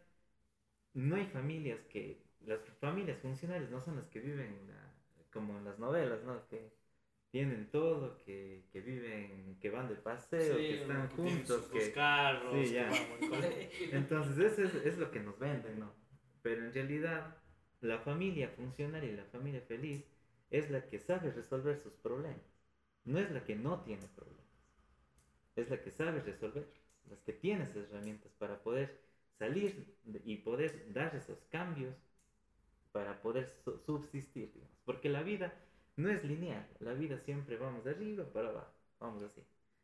no 0.93 1.17
hay 1.17 1.25
familias 1.25 1.81
que, 1.89 2.23
las 2.45 2.61
familias 2.79 3.19
funcionales 3.19 3.69
no 3.69 3.81
son 3.81 3.97
las 3.97 4.07
que 4.07 4.21
viven 4.21 4.55
como 5.33 5.57
en 5.57 5.65
las 5.65 5.77
novelas, 5.77 6.23
¿no? 6.23 6.47
Que 6.47 6.71
tienen 7.31 7.69
todo, 7.71 8.17
que, 8.23 8.65
que 8.71 8.81
viven, 8.81 9.57
que 9.59 9.69
van 9.69 9.89
de 9.89 9.95
paseo, 9.95 10.57
que 10.57 10.81
están 10.81 11.09
juntos, 11.09 11.69
que 11.71 11.91
carros, 11.91 12.53
sí, 12.65 12.73
ya. 12.73 12.89
Entonces 13.91 14.37
eso 14.53 14.63
es, 14.63 14.85
es, 14.85 14.97
lo 14.97 15.11
que 15.11 15.19
nos 15.19 15.37
venden, 15.37 15.79
¿no? 15.79 15.93
Pero 16.41 16.65
en 16.65 16.73
realidad 16.73 17.37
la 17.81 17.99
familia 17.99 18.49
funcional 18.49 19.03
y 19.03 19.11
la 19.11 19.25
familia 19.25 19.61
feliz 19.61 20.05
es 20.49 20.71
la 20.71 20.87
que 20.87 20.99
sabe 20.99 21.31
resolver 21.31 21.77
sus 21.77 21.93
problemas, 21.93 22.41
no 23.03 23.19
es 23.19 23.29
la 23.31 23.43
que 23.43 23.55
no 23.55 23.81
tiene 23.81 24.07
problemas, 24.15 24.45
es 25.55 25.69
la 25.69 25.81
que 25.81 25.91
sabe 25.91 26.21
resolver, 26.21 26.65
las 27.09 27.19
que 27.21 27.33
tiene 27.33 27.65
esas 27.65 27.89
herramientas 27.89 28.31
para 28.37 28.61
poder 28.63 28.99
salir 29.37 29.95
y 30.23 30.37
poder 30.37 30.91
dar 30.93 31.15
esos 31.15 31.43
cambios 31.49 31.95
para 32.91 33.21
poder 33.21 33.53
subsistir, 33.85 34.51
digamos. 34.53 34.75
Porque 34.85 35.09
la 35.09 35.21
vida 35.21 35.53
no 35.97 36.09
es 36.09 36.23
lineal, 36.23 36.67
la 36.79 36.93
vida 36.93 37.17
siempre 37.17 37.57
vamos 37.57 37.83
de 37.83 37.91
arriba 37.91 38.23
para 38.31 38.49
abajo, 38.49 38.73
vamos 38.99 39.23
así. 39.23 39.43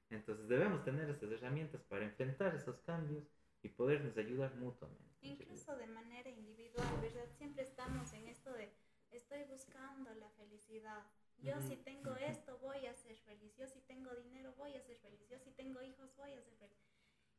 Entonces 0.09 0.47
debemos 0.47 0.83
tener 0.85 1.09
esas 1.09 1.31
herramientas 1.31 1.81
para 1.83 2.05
enfrentar 2.05 2.55
esos 2.55 2.79
cambios 2.81 3.23
y 3.63 3.69
podernos 3.69 4.15
ayudar 4.17 4.53
mutuamente. 4.55 5.03
Incluso 5.21 5.75
de 5.75 5.87
manera 5.87 6.29
individual, 6.29 6.87
¿verdad? 7.01 7.25
Siempre 7.37 7.63
estamos 7.63 8.13
en 8.13 8.27
esto 8.27 8.53
de 8.53 8.69
estoy 9.11 9.43
buscando 9.49 10.13
la 10.15 10.29
felicidad. 10.31 11.03
Yo 11.39 11.59
si 11.61 11.75
tengo 11.77 12.15
esto 12.15 12.57
voy 12.59 12.85
a 12.85 12.93
ser 12.93 13.17
feliz. 13.17 13.55
Yo 13.57 13.67
si 13.67 13.79
tengo 13.81 14.13
dinero 14.15 14.53
voy 14.57 14.75
a 14.75 14.81
ser 14.81 14.97
feliz. 14.97 15.27
Yo 15.29 15.39
si 15.39 15.51
tengo 15.51 15.81
hijos 15.81 16.15
voy 16.15 16.31
a 16.33 16.41
ser 16.41 16.53
feliz. 16.57 16.77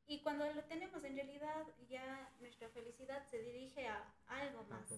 Y 0.06 0.20
cuando 0.22 0.52
lo 0.52 0.64
tenemos 0.64 1.04
en 1.04 1.14
realidad 1.14 1.66
ya 1.88 2.30
nuestra 2.40 2.68
felicidad 2.70 3.24
se 3.30 3.40
dirige 3.42 3.86
a 3.86 4.12
algo 4.26 4.64
más. 4.64 4.90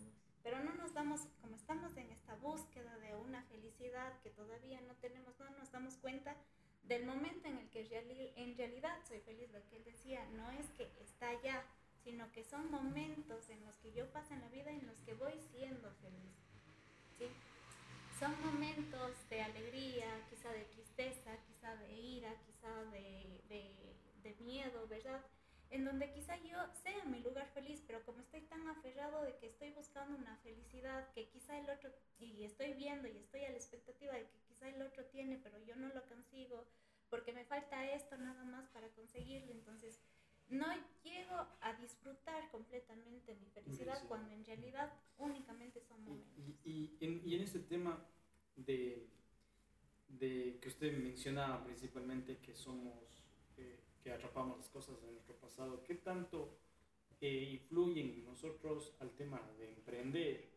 Pero 0.46 0.62
no 0.62 0.74
nos 0.74 0.94
damos, 0.94 1.22
como 1.42 1.56
estamos 1.56 1.96
en 1.96 2.08
esta 2.12 2.36
búsqueda 2.36 2.96
de 2.98 3.16
una 3.16 3.42
felicidad 3.46 4.12
que 4.22 4.30
todavía 4.30 4.80
no 4.82 4.94
tenemos, 5.00 5.36
no 5.40 5.50
nos 5.58 5.72
damos 5.72 5.96
cuenta 5.96 6.36
del 6.84 7.04
momento 7.04 7.48
en 7.48 7.58
el 7.58 7.68
que 7.68 7.80
en 8.36 8.56
realidad 8.56 8.96
soy 9.08 9.18
feliz. 9.22 9.50
Lo 9.50 9.58
que 9.66 9.78
él 9.78 9.84
decía, 9.84 10.24
no 10.36 10.48
es 10.52 10.70
que 10.76 10.88
está 11.02 11.30
allá, 11.30 11.64
sino 12.04 12.30
que 12.30 12.44
son 12.44 12.70
momentos 12.70 13.50
en 13.50 13.64
los 13.64 13.76
que 13.78 13.92
yo 13.92 14.06
paso 14.12 14.34
en 14.34 14.40
la 14.40 14.48
vida 14.50 14.70
en 14.70 14.86
los 14.86 15.00
que 15.00 15.14
voy 15.14 15.32
siendo 15.50 15.90
feliz. 15.94 16.36
¿sí? 17.18 17.26
Son 18.20 18.32
momentos 18.44 19.28
de 19.28 19.42
alegría, 19.42 20.06
quizá 20.30 20.52
de 20.52 20.64
tristeza, 20.66 21.36
quizá 21.48 21.74
de 21.74 21.92
ira, 21.92 22.32
quizá 22.46 22.84
de, 22.92 23.42
de, 24.22 24.36
miedo, 24.44 24.86
¿verdad? 24.86 25.24
En 25.70 25.84
donde 25.84 26.12
quizá 26.12 26.36
yo 26.36 26.56
sea 26.84 27.04
mi 27.06 27.18
lugar 27.18 27.48
feliz, 27.52 27.82
pero 27.84 28.04
como 28.04 28.20
estoy 28.20 28.42
tan 28.42 28.68
aferrado 28.68 29.22
de 29.24 29.36
que 29.38 29.48
estoy 29.48 29.65
buscando 30.06 30.18
una 30.18 30.36
felicidad 30.38 31.12
que 31.12 31.28
quizá 31.28 31.58
el 31.58 31.68
otro, 31.70 31.90
y 32.18 32.44
estoy 32.44 32.72
viendo 32.74 33.08
y 33.08 33.16
estoy 33.18 33.44
a 33.44 33.50
la 33.50 33.56
expectativa 33.56 34.12
de 34.14 34.26
que 34.26 34.38
quizá 34.48 34.68
el 34.68 34.80
otro 34.82 35.04
tiene, 35.06 35.38
pero 35.42 35.58
yo 35.64 35.76
no 35.76 35.88
lo 35.88 36.02
consigo, 36.06 36.64
porque 37.10 37.32
me 37.32 37.44
falta 37.44 37.90
esto 37.92 38.16
nada 38.16 38.44
más 38.44 38.68
para 38.68 38.88
conseguirlo, 38.90 39.52
entonces 39.52 40.00
no 40.48 40.66
llego 41.02 41.46
a 41.60 41.72
disfrutar 41.80 42.50
completamente 42.50 43.34
mi 43.34 43.46
felicidad 43.50 44.02
cuando 44.08 44.32
en 44.32 44.44
realidad 44.44 44.92
únicamente 45.18 45.80
son 45.80 46.04
momentos. 46.04 46.44
Y, 46.64 46.96
en, 47.00 47.20
y 47.24 47.34
en 47.34 47.42
este 47.42 47.60
tema 47.60 47.98
de, 48.54 49.08
de, 50.08 50.58
que 50.60 50.68
usted 50.68 50.96
mencionaba 50.96 51.64
principalmente 51.64 52.38
que 52.38 52.54
somos, 52.54 52.94
eh, 53.56 53.80
que 54.02 54.12
atrapamos 54.12 54.56
las 54.58 54.68
cosas 54.68 55.00
de 55.02 55.10
nuestro 55.10 55.34
pasado, 55.36 55.82
¿qué 55.82 55.96
tanto 55.96 56.56
influyen 57.20 58.12
en 58.12 58.24
nosotros 58.24 58.94
al 59.00 59.10
tema 59.12 59.40
de 59.58 59.68
emprender? 59.68 60.48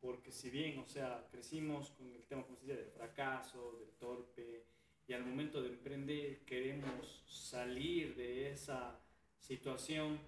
Porque 0.00 0.30
si 0.32 0.50
bien, 0.50 0.78
o 0.78 0.86
sea, 0.86 1.28
crecimos 1.30 1.90
con 1.90 2.12
el 2.12 2.24
tema, 2.24 2.42
como 2.44 2.56
se 2.56 2.66
dice, 2.66 2.76
del 2.76 2.90
fracaso, 2.90 3.78
del 3.78 3.90
torpe, 3.98 4.64
y 5.06 5.12
al 5.12 5.24
momento 5.24 5.62
de 5.62 5.68
emprender 5.68 6.44
queremos 6.44 7.22
salir 7.26 8.14
de 8.14 8.50
esa 8.50 9.00
situación 9.38 10.18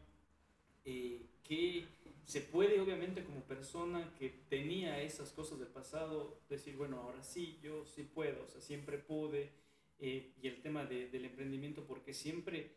eh, 0.85 1.27
que 1.43 1.87
se 2.25 2.41
puede 2.41 2.81
obviamente 2.81 3.25
como 3.25 3.41
persona 3.43 4.15
que 4.19 4.31
tenía 4.49 5.01
esas 5.03 5.31
cosas 5.33 5.59
del 5.59 5.69
pasado 5.69 6.41
decir, 6.49 6.77
bueno, 6.77 7.01
ahora 7.01 7.23
sí, 7.23 7.59
yo 7.63 7.85
sí 7.85 8.03
puedo, 8.03 8.45
o 8.45 8.49
sea, 8.49 8.61
siempre 8.61 8.99
pude, 8.99 9.51
eh, 9.99 10.33
y 10.41 10.49
el 10.49 10.61
tema 10.63 10.85
del 10.85 11.25
emprendimiento, 11.25 11.85
porque 11.87 12.15
siempre 12.15 12.73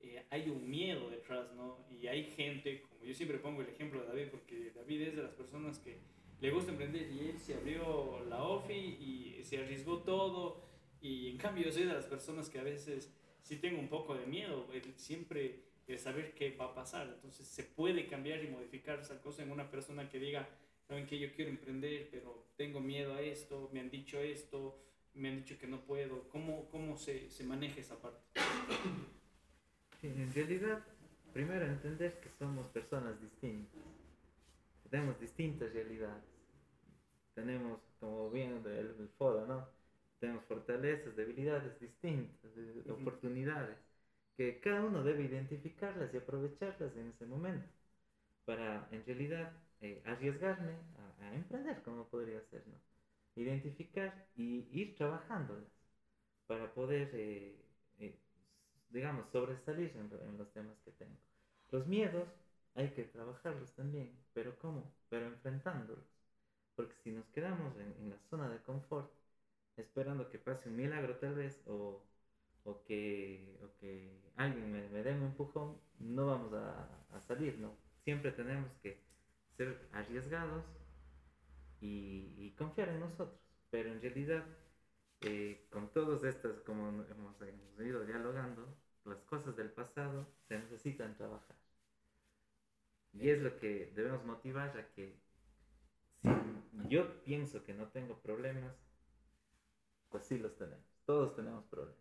eh, 0.00 0.24
hay 0.30 0.48
un 0.50 0.68
miedo 0.68 1.10
detrás, 1.10 1.52
¿no? 1.54 1.78
Y 1.90 2.06
hay 2.06 2.24
gente, 2.24 2.82
como 2.82 3.04
yo 3.04 3.14
siempre 3.14 3.38
pongo 3.38 3.62
el 3.62 3.68
ejemplo 3.68 4.00
de 4.00 4.06
David, 4.06 4.28
porque 4.30 4.72
David 4.74 5.02
es 5.02 5.16
de 5.16 5.22
las 5.22 5.32
personas 5.32 5.78
que 5.78 5.98
le 6.40 6.50
gusta 6.50 6.72
emprender 6.72 7.10
y 7.10 7.28
él 7.28 7.38
se 7.38 7.54
abrió 7.54 8.24
la 8.28 8.42
OFI 8.42 8.72
y 8.72 9.40
se 9.44 9.58
arriesgó 9.58 9.98
todo, 9.98 10.62
y 11.00 11.28
en 11.28 11.38
cambio 11.38 11.64
yo 11.64 11.72
soy 11.72 11.84
de 11.84 11.94
las 11.94 12.06
personas 12.06 12.48
que 12.48 12.58
a 12.58 12.62
veces 12.62 13.12
sí 13.42 13.56
tengo 13.56 13.78
un 13.78 13.88
poco 13.88 14.14
de 14.14 14.26
miedo, 14.26 14.66
siempre 14.96 15.70
saber 15.98 16.34
qué 16.34 16.50
va 16.56 16.66
a 16.66 16.74
pasar. 16.74 17.08
Entonces 17.08 17.46
se 17.46 17.64
puede 17.64 18.06
cambiar 18.06 18.42
y 18.44 18.48
modificar 18.48 19.00
esa 19.00 19.20
cosa 19.20 19.42
en 19.42 19.50
una 19.50 19.70
persona 19.70 20.08
que 20.08 20.18
diga, 20.18 20.48
saben 20.86 21.06
que 21.06 21.18
yo 21.18 21.32
quiero 21.32 21.50
emprender, 21.50 22.08
pero 22.10 22.46
tengo 22.56 22.80
miedo 22.80 23.14
a 23.14 23.22
esto, 23.22 23.70
me 23.72 23.80
han 23.80 23.90
dicho 23.90 24.20
esto, 24.20 24.78
me 25.14 25.28
han 25.28 25.36
dicho 25.36 25.58
que 25.58 25.66
no 25.66 25.84
puedo. 25.84 26.28
¿Cómo, 26.28 26.68
cómo 26.70 26.96
se, 26.96 27.30
se 27.30 27.44
maneja 27.44 27.80
esa 27.80 28.00
parte? 28.00 28.40
En 30.02 30.32
realidad, 30.32 30.82
primero 31.32 31.66
entender 31.66 32.20
que 32.20 32.30
somos 32.30 32.66
personas 32.68 33.20
distintas. 33.20 33.80
Tenemos 34.90 35.18
distintas 35.20 35.72
realidades. 35.72 36.24
Tenemos, 37.34 37.80
como 38.00 38.30
bien 38.30 38.62
el, 38.64 38.94
el 38.98 39.08
foro, 39.16 39.46
¿no? 39.46 39.68
Tenemos 40.18 40.44
fortalezas, 40.44 41.16
debilidades 41.16 41.78
distintas, 41.80 42.50
oportunidades 42.90 43.76
que 44.36 44.60
cada 44.60 44.82
uno 44.82 45.02
debe 45.02 45.24
identificarlas 45.24 46.12
y 46.12 46.16
aprovecharlas 46.16 46.96
en 46.96 47.08
ese 47.08 47.26
momento 47.26 47.68
para 48.44 48.88
en 48.90 49.04
realidad 49.04 49.52
eh, 49.80 50.02
arriesgarme 50.06 50.72
a, 51.20 51.34
emprender, 51.34 51.82
como 51.82 52.08
podría 52.08 52.40
ser, 52.50 52.66
¿no? 52.66 52.74
Identificar 53.36 54.26
y 54.34 54.66
ir 54.72 54.96
trabajándolas 54.96 55.70
para 56.46 56.72
poder, 56.74 57.10
eh, 57.14 57.54
digamos, 58.90 59.28
sobresalir 59.30 59.96
en, 59.96 60.38
los 60.38 60.52
temas 60.52 60.78
que 60.84 60.92
tengo. 60.92 61.16
Los 61.70 61.86
miedos 61.86 62.28
hay 62.74 62.90
que 62.90 63.04
trabajarlos 63.04 63.72
también, 63.74 64.12
pero 64.32 64.58
¿cómo? 64.58 64.92
Pero 65.08 65.26
enfrentándolos. 65.26 66.04
Porque 66.76 66.94
si 67.02 67.12
nos 67.12 67.26
quedamos 67.28 67.76
en, 67.76 67.94
en 68.00 68.10
la 68.10 68.18
zona 68.30 68.48
de 68.48 68.62
confort, 68.62 69.10
esperando 69.76 70.30
que 70.30 70.38
pase 70.38 70.68
un 70.68 70.76
milagro 70.76 71.16
tal 71.16 71.34
vez, 71.34 71.62
o 71.66 72.02
o 72.64 72.82
que, 72.84 73.56
o 73.62 73.78
que 73.78 74.20
alguien 74.36 74.72
me, 74.72 74.88
me 74.88 75.02
dé 75.02 75.12
un 75.14 75.22
empujón, 75.24 75.76
no 75.98 76.26
vamos 76.26 76.52
a, 76.52 76.88
a, 77.12 77.20
salir, 77.20 77.58
¿no? 77.58 77.74
Siempre 78.04 78.32
tenemos 78.32 78.70
que 78.82 78.98
ser 79.56 79.88
arriesgados 79.92 80.64
y, 81.80 82.34
y 82.38 82.54
confiar 82.56 82.88
en 82.90 83.00
nosotros. 83.00 83.40
Pero 83.70 83.90
en 83.90 84.00
realidad, 84.00 84.44
eh, 85.22 85.66
con 85.70 85.92
todas 85.92 86.24
estas, 86.24 86.60
como 86.60 86.88
hemos, 86.88 87.10
hemos, 87.10 87.34
ido 87.80 88.04
dialogando, 88.06 88.66
las 89.04 89.20
cosas 89.22 89.56
del 89.56 89.70
pasado 89.70 90.26
se 90.48 90.58
necesitan 90.58 91.16
trabajar. 91.16 91.56
Y 93.12 93.28
es 93.28 93.42
lo 93.42 93.58
que 93.58 93.92
debemos 93.94 94.24
motivar 94.24 94.78
a 94.78 94.92
que 94.92 95.18
si 96.22 96.88
yo 96.88 97.22
pienso 97.24 97.64
que 97.64 97.74
no 97.74 97.88
tengo 97.88 98.18
problemas, 98.20 98.74
pues 100.08 100.24
sí 100.24 100.38
los 100.38 100.56
tenemos. 100.56 100.86
Todos 101.04 101.34
tenemos 101.34 101.64
problemas. 101.64 101.98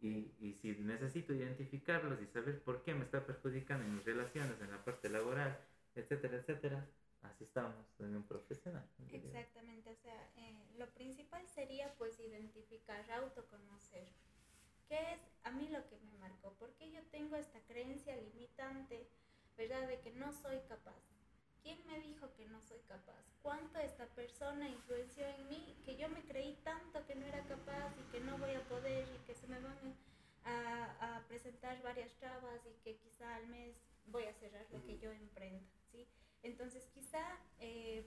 Y, 0.00 0.34
y, 0.38 0.54
si 0.60 0.72
necesito 0.82 1.32
identificarlos 1.32 2.20
y 2.20 2.26
saber 2.26 2.62
por 2.62 2.82
qué 2.82 2.94
me 2.94 3.04
está 3.04 3.24
perjudicando 3.24 3.84
en 3.84 3.96
mis 3.96 4.04
relaciones, 4.04 4.60
en 4.60 4.70
la 4.70 4.84
parte 4.84 5.08
laboral, 5.08 5.58
etcétera, 5.94 6.36
etcétera, 6.36 6.86
así 7.24 7.44
estamos 7.44 7.74
en 7.98 8.16
un 8.16 8.22
profesional. 8.22 8.88
Exactamente, 9.10 9.90
o 9.90 9.96
sea, 9.96 10.30
eh, 10.36 10.54
lo 10.78 10.86
principal 10.94 11.46
sería 11.48 11.92
pues 11.98 12.18
identificar, 12.20 13.10
autoconocer. 13.10 14.08
¿Qué 14.88 14.98
es 15.12 15.20
a 15.44 15.50
mí 15.50 15.68
lo 15.68 15.86
que 15.88 15.98
me 15.98 16.12
marcó? 16.18 16.52
¿Por 16.54 16.72
qué 16.74 16.90
yo 16.90 17.00
tengo 17.10 17.36
esta 17.36 17.60
creencia 17.60 18.16
limitante, 18.16 19.08
verdad, 19.56 19.88
de 19.88 20.00
que 20.00 20.10
no 20.12 20.32
soy 20.32 20.60
capaz? 20.68 21.00
¿Quién 21.62 21.78
me 21.86 21.98
dijo 22.00 22.28
que 22.36 22.44
no 22.46 22.60
soy 22.60 22.80
capaz? 22.80 23.24
¿Cuánto 23.42 23.78
esta 23.78 24.06
persona 24.08 24.68
influenció 24.68 25.26
en 25.26 25.48
mí 25.48 25.74
que 25.86 25.96
yo 25.96 26.10
me 26.10 26.22
creí 26.24 26.54
tanto 26.62 27.06
que 27.06 27.14
no 27.14 27.24
era 27.24 27.42
capaz 27.44 27.90
y 27.98 28.12
que 28.12 28.20
no 28.20 28.36
voy 28.36 28.52
a 28.54 28.60
poder 28.68 29.08
y 29.14 29.26
que 29.26 29.34
se 29.34 29.46
me 29.46 29.58
van 29.60 29.96
a, 30.44 31.22
presentar 31.26 31.82
varias 31.82 32.12
trabas 32.16 32.60
y 32.66 32.74
que 32.84 32.96
quizá 32.96 33.34
al 33.36 33.46
mes 33.48 33.74
voy 34.06 34.24
a 34.24 34.34
cerrar 34.34 34.66
lo 34.70 34.84
que 34.84 34.98
yo 34.98 35.10
emprenda? 35.10 35.66
Entonces 36.44 36.86
quizá 36.94 37.40
eh, 37.58 38.06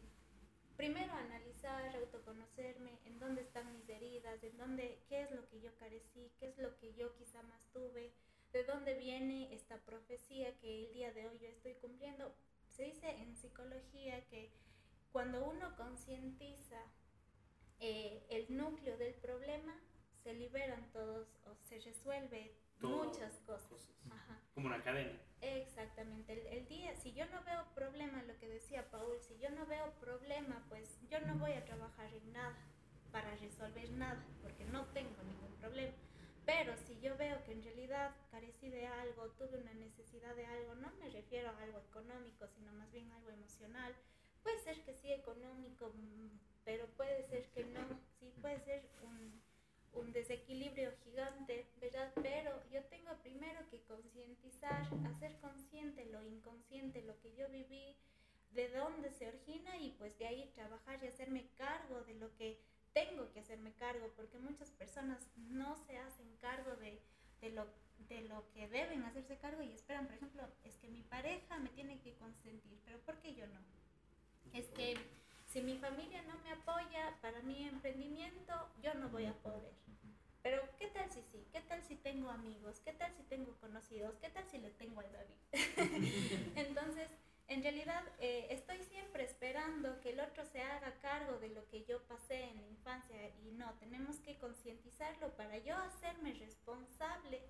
primero 0.77 1.11
analizar, 1.11 1.95
autoconocerme, 1.95 2.99
en 3.05 3.19
dónde 3.19 3.41
están 3.41 3.73
mis 3.73 3.89
heridas, 3.89 4.41
en 4.43 4.55
dónde, 4.57 5.01
qué 5.09 5.23
es 5.23 5.31
lo 5.31 5.49
que 5.49 5.59
yo 5.59 5.75
carecí, 5.75 6.31
qué 6.39 6.49
es 6.49 6.57
lo 6.59 6.77
que 6.77 6.93
yo 6.93 7.15
quizá 7.15 7.41
más 7.43 7.67
tuve, 7.73 8.13
de 8.53 8.63
dónde 8.63 8.93
viene 8.93 9.53
esta 9.53 9.77
profecía 9.77 10.55
que 10.59 10.85
el 10.85 10.93
día 10.93 11.11
de 11.13 11.27
hoy 11.27 11.39
yo 11.39 11.47
estoy 11.47 11.73
cumpliendo. 11.75 12.33
Se 12.69 12.83
dice 12.83 13.09
en 13.09 13.35
psicología 13.35 14.23
que 14.27 14.53
cuando 15.11 15.43
uno 15.43 15.75
concientiza 15.75 16.79
eh, 17.79 18.23
el 18.29 18.55
núcleo 18.55 18.97
del 18.97 19.15
problema, 19.15 19.75
se 20.23 20.33
liberan 20.33 20.91
todos 20.91 21.27
o 21.45 21.55
se 21.55 21.79
resuelve 21.79 22.55
muchas 22.81 23.33
cosas. 23.47 23.89
Como 24.57 24.69
una 24.69 24.81
cadena. 24.81 25.11
Exactamente. 25.39 26.33
El, 26.49 26.67
día, 26.67 26.95
si 26.95 27.13
yo 27.13 27.27
no 27.27 27.43
veo 27.43 27.63
problema, 27.75 28.23
lo 28.23 28.35
que 28.39 28.49
decía 28.49 28.89
Paul, 28.89 29.15
si 29.21 29.37
yo 29.37 29.51
no 29.51 29.67
veo 29.67 29.91
problema, 29.99 30.65
pues 30.67 30.97
yo 31.11 31.19
no 31.27 31.35
voy 31.35 31.51
a 31.51 31.63
trabajar 31.63 32.11
en 32.11 32.33
nada 32.33 32.57
para 33.11 33.35
resolver 33.35 33.87
nada, 33.91 34.25
porque 34.41 34.65
no 34.65 34.85
tengo 34.85 35.21
ningún 35.21 35.55
problema. 35.59 35.93
Pero 36.47 36.75
si 36.87 36.99
yo 37.01 37.15
veo 37.17 37.43
que 37.43 37.51
en 37.51 37.61
realidad 37.61 38.15
carecí 38.31 38.71
de 38.71 38.87
algo, 38.87 39.29
tuve 39.37 39.59
una 39.59 39.75
necesidad 39.75 40.35
de 40.35 40.47
algo, 40.47 40.73
no 40.73 40.91
me 40.99 41.09
refiero 41.11 41.49
a 41.51 41.61
algo 41.61 41.77
económico, 41.77 42.47
sino 42.47 42.71
más 42.71 42.91
bien 42.91 43.11
algo 43.11 43.29
emocional, 43.29 43.93
se 44.43 44.57
ser 44.57 44.83
que 44.85 44.95
sí 44.95 45.13
económico, 45.13 45.93
mm, 45.93 46.31
pero 46.65 46.87
puede 46.97 47.27
ser 47.27 47.45
que 47.49 47.63
no, 47.63 47.85
sí 48.19 48.33
puede 48.41 48.59
ser 48.61 48.89
un, 49.03 49.36
un 49.93 50.11
desequilibrio 50.11 50.91
gigante, 51.03 51.67
¿verdad? 51.81 52.11
Pero 52.15 52.51
yo 52.71 52.83
tengo 52.85 53.15
primero 53.23 53.59
que 53.69 53.81
concientizar, 53.83 54.87
hacer 55.05 55.35
consciente 55.39 56.05
lo 56.05 56.23
inconsciente, 56.23 57.01
lo 57.01 57.19
que 57.19 57.33
yo 57.35 57.49
viví, 57.49 57.95
de 58.51 58.69
dónde 58.69 59.11
se 59.11 59.27
origina 59.27 59.77
y 59.77 59.91
pues 59.91 60.17
de 60.17 60.27
ahí 60.27 60.51
trabajar 60.55 61.03
y 61.03 61.07
hacerme 61.07 61.47
cargo 61.57 62.01
de 62.01 62.15
lo 62.15 62.35
que 62.35 62.59
tengo 62.93 63.31
que 63.31 63.41
hacerme 63.41 63.73
cargo, 63.73 64.11
porque 64.15 64.39
muchas 64.39 64.71
personas 64.71 65.27
no 65.35 65.75
se 65.77 65.97
hacen 65.97 66.35
cargo 66.37 66.75
de, 66.77 66.99
de 67.41 67.49
lo 67.51 67.67
de 68.09 68.21
lo 68.21 68.49
que 68.53 68.67
deben 68.67 69.03
hacerse 69.03 69.37
cargo 69.37 69.61
y 69.61 69.71
esperan, 69.71 70.05
por 70.05 70.15
ejemplo, 70.15 70.43
es 70.63 70.77
que 70.77 70.87
mi 70.87 71.01
pareja 71.01 71.57
me 71.57 71.69
tiene 71.69 71.99
que 71.99 72.13
consentir, 72.15 72.79
pero 72.85 72.99
¿por 72.99 73.17
qué 73.17 73.33
yo 73.33 73.45
no? 73.47 73.59
Es 74.53 74.67
que 74.69 74.95
si 75.47 75.61
mi 75.61 75.77
familia 75.77 76.21
no 76.23 76.37
me 76.43 76.51
apoya 76.51 77.17
para 77.21 77.41
mi 77.41 77.67
emprendimiento, 77.67 78.53
yo 78.81 78.93
no 78.95 79.09
voy 79.09 79.25
a 79.25 79.33
poder. 79.33 79.73
Pero 80.43 80.61
¿qué 80.77 80.87
tal 80.87 81.09
si 81.09 81.21
sí? 81.23 81.45
¿Qué 81.51 81.61
tal 81.61 81.83
si 81.83 81.95
tengo 81.95 82.29
amigos? 82.29 82.79
¿Qué 82.85 82.93
tal 82.93 83.13
si 83.15 83.23
tengo 83.23 83.53
conocidos? 83.59 84.15
¿Qué 84.21 84.29
tal 84.29 84.45
si 84.49 84.59
le 84.59 84.69
tengo 84.71 85.01
a 85.01 85.03
David? 85.03 85.35
Entonces, 86.55 87.09
en 87.47 87.63
realidad 87.63 88.03
eh, 88.19 88.47
estoy 88.49 88.77
siempre 88.83 89.23
esperando 89.23 89.99
que 90.01 90.11
el 90.11 90.19
otro 90.19 90.45
se 90.45 90.61
haga 90.61 90.93
cargo 91.01 91.37
de 91.39 91.49
lo 91.49 91.67
que 91.69 91.85
yo 91.85 92.01
pasé 92.03 92.43
en 92.43 92.61
la 92.61 92.67
infancia 92.67 93.29
y 93.43 93.51
no, 93.51 93.73
tenemos 93.79 94.17
que 94.17 94.37
concientizarlo 94.37 95.35
para 95.35 95.57
yo 95.59 95.75
hacerme 95.77 96.33
responsable 96.33 97.41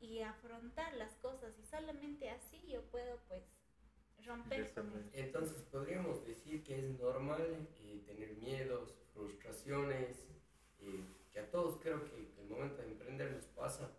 y 0.00 0.20
afrontar 0.20 0.92
las 0.94 1.14
cosas 1.16 1.58
y 1.58 1.64
solamente 1.64 2.30
así 2.30 2.62
yo 2.68 2.82
puedo 2.90 3.18
pues 3.28 3.42
romper. 4.28 4.72
Entonces 5.12 5.62
podríamos 5.70 6.24
decir 6.24 6.62
que 6.62 6.78
es 6.78 6.98
normal 6.98 7.68
eh, 7.80 8.02
tener 8.06 8.36
miedos, 8.36 8.94
frustraciones, 9.14 10.28
eh, 10.80 11.04
que 11.32 11.40
a 11.40 11.50
todos 11.50 11.80
creo 11.80 12.04
que 12.04 12.14
el 12.40 12.48
momento 12.48 12.82
de 12.82 12.88
emprender 12.88 13.32
nos 13.32 13.46
pasa, 13.46 13.90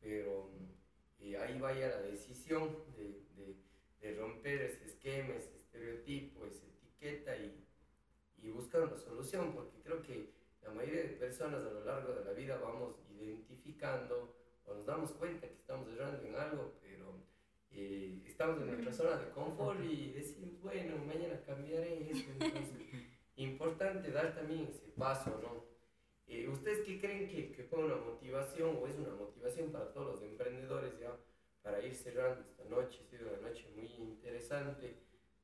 pero 0.00 0.50
eh, 1.18 1.36
ahí 1.38 1.58
vaya 1.58 1.88
la 1.88 2.02
decisión 2.02 2.84
de, 2.96 3.24
de, 3.36 3.56
de, 4.00 4.16
romper 4.16 4.62
ese 4.62 4.84
esquema, 4.84 5.34
ese 5.34 5.56
estereotipo, 5.56 6.46
esa 6.46 6.66
etiqueta 6.66 7.36
y, 7.36 7.66
y 8.42 8.50
buscar 8.50 8.82
una 8.82 8.96
solución, 8.96 9.52
porque 9.52 9.80
creo 9.82 10.02
que 10.02 10.30
la 10.62 10.70
mayoría 10.70 11.02
de 11.02 11.08
personas 11.08 11.62
a 11.62 11.70
lo 11.70 11.84
largo 11.84 12.12
de 12.12 12.24
la 12.24 12.32
vida 12.32 12.58
vamos 12.58 12.94
identificando 13.18 14.40
nos 14.74 14.86
damos 14.86 15.12
cuenta 15.12 15.48
que 15.48 15.54
estamos 15.54 15.88
errando 15.88 16.24
en 16.24 16.34
algo, 16.36 16.74
pero 16.80 17.12
eh, 17.72 18.22
estamos 18.26 18.60
en 18.60 18.66
nuestra 18.66 18.92
zona 18.92 19.16
de 19.16 19.30
confort 19.30 19.80
y 19.84 20.12
decimos, 20.12 20.60
bueno, 20.60 20.96
mañana 20.98 21.40
cambiaré 21.46 22.10
esto. 22.10 22.30
Entonces, 22.32 22.86
importante 23.36 24.10
dar 24.10 24.34
también 24.34 24.68
ese 24.68 24.88
paso, 24.96 25.38
¿no? 25.42 25.64
Eh, 26.26 26.48
¿Ustedes 26.48 26.86
qué 26.86 27.00
creen 27.00 27.28
que, 27.28 27.52
que, 27.52 27.64
fue 27.64 27.84
una 27.84 27.96
motivación 27.96 28.78
o 28.80 28.86
es 28.86 28.96
una 28.96 29.14
motivación 29.14 29.70
para 29.72 29.92
todos 29.92 30.14
los 30.14 30.22
emprendedores 30.22 30.98
ya 31.00 31.16
para 31.62 31.84
ir 31.84 31.94
cerrando 31.94 32.40
esta 32.40 32.64
noche? 32.64 33.00
Ha 33.02 33.10
sido 33.10 33.28
una 33.30 33.48
noche 33.48 33.66
muy 33.74 33.86
interesante, 33.98 34.94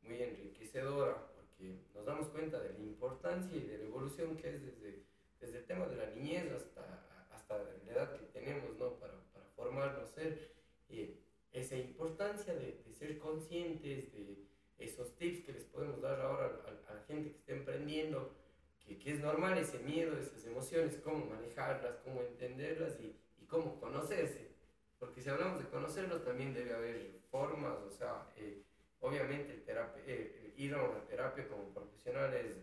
muy 0.02 0.22
enriquecedora, 0.22 1.26
porque 1.34 1.80
nos 1.94 2.04
damos 2.04 2.28
cuenta 2.28 2.60
de 2.60 2.72
la 2.74 2.78
importancia 2.78 3.56
y 3.56 3.66
de 3.66 3.78
la 3.78 3.84
evolución 3.84 4.36
que 4.36 4.48
es 4.48 4.62
desde, 4.64 5.02
desde 5.40 5.58
el 5.58 5.64
tema 5.64 5.86
de 5.86 5.96
la 5.96 6.10
niñez 6.10 6.52
hasta, 6.52 7.26
hasta 7.32 7.58
la 7.58 7.92
edad 7.92 8.16
que 8.16 8.26
tenemos, 8.26 8.76
¿no? 8.78 8.94
Para 9.00 9.14
formarnos, 9.56 10.10
ser 10.10 10.52
eh, 10.88 11.25
esa 11.56 11.76
importancia 11.76 12.54
de, 12.54 12.84
ser 12.92 13.18
conscientes 13.18 14.12
de 14.12 14.46
esos 14.78 15.16
tips 15.16 15.44
que 15.44 15.52
les 15.52 15.64
podemos 15.64 16.00
dar 16.00 16.20
ahora 16.20 16.46
a, 16.66 16.94
la 16.94 17.02
gente 17.02 17.30
que 17.30 17.38
está 17.38 17.52
emprendiendo, 17.52 18.34
que, 18.80 18.98
que, 18.98 19.14
es 19.14 19.20
normal 19.20 19.58
ese 19.58 19.78
miedo, 19.78 20.16
esas 20.18 20.44
emociones, 20.46 21.00
cómo 21.02 21.26
manejarlas, 21.26 21.96
cómo 22.04 22.20
entenderlas 22.22 22.98
y, 23.00 23.16
cómo 23.48 23.78
conocerse. 23.80 24.50
Porque 24.98 25.20
si 25.20 25.28
hablamos 25.28 25.60
de 25.60 25.68
conocernos 25.68 26.24
también 26.24 26.52
debe 26.52 26.74
haber 26.74 27.20
formas, 27.30 27.78
o 27.86 27.90
sea, 27.90 28.28
eh, 28.36 28.62
obviamente 29.00 29.62
eh, 30.06 30.52
ir 30.56 30.74
a 30.74 30.82
una 30.82 31.04
terapia 31.04 31.46
como 31.48 31.72
profesional 31.72 32.34
es 32.34 32.56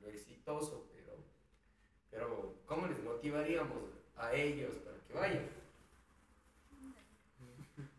lo 0.00 0.08
exitoso, 0.08 0.90
pero, 0.92 1.12
pero 2.10 2.54
¿cómo 2.66 2.86
les 2.86 3.02
motivaríamos 3.02 3.82
a 4.16 4.34
ellos 4.34 4.74
para 4.84 4.98
que 5.06 5.12
vayan? 5.14 5.65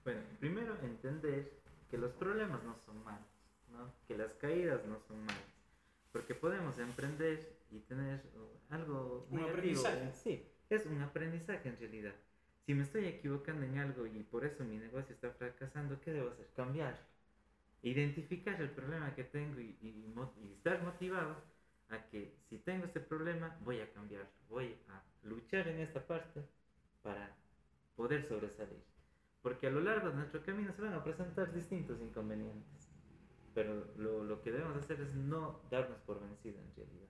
Bueno, 0.07 0.21
primero 0.39 0.73
entender 0.83 1.51
que 1.91 1.97
los 1.97 2.13
problemas 2.13 2.63
no 2.63 2.77
son 2.85 3.03
malos, 3.03 3.27
¿no? 3.73 3.91
que 4.07 4.17
las 4.17 4.31
caídas 4.35 4.85
no 4.85 5.01
son 5.05 5.19
malas, 5.25 5.43
porque 6.13 6.33
podemos 6.33 6.79
emprender 6.79 7.57
y 7.69 7.79
tener 7.79 8.21
algo 8.69 9.27
un 9.29 9.41
aprendizaje. 9.41 10.13
Sí, 10.13 10.47
es 10.69 10.85
un 10.85 11.01
aprendizaje 11.01 11.67
en 11.67 11.77
realidad. 11.77 12.13
Si 12.65 12.73
me 12.73 12.83
estoy 12.83 13.03
equivocando 13.03 13.65
en 13.65 13.79
algo 13.79 14.07
y 14.07 14.23
por 14.23 14.45
eso 14.45 14.63
mi 14.63 14.77
negocio 14.77 15.13
está 15.13 15.31
fracasando, 15.31 15.99
¿qué 15.99 16.13
debo 16.13 16.29
hacer? 16.29 16.47
Cambiar. 16.55 16.97
Identificar 17.81 18.61
el 18.61 18.69
problema 18.69 19.13
que 19.13 19.25
tengo 19.25 19.59
y, 19.59 19.77
y, 19.81 20.13
y 20.41 20.53
estar 20.53 20.81
motivado 20.83 21.35
a 21.89 22.01
que 22.07 22.33
si 22.49 22.59
tengo 22.59 22.85
este 22.85 23.01
problema 23.01 23.57
voy 23.65 23.81
a 23.81 23.91
cambiarlo, 23.91 24.29
voy 24.47 24.73
a 24.87 25.03
luchar 25.27 25.67
en 25.67 25.81
esta 25.81 25.99
parte 26.07 26.45
para 27.03 27.35
poder 27.97 28.25
sobresalir. 28.29 28.96
Porque 29.47 29.67
a 29.67 29.69
lo 29.69 29.79
largo 29.79 30.09
de 30.09 30.15
nuestro 30.15 30.43
camino 30.43 30.73
se 30.73 30.81
van 30.81 30.93
a 30.93 31.01
presentar 31.01 31.53
distintos 31.53 32.01
inconvenientes. 32.01 32.91
Pero 33.53 33.93
lo, 33.95 34.21
lo 34.21 34.41
que 34.41 34.51
debemos 34.51 34.75
hacer 34.75 34.99
es 34.99 35.15
no 35.15 35.61
darnos 35.71 36.01
por 36.01 36.19
vencido 36.19 36.59
en 36.59 36.75
realidad. 36.75 37.07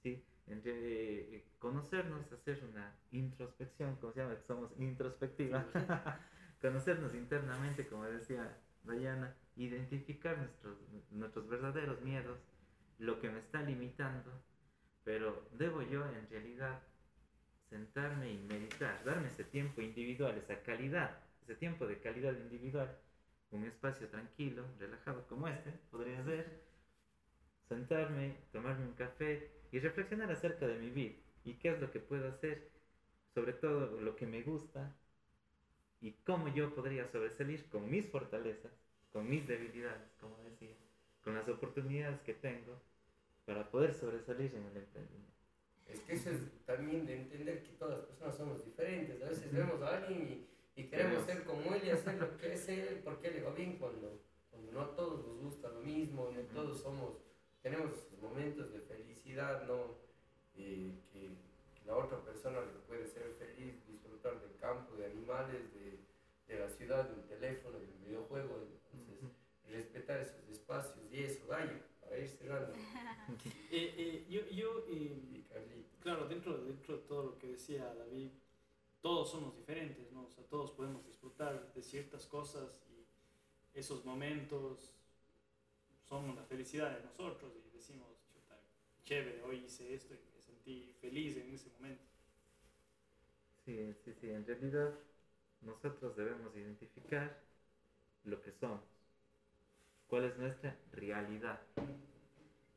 ¿sí? 0.00 0.24
Eh, 0.46 1.44
conocernos, 1.58 2.30
hacer 2.30 2.62
una 2.70 2.96
introspección, 3.10 3.96
como 3.96 4.12
se 4.12 4.20
llama, 4.20 4.36
somos 4.46 4.70
introspectiva. 4.78 5.66
conocernos 6.62 7.12
internamente, 7.12 7.88
como 7.88 8.04
decía 8.04 8.56
Diana, 8.84 9.34
identificar 9.56 10.38
nuestros, 10.38 10.78
nuestros 11.10 11.48
verdaderos 11.48 12.00
miedos, 12.02 12.38
lo 13.00 13.18
que 13.18 13.30
me 13.30 13.40
está 13.40 13.62
limitando, 13.62 14.30
pero 15.02 15.48
debo 15.50 15.82
yo 15.82 16.08
en 16.08 16.30
realidad 16.30 16.80
sentarme 17.68 18.30
y 18.30 18.38
meditar, 18.38 19.02
darme 19.04 19.26
ese 19.26 19.42
tiempo 19.42 19.82
individual, 19.82 20.38
esa 20.38 20.62
calidad 20.62 21.23
ese 21.44 21.54
tiempo 21.56 21.86
de 21.86 21.98
calidad 21.98 22.32
individual, 22.32 22.98
un 23.50 23.64
espacio 23.64 24.08
tranquilo, 24.08 24.64
relajado 24.78 25.26
como 25.28 25.46
este, 25.46 25.70
podría 25.90 26.24
ser, 26.24 26.62
sentarme, 27.68 28.36
tomarme 28.50 28.86
un 28.86 28.94
café 28.94 29.50
y 29.70 29.78
reflexionar 29.78 30.30
acerca 30.30 30.66
de 30.66 30.78
mi 30.78 30.90
vida 30.90 31.14
y 31.44 31.54
qué 31.54 31.70
es 31.70 31.80
lo 31.80 31.90
que 31.90 32.00
puedo 32.00 32.28
hacer, 32.28 32.70
sobre 33.34 33.52
todo 33.52 34.00
lo 34.00 34.16
que 34.16 34.26
me 34.26 34.42
gusta 34.42 34.96
y 36.00 36.12
cómo 36.24 36.48
yo 36.48 36.74
podría 36.74 37.06
sobresalir 37.06 37.68
con 37.68 37.90
mis 37.90 38.06
fortalezas, 38.06 38.72
con 39.12 39.28
mis 39.28 39.46
debilidades, 39.46 40.12
como 40.20 40.36
decía, 40.38 40.74
con 41.22 41.34
las 41.34 41.48
oportunidades 41.48 42.20
que 42.22 42.34
tengo 42.34 42.80
para 43.44 43.70
poder 43.70 43.92
sobresalir 43.92 44.54
en 44.54 44.64
el 44.64 44.76
emprendimiento. 44.78 45.34
Es 45.86 46.00
que 46.00 46.14
eso 46.14 46.30
es 46.30 46.64
también 46.64 47.06
de 47.06 47.20
entender 47.20 47.62
que 47.62 47.72
todas 47.72 47.98
las 47.98 48.06
personas 48.06 48.36
somos 48.36 48.64
diferentes. 48.64 49.22
A 49.22 49.28
veces 49.28 49.52
vemos 49.52 49.80
a 49.82 49.98
alguien 49.98 50.22
y 50.22 50.53
y 50.76 50.84
queremos 50.84 51.24
ser 51.24 51.44
como 51.44 51.74
él 51.74 51.82
y 51.84 51.90
hacer 51.90 52.14
lo 52.16 52.36
que 52.36 52.54
es 52.54 52.68
él 52.68 53.00
porque 53.04 53.30
le 53.30 53.42
va 53.42 53.52
bien 53.52 53.76
cuando, 53.78 54.20
cuando 54.50 54.72
no 54.72 54.80
a 54.80 54.96
todos 54.96 55.26
nos 55.26 55.38
gusta 55.40 55.68
lo 55.68 55.80
mismo, 55.80 56.30
no 56.34 56.40
todos 56.52 56.80
somos, 56.80 57.18
tenemos 57.62 57.90
momentos 58.20 58.72
de 58.72 58.80
felicidad, 58.80 59.66
¿no? 59.66 59.96
Eh, 60.56 60.92
que, 61.12 61.54
la 61.86 61.98
otra 61.98 62.18
persona 62.24 62.62
le 62.62 62.78
puede 62.88 63.06
ser 63.06 63.34
feliz, 63.38 63.86
disfrutar 63.86 64.40
del 64.40 64.56
campo, 64.56 64.96
de 64.96 65.04
animales, 65.04 65.60
de, 65.74 65.98
de 66.48 66.58
la 66.58 66.70
ciudad, 66.70 67.10
del 67.10 67.26
teléfono, 67.26 67.78
del 67.78 67.92
videojuego, 68.06 68.62
entonces 68.94 69.36
respetar 69.68 70.20
esos 70.20 70.48
espacios 70.48 70.96
y 71.12 71.24
eso, 71.24 71.46
vaya, 71.46 71.84
para 72.00 72.18
ir 72.18 72.28
cerrando. 72.28 72.72
eh, 73.70 73.94
eh, 73.98 74.26
yo, 74.30 74.48
yo 74.48 74.86
claro, 76.00 76.26
dentro, 76.26 76.56
dentro 76.58 76.96
de 76.96 77.02
todo 77.02 77.22
lo 77.24 77.38
que 77.38 77.48
decía 77.48 77.92
David, 77.94 78.30
todos 79.04 79.30
somos 79.30 79.54
diferentes, 79.54 80.10
¿no? 80.12 80.24
O 80.24 80.30
sea, 80.30 80.42
todos 80.44 80.70
podemos 80.70 81.04
disfrutar 81.04 81.74
de 81.74 81.82
ciertas 81.82 82.24
cosas 82.24 82.80
y 82.88 83.04
esos 83.78 84.02
momentos 84.02 84.94
son 86.08 86.34
la 86.34 86.42
felicidad 86.44 86.96
de 86.96 87.04
nosotros 87.04 87.52
y 87.54 87.76
decimos, 87.76 88.08
chuta, 88.32 88.58
chévere, 89.04 89.42
hoy 89.42 89.56
hice 89.66 89.92
esto 89.92 90.14
y 90.14 90.34
me 90.34 90.40
sentí 90.40 90.96
feliz 91.02 91.36
en 91.36 91.52
ese 91.52 91.68
momento. 91.68 92.02
Sí, 93.66 93.92
sí, 94.04 94.14
sí, 94.14 94.30
en 94.30 94.46
realidad 94.46 94.94
nosotros 95.60 96.16
debemos 96.16 96.56
identificar 96.56 97.42
lo 98.24 98.40
que 98.40 98.52
somos, 98.52 98.80
cuál 100.06 100.24
es 100.24 100.36
nuestra 100.38 100.76
realidad. 100.92 101.60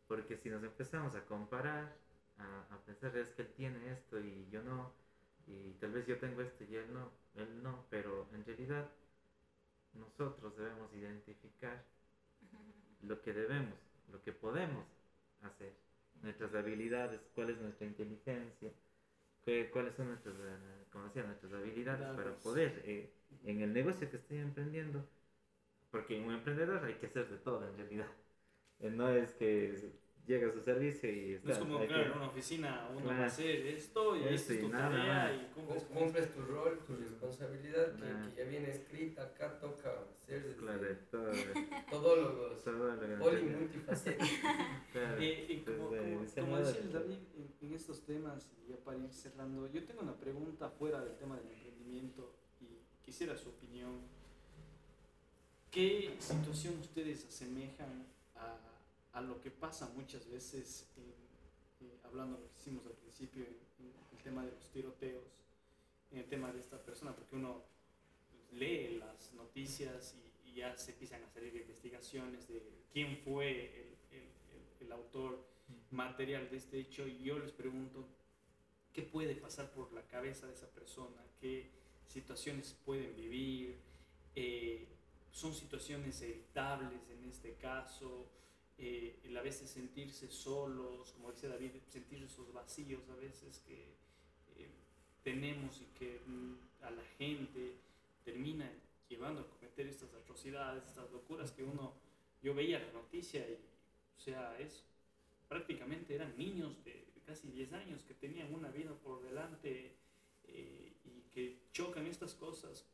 Porque 0.07 0.37
si 0.37 0.49
nos 0.49 0.63
empezamos 0.63 1.15
a 1.15 1.25
comparar, 1.25 1.95
a, 2.39 2.65
a 2.73 2.77
pensar 2.85 3.15
es 3.15 3.29
que 3.29 3.43
él 3.43 3.53
tiene 3.53 3.91
esto 3.91 4.19
y 4.19 4.47
yo 4.49 4.63
no, 4.63 4.91
y 5.47 5.71
tal 5.79 5.91
vez 5.93 6.05
yo 6.05 6.17
tengo 6.19 6.41
esto 6.41 6.63
y 6.63 6.75
él 6.75 6.93
no, 6.93 7.11
él 7.35 7.63
no, 7.63 7.85
pero 7.89 8.27
en 8.33 8.45
realidad 8.45 8.89
nosotros 9.93 10.55
debemos 10.57 10.93
identificar 10.93 11.83
lo 13.01 13.21
que 13.21 13.33
debemos 13.33 13.87
lo 14.11 14.21
que 14.23 14.31
podemos 14.31 14.85
hacer, 15.41 15.73
nuestras 16.21 16.53
habilidades, 16.53 17.21
cuál 17.35 17.51
es 17.51 17.57
nuestra 17.59 17.85
inteligencia, 17.85 18.71
qué, 19.43 19.69
cuáles 19.71 19.95
son 19.95 20.07
nuestras, 20.07 20.35
eh, 20.35 20.85
como 20.91 21.05
decía, 21.05 21.23
nuestras 21.23 21.53
habilidades 21.53 22.07
para 22.15 22.35
poder 22.39 22.81
eh, 22.85 23.11
en 23.43 23.61
el 23.61 23.73
negocio 23.73 24.09
que 24.09 24.17
estoy 24.17 24.37
emprendiendo, 24.37 25.05
porque 25.91 26.19
un 26.19 26.33
emprendedor 26.33 26.83
hay 26.85 26.95
que 26.95 27.07
hacer 27.07 27.29
de 27.29 27.37
todo 27.37 27.67
en 27.67 27.77
realidad. 27.77 28.07
Eh, 28.79 28.89
no 28.89 29.09
es 29.09 29.31
que 29.33 29.91
llega 30.27 30.49
a 30.49 30.51
su 30.51 30.61
servicio 30.61 31.09
y 31.09 31.33
está. 31.33 31.47
No 31.47 31.53
es 31.53 31.59
como, 31.59 31.87
claro, 31.87 32.03
en 32.03 32.11
una 32.11 32.27
oficina 32.27 32.89
uno 32.93 33.07
va 33.07 33.15
a 33.15 33.25
hacer 33.25 33.65
esto 33.67 34.15
y 34.17 34.23
esto 34.25 34.53
es 34.53 34.61
tu 34.61 34.69
tarea 34.69 35.33
y 35.33 35.53
cumples, 35.53 35.83
cumples 35.85 36.33
tu 36.33 36.41
rol, 36.41 36.79
tu 36.85 36.95
responsabilidad 36.97 37.95
que, 37.95 38.01
que, 38.01 38.37
ya 38.37 38.43
viene 38.49 38.69
escrita, 38.69 39.23
acá 39.23 39.57
toca 39.59 39.89
hacer 40.21 40.43
desde 40.43 40.57
claro, 40.57 40.97
todo, 41.09 41.31
todólogos, 41.89 42.61
polimultifacéticos. 43.19 44.29
Claro, 44.91 45.23
y, 45.23 45.63
como, 45.65 45.87
como, 45.87 46.57
decía 46.57 46.83
David, 46.91 47.19
en, 47.37 47.53
en, 47.61 47.73
estos 47.73 48.05
temas, 48.05 48.49
y 48.65 48.71
ya 48.71 48.77
para 48.77 48.97
ir 48.97 49.13
cerrando, 49.13 49.71
yo 49.71 49.83
tengo 49.85 50.01
una 50.01 50.17
pregunta 50.17 50.69
fuera 50.69 51.01
del 51.01 51.15
tema 51.15 51.37
del 51.37 51.49
emprendimiento 51.51 52.35
y 52.59 52.65
quisiera 53.03 53.37
su 53.37 53.49
opinión. 53.49 54.01
¿Qué 55.71 56.15
situación 56.19 56.79
ustedes 56.79 57.25
asemejan 57.25 58.07
a 58.35 58.76
a 59.13 59.21
lo 59.21 59.41
que 59.41 59.51
pasa 59.51 59.89
muchas 59.95 60.29
veces, 60.29 60.87
eh, 60.97 61.99
hablando 62.03 62.37
de 62.37 62.43
lo 62.43 62.49
que 62.49 62.59
hicimos 62.59 62.85
al 62.85 62.93
principio, 62.93 63.43
en, 63.45 63.67
el 64.11 64.23
tema 64.23 64.45
de 64.45 64.51
los 64.51 64.69
tiroteos, 64.71 65.23
en 66.11 66.19
el 66.19 66.25
tema 66.25 66.51
de 66.51 66.59
esta 66.59 66.77
persona, 66.83 67.15
porque 67.15 67.35
uno 67.35 67.63
lee 68.51 68.97
las 68.97 69.33
noticias 69.33 70.15
y, 70.15 70.27
ya 70.57 70.75
se 70.75 70.89
empiezan 70.91 71.23
a 71.23 71.29
salir 71.29 71.55
investigaciones 71.55 72.47
de 72.47 72.63
quién 72.91 73.19
fue 73.19 73.79
el, 73.79 74.17
el, 74.17 74.87
el, 74.87 74.91
autor 74.91 75.45
material 75.91 76.49
de 76.49 76.57
este 76.57 76.79
hecho, 76.79 77.07
y 77.07 77.19
yo 77.19 77.37
les 77.37 77.51
pregunto, 77.51 78.07
¿qué 78.91 79.03
puede 79.03 79.35
pasar 79.35 79.69
por 79.71 79.93
la 79.93 80.01
cabeza 80.07 80.47
de 80.47 80.53
esa 80.53 80.67
persona? 80.71 81.23
¿Qué 81.39 81.69
situaciones 82.07 82.75
pueden 82.83 83.15
vivir? 83.15 83.77
Eh, 84.35 84.87
¿Son 85.31 85.53
situaciones 85.53 86.21
evitables 86.21 87.07
en 87.09 87.25
este 87.25 87.53
caso? 87.55 88.27
Eh, 88.77 89.19
el 89.23 89.35
a 89.35 89.41
veces 89.41 89.69
sentirse 89.69 90.29
solos, 90.29 91.11
como 91.13 91.31
dice 91.31 91.47
David, 91.47 91.71
sentir 91.89 92.23
esos 92.23 92.53
vacíos 92.53 93.01
a 93.09 93.15
veces 93.15 93.63
que 93.67 93.95
eh, 94.55 94.69
tenemos 95.23 95.81
y 95.81 95.85
que 95.97 96.19
mm, 96.25 96.83
a 96.83 96.91
la 96.91 97.03
gente 97.17 97.73
termina 98.23 98.71
llevando 99.09 99.41
a 99.41 99.47
cometer 99.47 99.87
estas 99.87 100.13
atrocidades, 100.13 100.85
estas 100.85 101.11
locuras 101.11 101.51
que 101.51 101.63
uno, 101.63 101.93
yo 102.43 102.53
veía 102.53 102.79
la 102.79 102.91
noticia 102.91 103.47
y, 103.47 103.53
o 103.53 104.19
sea, 104.19 104.57
es 104.59 104.83
prácticamente 105.47 106.13
eran 106.13 106.37
niños 106.37 106.83
de 106.83 107.05
casi 107.25 107.47
10 107.49 107.73
años 107.73 108.03
que 108.03 108.13
tenían 108.13 108.53
una 108.53 108.69
vida 108.69 108.93
por 109.03 109.23
delante 109.23 109.91
eh, 110.47 110.93
y 111.03 111.21
que 111.33 111.57
chocan 111.71 112.05
estas 112.05 112.33
cosas 112.33 112.85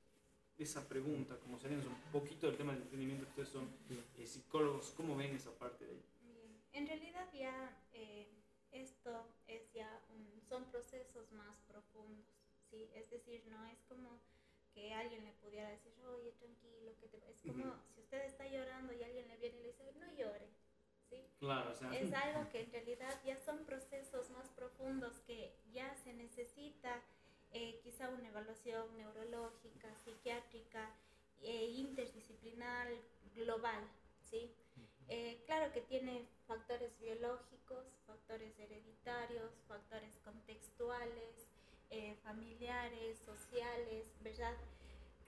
esa 0.57 0.87
pregunta, 0.87 1.37
como 1.39 1.59
salimos 1.59 1.85
un 1.85 1.95
poquito 2.11 2.47
del 2.47 2.57
tema 2.57 2.73
del 2.73 2.83
entendimiento, 2.83 3.25
que 3.25 3.41
ustedes 3.41 3.49
son 3.49 3.69
eh, 4.17 4.25
psicólogos, 4.25 4.91
¿cómo 4.91 5.15
ven 5.15 5.35
esa 5.35 5.51
parte 5.57 5.85
de 5.85 5.91
ahí? 5.91 6.03
En 6.73 6.87
realidad 6.87 7.27
ya 7.33 7.77
eh, 7.93 8.27
esto 8.71 9.27
es 9.47 9.71
ya 9.73 10.01
son 10.53 10.65
procesos 10.65 11.31
más 11.31 11.57
profundos, 11.67 12.25
¿sí? 12.69 12.89
Es 12.93 13.09
decir, 13.09 13.43
no 13.47 13.65
es 13.65 13.81
como 13.89 14.19
que 14.73 14.93
alguien 14.93 15.25
le 15.25 15.31
pudiera 15.33 15.69
decir, 15.69 15.93
oye, 16.05 16.31
tranquilo, 16.33 16.91
que 16.99 17.07
te... 17.07 17.17
es 17.29 17.41
como 17.41 17.75
si 17.93 18.01
usted 18.01 18.25
está 18.25 18.47
llorando 18.47 18.93
y 18.93 19.03
alguien 19.03 19.27
le 19.27 19.37
viene 19.37 19.57
y 19.57 19.61
le 19.61 19.67
dice, 19.69 19.91
no 19.99 20.11
llore, 20.13 20.47
¿sí? 21.09 21.25
Claro, 21.39 21.71
o 21.71 21.75
sea... 21.75 21.91
Es 21.93 22.13
algo 22.25 22.49
que 22.51 22.61
en 22.61 22.71
realidad 22.71 23.19
ya 23.25 23.37
son 23.39 23.65
procesos 23.65 24.29
más 24.31 24.49
profundos 24.49 25.19
que 25.21 25.55
ya 25.71 25.95
se 25.95 26.13
necesita 26.13 27.01
eh, 27.53 27.79
quizá 27.83 28.09
una 28.09 28.27
evaluación 28.27 28.85
neurológica, 28.97 29.93
psiquiátrica 30.03 30.89
e 31.41 31.65
interdisciplinar 31.65 32.87
global, 33.35 33.83
¿sí? 34.21 34.51
Eh, 35.07 35.43
claro 35.45 35.71
que 35.73 35.81
tiene 35.81 36.27
factores 36.47 36.97
biológicos, 36.99 37.85
factores 38.07 38.57
hereditarios, 38.57 39.51
factores 39.67 40.17
contextuales, 40.23 41.47
familiares, 42.23 43.19
sociales, 43.19 44.11
¿verdad? 44.23 44.55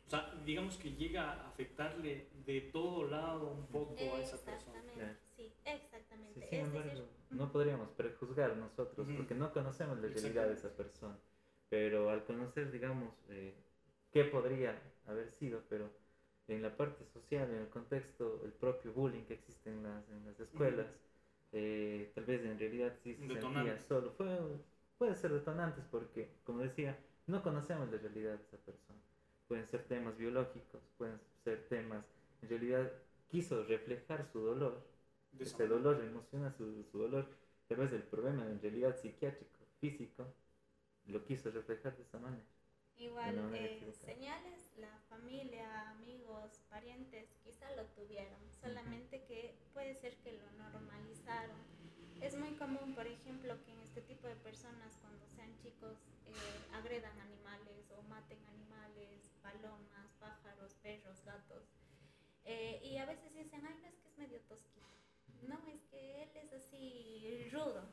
O 0.07 0.09
sea, 0.09 0.33
digamos 0.45 0.77
que 0.77 0.91
llega 0.91 1.31
a 1.31 1.47
afectarle 1.49 2.27
de 2.45 2.61
todo 2.61 3.07
lado 3.07 3.51
un 3.51 3.67
poco 3.67 3.95
a 3.99 4.19
esa 4.19 4.37
persona. 4.37 4.79
Exactamente, 4.79 5.19
sí, 5.35 5.53
exactamente. 5.63 6.49
sin 6.49 6.59
embargo, 6.59 7.07
no 7.29 7.51
podríamos 7.51 7.89
prejuzgar 7.89 8.55
nosotros 8.57 9.07
porque 9.17 9.35
no 9.35 9.51
conocemos 9.51 9.99
la 9.99 10.07
realidad 10.07 10.47
de 10.47 10.53
esa 10.53 10.75
persona 10.75 11.17
pero 11.69 12.09
al 12.09 12.25
conocer, 12.25 12.71
digamos, 12.71 13.13
eh, 13.29 13.53
qué 14.11 14.25
podría 14.25 14.81
haber 15.05 15.31
sido, 15.31 15.63
pero 15.69 15.89
en 16.47 16.61
la 16.61 16.75
parte 16.77 17.05
social, 17.05 17.49
en 17.49 17.57
el 17.61 17.69
contexto, 17.69 18.41
el 18.45 18.51
propio 18.53 18.93
bullying 18.93 19.23
que 19.25 19.33
existe 19.35 19.71
en 19.71 19.83
las, 19.83 20.07
en 20.09 20.25
las 20.25 20.39
escuelas, 20.39 20.87
eh, 21.51 22.11
tal 22.15 22.25
vez 22.25 22.43
en 22.45 22.59
realidad 22.59 22.93
sí 23.03 23.15
se 23.15 23.29
sentía 23.29 23.79
solo. 23.79 24.11
Fue, 24.11 24.27
puede 24.97 25.15
ser 25.15 25.31
detonantes 25.33 25.85
porque, 25.89 26.29
como 26.43 26.59
decía, 26.61 26.97
no 27.27 27.41
conocemos 27.43 27.89
la 27.91 27.97
realidad 27.97 28.37
de 28.37 28.43
esa 28.43 28.57
persona. 28.57 28.99
Pueden 29.47 29.65
ser 29.65 29.83
temas 29.83 30.17
biológicos, 30.17 30.81
pueden 30.97 31.19
ser 31.43 31.67
temas, 31.67 32.05
en 32.41 32.49
realidad 32.49 32.91
quiso 33.27 33.63
reflejar 33.63 34.25
su 34.31 34.39
dolor, 34.41 34.81
ese 35.39 35.67
dolor 35.67 36.01
emociona 36.03 36.51
su, 36.51 36.83
su 36.91 36.99
dolor, 36.99 37.27
tal 37.67 37.77
vez 37.77 37.91
el 37.93 38.03
problema 38.03 38.45
en 38.49 38.61
realidad 38.61 38.95
psiquiátrico, 38.95 39.59
físico, 39.79 40.25
lo 41.07 41.23
quiso 41.23 41.51
reflejar 41.51 41.95
de 41.95 42.03
esa 42.03 42.19
manera. 42.19 42.45
Igual, 42.97 43.53
eh, 43.53 43.91
señales, 44.05 44.71
la 44.77 44.97
familia, 45.09 45.89
amigos, 45.89 46.61
parientes, 46.69 47.27
quizá 47.43 47.69
lo 47.75 47.85
tuvieron, 47.87 48.39
solamente 48.61 49.23
que 49.25 49.53
puede 49.73 49.95
ser 49.95 50.15
que 50.17 50.31
lo 50.31 50.49
normalizaron. 50.63 51.57
Es 52.21 52.37
muy 52.37 52.51
común, 52.55 52.95
por 52.95 53.05
ejemplo, 53.05 53.61
que 53.65 53.73
en 53.73 53.81
este 53.81 54.01
tipo 54.01 54.27
de 54.27 54.35
personas, 54.37 54.97
cuando 55.01 55.27
sean 55.27 55.53
chicos, 55.57 55.97
eh, 56.25 56.73
agredan 56.73 57.19
animales 57.19 57.91
o 57.97 58.01
maten 58.03 58.39
animales, 58.45 59.29
palomas, 59.43 60.13
pájaros, 60.19 60.73
perros, 60.81 61.21
gatos. 61.25 61.67
Eh, 62.45 62.79
y 62.83 62.97
a 62.97 63.05
veces 63.05 63.33
dicen, 63.35 63.65
ay, 63.65 63.77
no 63.81 63.87
es 63.89 63.95
que 63.97 64.07
es 64.07 64.17
medio 64.17 64.39
tosquito. 64.41 64.87
No, 65.41 65.59
es 65.67 65.83
que 65.91 66.23
él 66.23 66.29
es 66.35 66.53
así 66.53 67.49
rudo. 67.51 67.83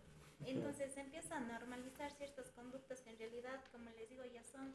Entonces 0.47 0.93
se 0.93 1.01
empieza 1.01 1.36
a 1.36 1.40
normalizar 1.40 2.12
ciertas 2.12 2.51
conductas 2.51 3.01
que 3.01 3.10
en 3.10 3.19
realidad, 3.19 3.62
como 3.70 3.90
les 3.90 4.09
digo, 4.09 4.24
ya 4.24 4.43
son 4.44 4.74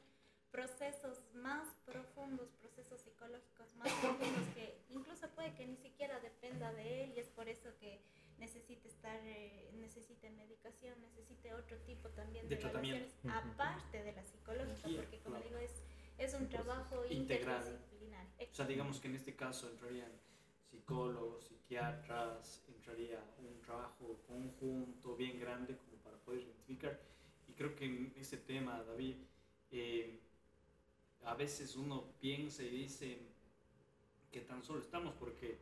procesos 0.52 1.23
más 1.34 1.68
profundos, 1.85 2.49
procesos 2.53 3.02
psicológicos 3.02 3.76
más 3.76 3.91
profundos 3.94 4.48
que 4.56 4.81
incluso 4.89 5.30
puede 5.31 5.53
que 5.56 5.65
ni 5.65 5.76
siquiera 5.76 6.19
dependa 6.19 6.72
de 6.73 7.03
él 7.03 7.14
y 7.15 7.19
es 7.19 7.27
por 7.27 7.49
eso 7.49 7.69
que 7.80 8.02
necesite 8.39 8.88
estar, 8.88 9.19
eh, 9.26 9.69
necesite 9.80 10.30
medicación, 10.31 10.99
necesite 11.02 11.53
otro 11.53 11.77
tipo 11.80 12.10
también 12.10 12.48
de, 12.48 12.56
de 12.56 12.61
relaciones 12.61 13.14
aparte 13.30 14.03
de 14.03 14.14
la 14.14 14.23
psicológica, 14.23 14.89
porque 14.95 15.19
como 15.19 15.38
digo 15.39 15.57
es, 15.57 15.84
es 16.18 16.34
un 16.34 16.48
trabajo 16.48 17.03
integral. 17.10 17.57
interdisciplinar. 17.61 18.27
O 18.52 18.56
sea, 18.56 18.65
digamos 18.65 18.99
que 18.99 19.07
en 19.07 19.15
este 19.15 19.35
caso 19.35 19.69
entrarían 19.69 20.11
psicólogos, 20.69 21.48
psiquiatras, 21.48 22.64
entraría 22.88 23.22
un 23.40 23.62
trabajo 23.62 24.22
conjunto 24.28 25.16
bien 25.16 25.40
grande 25.40 25.76
como 25.76 25.98
para 26.04 26.18
poder 26.18 26.42
identificar. 26.42 27.00
Y 27.48 27.54
creo 27.54 27.76
que 27.76 27.86
en 27.86 28.14
ese 28.16 28.38
tema, 28.38 28.82
David, 28.84 29.16
eh, 29.72 30.20
a 31.26 31.34
veces 31.36 31.76
uno 31.76 32.06
piensa 32.22 32.64
y 32.64 32.70
dice 32.70 33.20
que 34.32 34.42
tan 34.42 34.64
solo 34.64 34.80
estamos 34.80 35.14
porque 35.16 35.58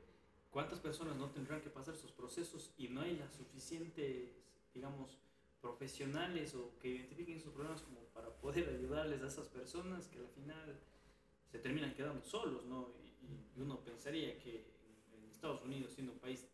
cuántas 0.52 0.80
personas 0.80 1.16
no 1.16 1.30
tendrán 1.32 1.62
que 1.62 1.70
pasar 1.70 1.96
esos 1.96 2.12
procesos 2.12 2.72
y 2.78 2.90
no 2.90 3.02
hay 3.02 3.18
las 3.18 3.34
suficientes, 3.34 4.30
digamos, 4.74 5.18
profesionales 5.62 6.54
o 6.54 6.78
que 6.80 6.90
identifiquen 6.90 7.38
esos 7.38 7.54
problemas 7.54 7.82
como 7.82 8.02
para 8.14 8.30
poder 8.30 8.70
ayudarles 8.78 9.22
a 9.24 9.28
esas 9.28 9.48
personas 9.48 10.08
que 10.08 10.20
al 10.20 10.28
final 10.28 10.80
se 11.52 11.58
terminan 11.58 11.94
quedando 11.96 12.24
solos, 12.24 12.66
¿no? 12.66 12.90
y 13.56 13.62
uno 13.62 13.80
pensaría 13.80 14.38
que 14.38 14.76
Estados 15.32 15.64
Unidos, 15.64 15.94
siendo 15.94 16.14
un 16.14 16.20
país 16.20 16.48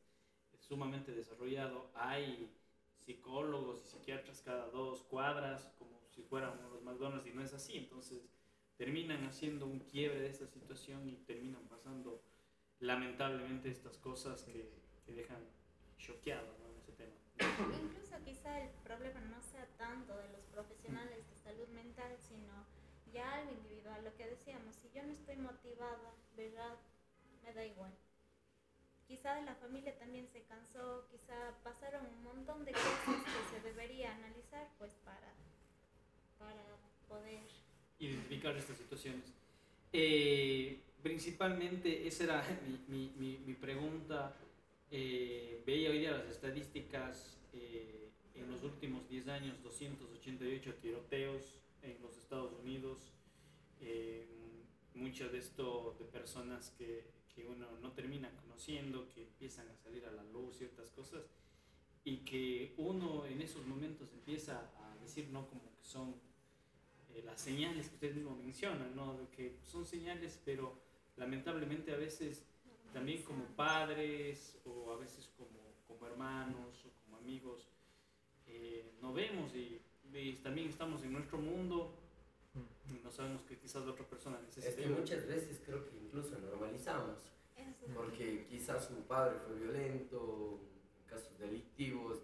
sumamente 0.71 1.11
desarrollado, 1.11 1.91
hay 1.93 2.49
psicólogos 2.95 3.83
y 3.83 3.87
psiquiatras 3.89 4.41
cada 4.41 4.67
dos 4.67 5.03
cuadras, 5.03 5.65
como 5.77 5.99
si 6.07 6.21
fuéramos 6.21 6.71
los 6.71 6.81
McDonald's, 6.81 7.27
y 7.27 7.33
no 7.33 7.43
es 7.43 7.53
así. 7.53 7.77
Entonces, 7.77 8.29
terminan 8.77 9.25
haciendo 9.25 9.65
un 9.65 9.79
quiebre 9.79 10.21
de 10.21 10.29
esta 10.29 10.47
situación 10.47 11.09
y 11.09 11.17
terminan 11.25 11.67
pasando 11.67 12.23
lamentablemente 12.79 13.69
estas 13.69 13.97
cosas 13.97 14.43
que, 14.43 14.71
que 15.05 15.11
dejan 15.11 15.43
choqueados 15.97 16.57
en 16.61 16.77
ese 16.77 16.93
tema. 16.93 17.17
Incluso 17.83 18.15
quizá 18.23 18.61
el 18.61 18.69
problema 18.81 19.19
no 19.19 19.41
sea 19.41 19.67
tanto 19.77 20.15
de 20.15 20.29
los 20.29 20.45
profesionales 20.45 21.29
de 21.29 21.35
salud 21.35 21.67
mental, 21.67 22.15
sino 22.17 22.65
ya 23.11 23.29
algo 23.33 23.51
individual, 23.51 24.05
lo 24.05 24.15
que 24.15 24.25
decíamos, 24.25 24.77
si 24.77 24.89
yo 24.91 25.03
no 25.03 25.11
estoy 25.11 25.35
motivada, 25.35 26.15
¿verdad? 26.37 26.77
Me 27.43 27.53
da 27.53 27.65
igual 27.65 27.91
quizá 29.11 29.35
de 29.35 29.41
la 29.41 29.55
familia 29.55 29.93
también 29.99 30.25
se 30.31 30.41
cansó, 30.43 31.05
quizá 31.11 31.35
pasaron 31.65 32.05
un 32.05 32.23
montón 32.23 32.63
de 32.63 32.71
cosas 32.71 33.21
que 33.25 33.55
se 33.57 33.61
debería 33.61 34.15
analizar 34.15 34.69
pues 34.79 34.93
para, 35.03 35.33
para 36.39 36.63
poder 37.09 37.43
identificar 37.99 38.55
estas 38.55 38.77
situaciones. 38.77 39.33
Eh, 39.91 40.79
principalmente, 41.03 42.07
esa 42.07 42.23
era 42.23 42.61
mi, 42.87 43.11
mi, 43.17 43.37
mi, 43.39 43.53
pregunta. 43.53 44.33
Eh, 44.89 45.61
veía 45.65 45.89
hoy 45.89 45.99
día 45.99 46.11
las 46.11 46.27
estadísticas, 46.27 47.37
eh, 47.51 48.07
en 48.33 48.49
los 48.49 48.63
últimos 48.63 49.09
10 49.09 49.27
años 49.27 49.61
288 49.61 50.75
tiroteos 50.75 51.59
en 51.81 52.01
los 52.01 52.17
Estados 52.17 52.53
Unidos, 52.53 53.11
mucho 54.93 55.29
de 55.29 55.39
esto 55.39 55.97
de 55.99 56.05
personas 56.05 56.73
que, 56.77 57.03
que 57.33 57.45
uno 57.45 57.67
no 57.81 57.91
termina 57.93 58.29
conociendo, 58.37 59.07
que 59.09 59.23
empiezan 59.23 59.67
a 59.69 59.75
salir 59.75 60.05
a 60.05 60.11
la 60.11 60.23
luz 60.23 60.57
ciertas 60.57 60.89
cosas 60.91 61.23
y 62.03 62.17
que 62.17 62.73
uno 62.77 63.25
en 63.25 63.41
esos 63.41 63.65
momentos 63.65 64.11
empieza 64.13 64.71
a 64.77 64.97
decir, 65.01 65.29
no, 65.29 65.47
como 65.47 65.61
que 65.75 65.83
son 65.83 66.15
eh, 67.13 67.21
las 67.23 67.39
señales 67.39 67.89
que 67.89 67.95
usted 67.95 68.15
mismo 68.15 68.35
menciona, 68.35 68.87
¿no? 68.95 69.29
que 69.31 69.57
son 69.63 69.85
señales, 69.85 70.39
pero 70.43 70.81
lamentablemente 71.17 71.93
a 71.93 71.97
veces 71.97 72.45
también 72.93 73.23
como 73.23 73.45
padres 73.55 74.59
o 74.65 74.91
a 74.91 74.97
veces 74.97 75.29
como, 75.37 75.59
como 75.87 76.07
hermanos 76.07 76.85
o 76.85 77.03
como 77.03 77.17
amigos, 77.17 77.67
eh, 78.47 78.91
no 79.01 79.13
vemos 79.13 79.55
y, 79.55 79.81
también 80.43 80.67
estamos 80.67 81.03
en 81.03 81.13
nuestro 81.13 81.37
mundo 81.37 81.95
y 81.95 82.00
no 83.03 83.11
sabemos 83.11 83.43
que 83.43 83.57
quizás 83.57 83.83
otra 83.87 84.05
persona 84.05 84.39
necesita. 84.39 84.69
Es 84.69 84.75
que 84.75 84.87
muchas 84.87 85.27
veces 85.27 85.61
creo 85.65 85.85
que 85.85 85.97
incluso 85.97 86.37
normalizamos, 86.39 87.19
porque 87.93 88.45
quizás 88.49 88.85
su 88.85 88.95
padre 89.03 89.37
fue 89.45 89.55
violento, 89.55 90.59
casos 91.07 91.37
delictivos, 91.39 92.23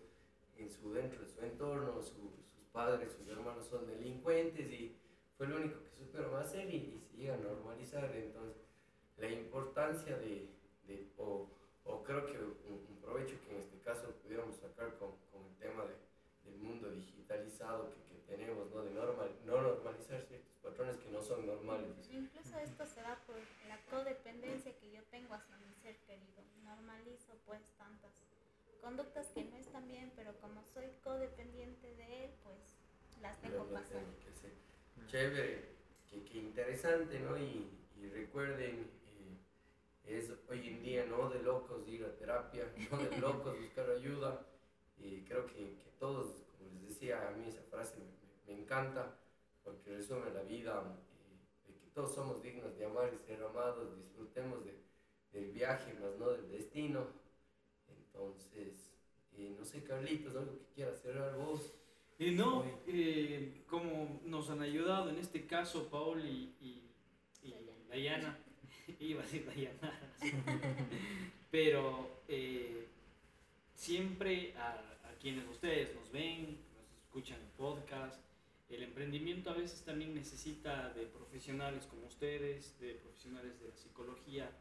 en 0.58 0.70
su, 0.70 0.94
dentro 0.94 1.22
de 1.22 1.28
su 1.28 1.42
entorno, 1.42 2.02
su, 2.02 2.32
padres, 2.72 3.12
sus 3.12 3.28
hermanos 3.28 3.66
son 3.66 3.88
delincuentes 3.88 4.70
y 4.72 4.96
fue 5.36 5.48
lo 5.48 5.58
único 5.58 5.80
que 5.82 5.90
supieron 5.90 6.36
hacer 6.36 6.70
y, 6.70 6.78
y 6.78 7.00
se 7.00 7.18
llega 7.18 7.34
a 7.34 7.38
normalizar. 7.38 8.06
Entonces, 8.16 8.56
la 9.18 9.30
importancia 9.30 10.16
de, 10.18 10.50
de 10.88 11.08
o, 11.18 11.50
o, 11.86 12.04
creo 12.04 12.26
que 12.26 12.38
un, 12.38 12.98
provecho 13.02 13.36
que 13.46 13.56
en 13.56 13.62
este 13.62 13.80
caso 13.80 14.12
pudiéramos 14.22 14.58
sacar 14.58 14.98
con, 14.98 15.12
con 15.32 15.46
el 15.48 15.56
tema 15.58 15.86
de, 15.86 15.96
del 16.44 16.60
mundo 16.60 16.92
digitalizado 16.92 17.90
que, 17.90 18.14
que 18.14 18.22
tenemos, 18.28 18.70
¿no? 18.70 18.84
de 18.84 18.92
normal, 18.92 19.32
no 19.46 19.62
normalizar 19.62 20.22
ciertos 20.28 20.57
patrones 20.68 20.98
que 20.98 21.10
no 21.10 21.22
son 21.22 21.46
normales. 21.46 22.10
Incluso 22.12 22.60
esto 22.60 22.86
se 22.86 23.02
da 23.02 23.18
por 23.26 23.38
la 23.68 23.80
codependencia 23.90 24.78
que 24.78 24.92
yo 24.92 25.02
tengo 25.10 25.34
hacia 25.34 25.56
mi 25.58 25.74
ser 25.76 25.96
querido. 26.06 26.44
Normalizo 26.64 27.34
pues 27.46 27.62
tantas 27.78 28.12
conductas 28.82 29.28
que 29.28 29.46
no 29.46 29.56
están 29.58 29.88
bien, 29.88 30.12
pero 30.16 30.34
como 30.42 30.62
soy 30.74 30.88
codependiente 31.04 31.96
de 31.96 32.26
él, 32.26 32.32
pues 32.44 32.58
las 33.22 33.40
tengo 33.42 33.66
pasando. 33.66 34.10
Chévere, 35.08 35.70
qué, 36.10 36.38
interesante, 36.38 37.20
¿no? 37.20 37.38
Y, 37.38 37.70
y 37.96 38.10
recuerden, 38.10 38.90
eh, 39.08 39.38
es 40.06 40.34
hoy 40.50 40.68
en 40.68 40.84
día 40.84 41.06
no 41.06 41.30
de 41.30 41.42
locos 41.42 41.88
ir 41.88 42.04
a 42.04 42.14
terapia, 42.18 42.66
no 42.92 42.98
de 42.98 43.18
locos 43.18 43.58
buscar 43.58 43.90
ayuda. 43.90 44.46
Y 44.98 45.22
creo 45.22 45.46
que, 45.46 45.78
que 45.78 45.92
todos, 46.00 46.44
como 46.58 46.72
les 46.74 46.90
decía, 46.90 47.28
a 47.30 47.32
mí 47.32 47.48
esa 47.48 47.62
frase 47.70 47.98
me, 47.98 48.54
me, 48.54 48.62
encanta 48.62 49.16
porque 49.68 49.98
resume 49.98 50.32
la 50.32 50.44
vida, 50.44 50.82
eh, 51.20 51.68
de 51.68 51.78
que 51.78 51.88
todos 51.94 52.16
somos 52.16 52.42
dignos 52.42 52.78
de 52.78 52.86
amar 52.86 53.14
y 53.14 53.18
ser 53.28 53.44
amados, 53.44 53.98
disfrutemos 53.98 54.64
de, 54.64 54.80
del 55.34 55.52
viaje, 55.52 55.94
más 55.96 56.18
no 56.18 56.30
del 56.30 56.50
destino. 56.50 57.06
Entonces, 57.90 58.94
eh, 59.34 59.54
no 59.60 59.66
sé, 59.66 59.84
Carlitos, 59.84 60.38
algo 60.38 60.58
que 60.58 60.74
quieras 60.74 61.02
cerrar 61.02 61.36
vos. 61.36 61.74
Eh, 62.18 62.32
no, 62.32 62.64
eh, 62.88 63.64
como 63.68 64.22
nos 64.24 64.50
han 64.50 64.62
ayudado 64.62 65.10
en 65.10 65.18
este 65.18 65.46
caso 65.46 65.90
Paul 65.90 66.26
y, 66.26 66.56
y, 66.62 66.90
y 67.44 67.54
Dayana, 67.90 68.40
iba 69.00 69.22
a 69.22 69.24
decir 69.24 69.46
Dayana, 69.46 70.00
pero 71.52 72.22
eh, 72.30 72.88
siempre 73.76 74.56
a, 74.56 74.72
a, 75.08 75.14
quienes 75.20 75.46
ustedes 75.50 75.94
nos 75.94 76.10
ven, 76.10 76.58
nos 76.74 77.04
escuchan 77.04 77.40
en 77.42 77.50
podcast, 77.50 78.27
el 78.70 78.84
emprendimiento 78.84 79.50
a 79.50 79.54
veces 79.54 79.84
también 79.84 80.14
necesita 80.14 80.90
de 80.94 81.06
profesionales 81.06 81.86
como 81.86 82.08
ustedes, 82.08 82.78
de 82.80 82.96
profesionales 82.96 83.60
de 83.60 83.70
la 83.70 83.76
psicología, 83.76 84.52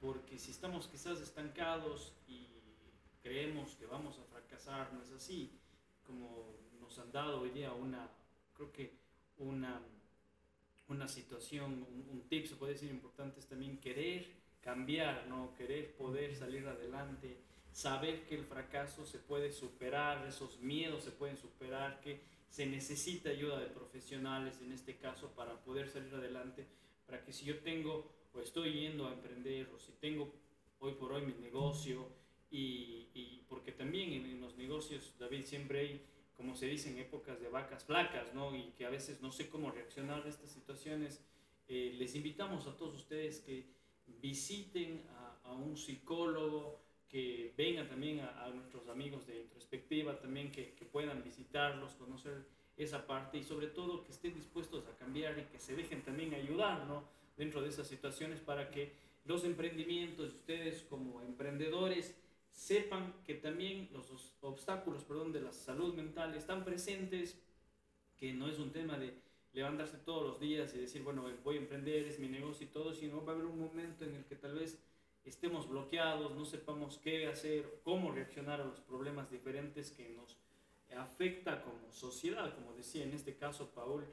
porque 0.00 0.38
si 0.38 0.50
estamos 0.50 0.88
quizás 0.88 1.20
estancados 1.20 2.14
y 2.26 2.48
creemos 3.22 3.74
que 3.76 3.86
vamos 3.86 4.18
a 4.18 4.24
fracasar, 4.24 4.92
no 4.94 5.02
es 5.02 5.12
así, 5.12 5.58
como 6.06 6.56
nos 6.80 6.98
han 6.98 7.12
dado 7.12 7.42
hoy 7.42 7.50
día 7.50 7.72
una, 7.72 8.10
creo 8.54 8.72
que 8.72 8.96
una, 9.38 9.80
una 10.88 11.06
situación, 11.06 11.86
un, 11.88 12.08
un 12.10 12.28
tip 12.28 12.46
se 12.46 12.56
puede 12.56 12.72
decir 12.72 12.90
importante 12.90 13.40
es 13.40 13.46
también 13.46 13.78
querer 13.78 14.42
cambiar, 14.62 15.26
¿no? 15.28 15.54
querer 15.54 15.94
poder 15.96 16.34
salir 16.34 16.66
adelante, 16.66 17.36
saber 17.72 18.24
que 18.26 18.36
el 18.36 18.44
fracaso 18.44 19.04
se 19.04 19.18
puede 19.18 19.52
superar, 19.52 20.26
esos 20.26 20.58
miedos 20.60 21.04
se 21.04 21.10
pueden 21.10 21.36
superar, 21.36 22.00
que 22.00 22.20
se 22.52 22.66
necesita 22.66 23.30
ayuda 23.30 23.58
de 23.58 23.68
profesionales 23.68 24.60
en 24.60 24.72
este 24.72 24.98
caso 24.98 25.28
para 25.34 25.64
poder 25.64 25.88
salir 25.88 26.14
adelante, 26.14 26.66
para 27.06 27.24
que 27.24 27.32
si 27.32 27.46
yo 27.46 27.60
tengo 27.60 28.12
o 28.34 28.40
estoy 28.40 28.74
yendo 28.74 29.08
a 29.08 29.14
emprender 29.14 29.70
o 29.74 29.78
si 29.78 29.92
tengo 29.92 30.30
hoy 30.78 30.92
por 30.92 31.12
hoy 31.12 31.24
mi 31.24 31.32
negocio, 31.32 32.06
y, 32.50 33.08
y 33.14 33.46
porque 33.48 33.72
también 33.72 34.12
en, 34.12 34.38
los 34.38 34.58
negocios, 34.58 35.14
David, 35.18 35.44
siempre 35.44 35.80
hay, 35.80 36.06
como 36.36 36.54
se 36.54 36.66
dice, 36.66 36.90
en 36.90 36.98
épocas 36.98 37.40
de 37.40 37.48
vacas 37.48 37.84
flacas, 37.84 38.34
¿no? 38.34 38.54
Y 38.54 38.72
que 38.76 38.84
a 38.84 38.90
veces 38.90 39.22
no 39.22 39.32
sé 39.32 39.48
cómo 39.48 39.70
reaccionar 39.70 40.22
a 40.26 40.28
estas 40.28 40.50
situaciones. 40.50 41.24
Eh, 41.68 41.94
les 41.96 42.14
invitamos 42.14 42.66
a 42.66 42.76
todos 42.76 42.96
ustedes 42.96 43.40
que 43.40 43.64
visiten 44.20 45.02
a, 45.08 45.48
a 45.48 45.52
un 45.52 45.78
psicólogo, 45.78 46.82
que 47.12 47.52
vengan 47.58 47.86
también 47.88 48.20
a, 48.20 48.48
nuestros 48.54 48.88
amigos 48.88 49.26
de 49.26 49.42
introspectiva, 49.42 50.18
también 50.18 50.50
que, 50.50 50.74
puedan 50.90 51.22
visitarlos, 51.22 51.92
conocer 51.92 52.46
esa 52.78 53.06
parte 53.06 53.36
y 53.36 53.44
sobre 53.44 53.66
todo 53.66 54.02
que 54.02 54.12
estén 54.12 54.34
dispuestos 54.34 54.86
a 54.88 54.96
cambiar 54.96 55.38
y 55.38 55.42
que 55.44 55.58
se 55.58 55.76
dejen 55.76 56.00
también 56.02 56.32
ayudar. 56.32 56.82
Dentro 57.36 57.60
de 57.60 57.68
esas 57.68 57.86
situaciones 57.86 58.40
para 58.40 58.70
que 58.70 58.92
los 59.26 59.44
emprendimientos, 59.44 60.32
ustedes 60.32 60.82
como 60.88 61.20
emprendedores, 61.20 62.16
sepan 62.50 63.14
que 63.24 63.34
también 63.34 63.90
los 63.92 64.10
obstáculos 64.40 65.04
perdón, 65.04 65.32
de 65.32 65.42
la 65.42 65.52
salud 65.52 65.94
mental 65.94 66.34
están 66.34 66.64
presentes, 66.64 67.38
que 68.16 68.32
no 68.32 68.48
es 68.48 68.58
un 68.58 68.70
tema 68.70 68.98
de 68.98 69.14
levantarse 69.52 69.98
todos 69.98 70.26
los 70.26 70.40
días 70.40 70.74
y 70.74 70.78
decir, 70.78 71.02
bueno, 71.02 71.26
voy 71.44 71.56
a 71.56 71.60
emprender, 71.60 72.06
es 72.06 72.18
mi 72.18 72.28
negocio 72.28 72.66
y 72.66 72.70
todo, 72.70 72.94
sino 72.94 73.22
va 73.24 73.32
a 73.32 73.34
haber 73.34 73.46
un 73.46 73.60
momento 73.60 74.04
en 74.04 74.14
el 74.14 74.24
que 74.24 74.36
tal 74.36 74.54
vez 74.54 74.78
estemos 75.24 75.68
bloqueados, 75.68 76.34
no 76.34 76.44
sepamos 76.44 76.98
qué 76.98 77.26
hacer, 77.26 77.80
cómo 77.84 78.10
reaccionar 78.10 78.60
a 78.60 78.64
los 78.64 78.80
problemas 78.80 79.30
diferentes 79.30 79.90
que 79.90 80.10
nos 80.10 80.36
afecta 80.96 81.62
como 81.62 81.90
sociedad, 81.90 82.54
como 82.54 82.74
decía 82.74 83.04
en 83.04 83.12
este 83.12 83.36
caso 83.36 83.70
Paul, 83.70 84.04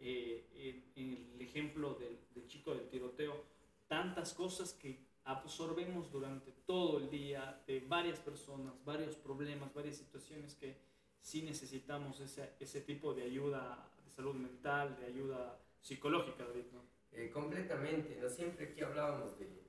eh, 0.00 0.84
en, 0.94 1.32
el 1.34 1.40
ejemplo 1.40 1.94
del, 1.94 2.18
del 2.34 2.46
chico 2.46 2.74
del 2.74 2.88
tiroteo, 2.88 3.44
tantas 3.88 4.34
cosas 4.34 4.72
que 4.72 5.08
absorbemos 5.24 6.10
durante 6.10 6.52
todo 6.66 6.98
el 6.98 7.10
día 7.10 7.62
de 7.66 7.80
varias 7.80 8.18
personas, 8.18 8.72
varios 8.84 9.16
problemas, 9.16 9.74
varias 9.74 9.96
situaciones 9.96 10.54
que 10.54 10.76
sí 11.20 11.42
necesitamos 11.42 12.20
ese, 12.20 12.52
ese 12.60 12.80
tipo 12.80 13.12
de 13.12 13.24
ayuda 13.24 13.90
de 14.04 14.10
salud 14.10 14.34
mental, 14.34 14.96
de 14.98 15.06
ayuda 15.06 15.58
psicológica, 15.80 16.44
David, 16.44 16.66
¿no? 16.72 16.82
Eh, 17.12 17.30
completamente, 17.30 18.18
¿no? 18.20 18.28
Siempre 18.28 18.68
aquí 18.68 18.80
hablábamos 18.82 19.38
de, 19.38 19.67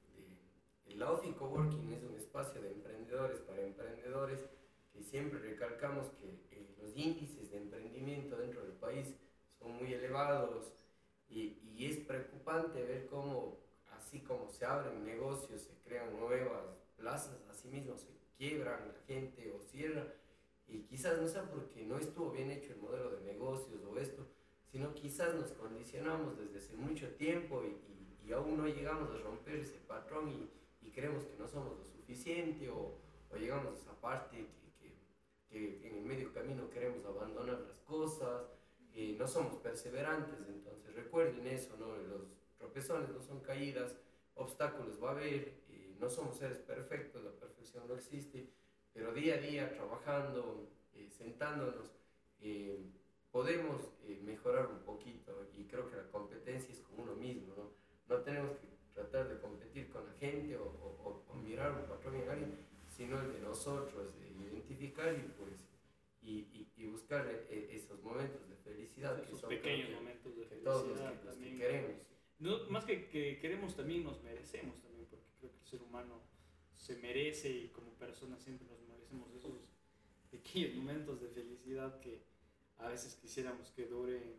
el 0.89 1.01
Outfit 1.03 1.35
Coworking 1.35 1.93
es 1.93 2.03
un 2.03 2.15
espacio 2.15 2.61
de 2.61 2.71
emprendedores 2.71 3.39
para 3.41 3.61
emprendedores 3.61 4.39
que 4.91 5.03
siempre 5.03 5.39
recalcamos 5.39 6.07
que 6.19 6.27
eh, 6.51 6.75
los 6.81 6.95
índices 6.95 7.51
de 7.51 7.57
emprendimiento 7.57 8.37
dentro 8.37 8.61
del 8.63 8.73
país 8.73 9.13
son 9.59 9.73
muy 9.77 9.93
elevados 9.93 10.73
y, 11.29 11.57
y 11.63 11.85
es 11.85 11.97
preocupante 11.97 12.83
ver 12.83 13.05
cómo 13.07 13.57
así 13.97 14.19
como 14.21 14.49
se 14.49 14.65
abren 14.65 15.05
negocios, 15.05 15.61
se 15.61 15.77
crean 15.87 16.19
nuevas 16.19 16.65
plazas, 16.97 17.39
así 17.49 17.67
mismo 17.67 17.95
se 17.95 18.07
quiebran 18.37 18.87
la 18.87 18.99
gente 19.05 19.51
o 19.51 19.63
cierra. 19.63 20.07
Y 20.67 20.83
quizás 20.83 21.19
no 21.19 21.27
sea 21.27 21.43
porque 21.49 21.83
no 21.83 21.97
estuvo 21.97 22.31
bien 22.31 22.51
hecho 22.51 22.73
el 22.73 22.79
modelo 22.79 23.11
de 23.11 23.21
negocios 23.21 23.83
o 23.83 23.97
esto, 23.97 24.25
sino 24.71 24.93
quizás 24.93 25.33
nos 25.35 25.51
condicionamos 25.51 26.37
desde 26.37 26.57
hace 26.57 26.75
mucho 26.75 27.07
tiempo 27.15 27.63
y, 27.63 27.67
y, 27.67 28.27
y 28.27 28.33
aún 28.33 28.57
no 28.57 28.67
llegamos 28.67 29.09
a 29.11 29.17
romper 29.17 29.55
ese 29.55 29.77
patrón 29.87 30.29
y, 30.29 30.49
creemos 30.99 31.23
que 31.23 31.37
no 31.37 31.47
somos 31.47 31.77
lo 31.79 31.85
suficiente 31.85 32.69
o, 32.69 32.97
o 33.31 33.35
llegamos 33.37 33.73
a 33.73 33.77
esa 33.77 34.01
parte 34.01 34.35
que, 34.79 34.93
que, 35.49 35.79
que, 35.79 35.87
en 35.87 35.95
el 35.95 36.03
medio 36.03 36.33
camino 36.33 36.69
queremos 36.69 37.05
abandonar 37.05 37.59
las 37.61 37.79
cosas, 37.79 38.43
y 38.93 39.13
no 39.13 39.27
somos 39.27 39.55
perseverantes, 39.57 40.35
entonces 40.47 40.93
recuerden 40.93 41.47
eso, 41.47 41.77
¿no? 41.77 41.95
Los, 41.95 42.27
tropezones 42.57 43.09
no 43.11 43.21
son 43.21 43.39
caídas, 43.39 43.95
obstáculos 44.35 45.01
va 45.01 45.09
a 45.09 45.11
haber, 45.13 45.61
eh, 45.69 45.95
no 45.97 46.09
somos 46.09 46.35
seres 46.35 46.57
perfectos, 46.57 47.23
la 47.23 47.31
perfección 47.31 47.87
no 47.87 47.95
existe, 47.95 48.49
pero 48.91 49.13
día 49.13 49.35
a 49.35 49.37
día 49.37 49.73
trabajando, 49.73 50.67
eh, 50.93 51.07
sentándonos, 51.09 51.89
eh, 52.41 52.83
podemos 53.31 53.93
eh, 54.03 54.19
mejorar 54.21 54.67
un 54.67 54.79
poquito 54.79 55.47
y 55.55 55.63
creo 55.63 55.89
que 55.89 55.95
la 55.95 56.11
competencia 56.11 56.73
es 56.73 56.81
con 56.81 56.99
uno 56.99 57.15
mismo, 57.15 57.55
¿no? 57.55 57.71
No 58.13 58.21
tenemos 58.23 58.57
que 58.57 58.67
tratar 58.93 59.29
de 59.29 59.39
competir 59.39 59.89
con 59.89 60.05
la 60.05 60.13
gente 60.13 60.57
o, 60.57 60.65
o, 60.65 61.23
o 61.29 61.35
mirar 61.35 61.71
un 61.71 61.87
patrón 61.87 62.15
en 62.15 62.29
alguien, 62.29 62.57
sino 63.09 63.21
el 63.21 63.33
de 63.33 63.39
nosotros, 63.39 64.19
de 64.19 64.45
identificar 64.51 65.13
y 65.13 65.31
pues 65.39 65.65
y, 66.21 66.67
y, 66.77 66.85
buscar 66.85 67.27
esos 67.49 68.03
momentos 68.03 68.47
de 68.49 68.55
felicidad 68.57 69.17
esos 69.17 69.29
que 69.29 69.41
son 69.41 69.49
pequeños 69.49 69.89
momentos 69.91 70.35
de 70.35 70.45
felicidad 70.45 70.73
todos 70.73 70.87
los 70.89 70.99
que, 70.99 71.25
los 71.25 71.35
que 71.37 71.57
queremos 71.57 71.91
no, 72.39 72.69
más 72.69 72.85
que, 72.85 73.07
que 73.07 73.39
queremos 73.39 73.75
también 73.75 74.03
nos 74.03 74.21
merecemos 74.21 74.79
también 74.81 75.07
porque 75.09 75.25
creo 75.39 75.51
que 75.51 75.57
el 75.59 75.65
ser 75.65 75.81
humano 75.81 76.21
se 76.75 76.97
merece 76.97 77.49
y 77.49 77.67
como 77.69 77.91
persona 77.93 78.37
siempre 78.37 78.67
nos 78.67 78.81
merecemos 78.81 79.33
esos 79.33 79.53
pequeños 80.29 80.75
momentos 80.75 81.21
de 81.21 81.29
felicidad 81.29 81.99
que 81.99 82.21
a 82.77 82.89
veces 82.89 83.15
quisiéramos 83.15 83.71
que 83.71 83.85
duren 83.85 84.35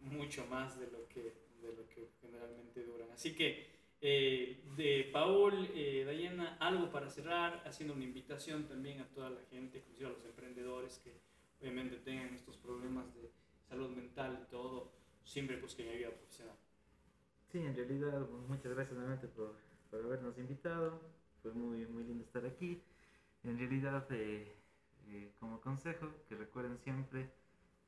mucho 0.00 0.46
más 0.46 0.78
de 0.80 0.90
lo 0.90 1.08
que, 1.08 1.34
de 1.60 1.72
lo 1.76 1.88
que 1.88 2.08
generalmente 2.20 2.82
duran. 2.84 3.10
Así 3.12 3.34
que, 3.34 3.66
eh, 4.04 4.60
de 4.76 5.08
Paul, 5.12 5.70
eh, 5.76 6.02
Dayana, 6.04 6.56
algo 6.58 6.90
para 6.90 7.08
cerrar, 7.08 7.62
haciendo 7.64 7.94
una 7.94 8.02
invitación 8.02 8.64
también 8.64 9.00
a 9.00 9.06
toda 9.06 9.30
la 9.30 9.42
gente, 9.48 9.78
inclusive 9.78 10.08
a 10.08 10.12
los 10.12 10.24
emprendedores 10.24 10.98
que 10.98 11.20
obviamente 11.60 11.98
tengan 11.98 12.34
estos 12.34 12.56
problemas 12.56 13.14
de 13.14 13.30
salud 13.68 13.90
mental 13.90 14.40
y 14.42 14.50
todo, 14.50 14.90
siempre 15.22 15.56
busquen 15.60 15.88
ayuda 15.88 16.10
profesional. 16.10 16.56
Sí, 17.52 17.58
en 17.58 17.76
realidad, 17.76 18.28
muchas 18.48 18.74
gracias 18.74 18.96
nuevamente 18.96 19.28
por, 19.28 19.54
por 19.88 20.04
habernos 20.04 20.36
invitado, 20.36 21.00
fue 21.40 21.52
muy, 21.52 21.86
muy 21.86 22.02
lindo 22.02 22.24
estar 22.24 22.44
aquí. 22.44 22.82
En 23.44 23.56
realidad, 23.56 24.04
eh, 24.10 24.52
eh 25.10 25.30
como 25.38 25.60
consejo, 25.60 26.08
que 26.28 26.34
recuerden 26.34 26.76
siempre 26.78 27.30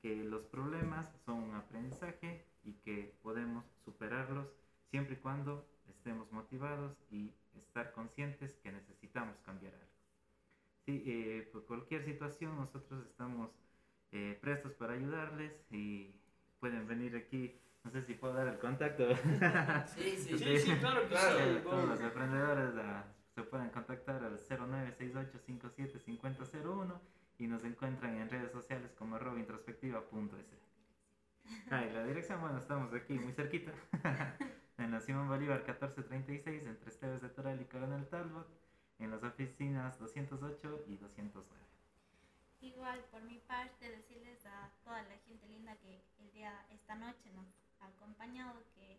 que 0.01 0.23
los 0.23 0.45
problemas 0.45 1.09
son 1.25 1.43
un 1.43 1.55
aprendizaje 1.57 2.45
y 2.63 2.75
que 2.85 3.17
podemos 3.21 3.65
superarlos 3.85 4.47
siempre 4.91 5.15
y 5.15 5.19
cuando 5.19 5.74
estemos 5.89 6.31
motivados 6.33 6.97
y 7.11 7.33
estar 7.57 7.93
conscientes 7.93 8.55
que 8.63 8.73
necesitamos 8.73 9.37
cambiar 9.45 9.75
algo. 9.75 9.87
Sí, 10.87 11.03
eh, 11.07 11.49
por 11.53 11.67
cualquier 11.67 12.05
situación 12.05 12.57
nosotros 12.57 13.05
estamos 13.07 13.51
eh, 14.13 14.39
prestos 14.41 14.73
para 14.75 14.93
ayudarles 14.95 15.53
y 15.71 16.15
pueden 16.61 16.87
venir 16.87 17.17
aquí. 17.17 17.55
No 17.85 17.91
sé 17.91 18.03
si 18.03 18.15
puedo 18.15 18.35
dar 18.35 18.47
el 18.49 18.59
contacto. 18.59 19.05
Sí, 19.95 20.17
sí, 20.17 20.39
sí, 20.39 20.59
sí 20.59 20.73
claro 20.77 21.07
que 21.09 21.17
sí. 21.17 21.61
Todos 21.63 21.89
los 21.89 22.01
emprendedores 22.01 22.75
ah, 22.79 23.05
se 23.35 23.43
pueden 23.43 23.69
contactar 23.71 24.23
al 24.25 24.39
0968575001 24.39 27.01
y 27.39 27.47
nos 27.47 27.65
encuentran 27.65 28.15
en 28.17 28.29
redes 28.31 28.53
sociales 28.53 28.93
como 28.99 29.19
robintrospectiva.es. 29.19 30.65
Ah, 31.71 31.85
y 31.85 31.93
la 31.93 32.05
dirección, 32.05 32.41
bueno, 32.41 32.59
estamos 32.59 32.93
aquí 32.95 33.15
muy 33.15 33.33
cerquita, 33.33 33.73
en 34.79 34.91
la 34.91 35.01
Simón 35.01 35.29
Bolívar 35.29 35.59
1436, 35.59 36.67
entre 36.67 36.91
Esteves 36.91 37.23
de 37.23 37.29
Toral 37.29 37.61
y 37.61 37.65
Coronel 37.67 38.09
Talbot, 38.09 38.49
en 38.99 39.11
las 39.11 39.23
oficinas 39.23 39.99
208 39.99 40.85
y 40.89 40.97
209. 40.97 41.65
Igual, 42.61 43.05
por 43.11 43.23
mi 43.23 43.39
parte, 43.39 43.91
decirles 43.91 44.45
a 44.47 44.71
toda 44.85 45.03
la 45.03 45.19
gente 45.27 45.47
linda 45.49 45.77
que 45.77 46.03
el 46.19 46.33
día, 46.33 46.65
esta 46.71 46.95
noche 46.95 47.31
nos 47.35 47.47
ha 47.81 47.89
acompañado, 47.89 48.63
que, 48.75 48.99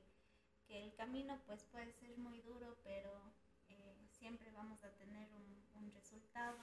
que 0.68 0.84
el 0.84 0.94
camino 0.96 1.40
pues 1.48 1.64
puede 1.72 1.92
ser 1.94 2.18
muy 2.18 2.42
duro, 2.42 2.78
pero 2.84 3.12
eh, 3.70 3.96
siempre 4.12 4.52
vamos 4.52 4.84
a 4.84 4.92
tener 4.92 5.28
un, 5.34 5.84
un 5.84 5.92
resultado 5.92 6.58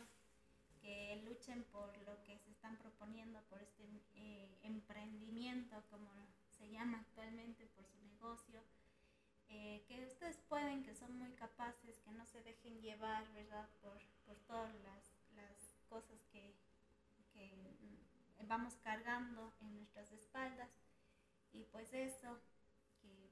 que 0.81 1.23
luchen 1.25 1.65
por 1.73 1.97
lo 2.07 2.23
que 2.25 2.39
se 2.39 2.51
están 2.51 2.77
proponiendo, 2.77 3.41
por 3.49 3.61
este 3.63 3.85
eh, 4.15 4.49
emprendimiento, 4.63 5.83
como 5.91 6.11
se 6.51 6.71
llama 6.71 6.99
actualmente, 6.99 7.67
por 7.75 7.87
su 7.87 7.99
negocio, 8.07 8.61
eh, 9.53 9.85
que 9.87 10.05
ustedes 10.07 10.39
pueden, 10.49 10.83
que 10.83 10.95
son 10.95 11.17
muy 11.19 11.31
capaces, 11.33 12.01
que 12.01 12.11
no 12.13 12.25
se 12.25 12.41
dejen 12.43 12.81
llevar, 12.81 13.31
¿verdad?, 13.35 13.69
por, 13.83 13.99
por 14.25 14.37
todas 14.47 14.75
las, 14.83 15.13
las 15.37 15.77
cosas 15.89 16.19
que, 16.33 16.55
que, 17.33 17.51
vamos 18.49 18.75
cargando 18.83 19.53
en 19.61 19.77
nuestras 19.77 20.11
espaldas. 20.13 20.71
Y 21.53 21.65
pues 21.65 21.93
eso, 21.93 22.41
que 23.01 23.31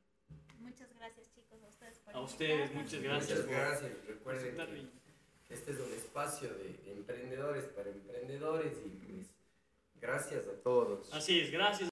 muchas 0.58 0.92
gracias 0.94 1.30
chicos 1.34 1.62
a 1.62 1.68
ustedes 1.68 1.98
por 1.98 2.14
A 2.14 2.20
ustedes, 2.20 2.74
muchas 2.74 3.02
gracias. 3.02 3.38
Muchas 3.38 3.46
gracias. 3.46 4.06
Recuerden 4.06 4.90
este 5.48 5.72
es 5.72 5.80
un 5.80 5.92
espacio 5.92 6.48
de 6.54 6.92
emprendedores 6.92 7.64
para 7.64 7.90
emprendedores 7.90 8.72
y 8.86 8.90
pues 8.90 9.26
gracias 10.00 10.46
a 10.46 10.62
todos. 10.62 11.12
Así 11.12 11.40
es, 11.40 11.50
gracias. 11.50 11.88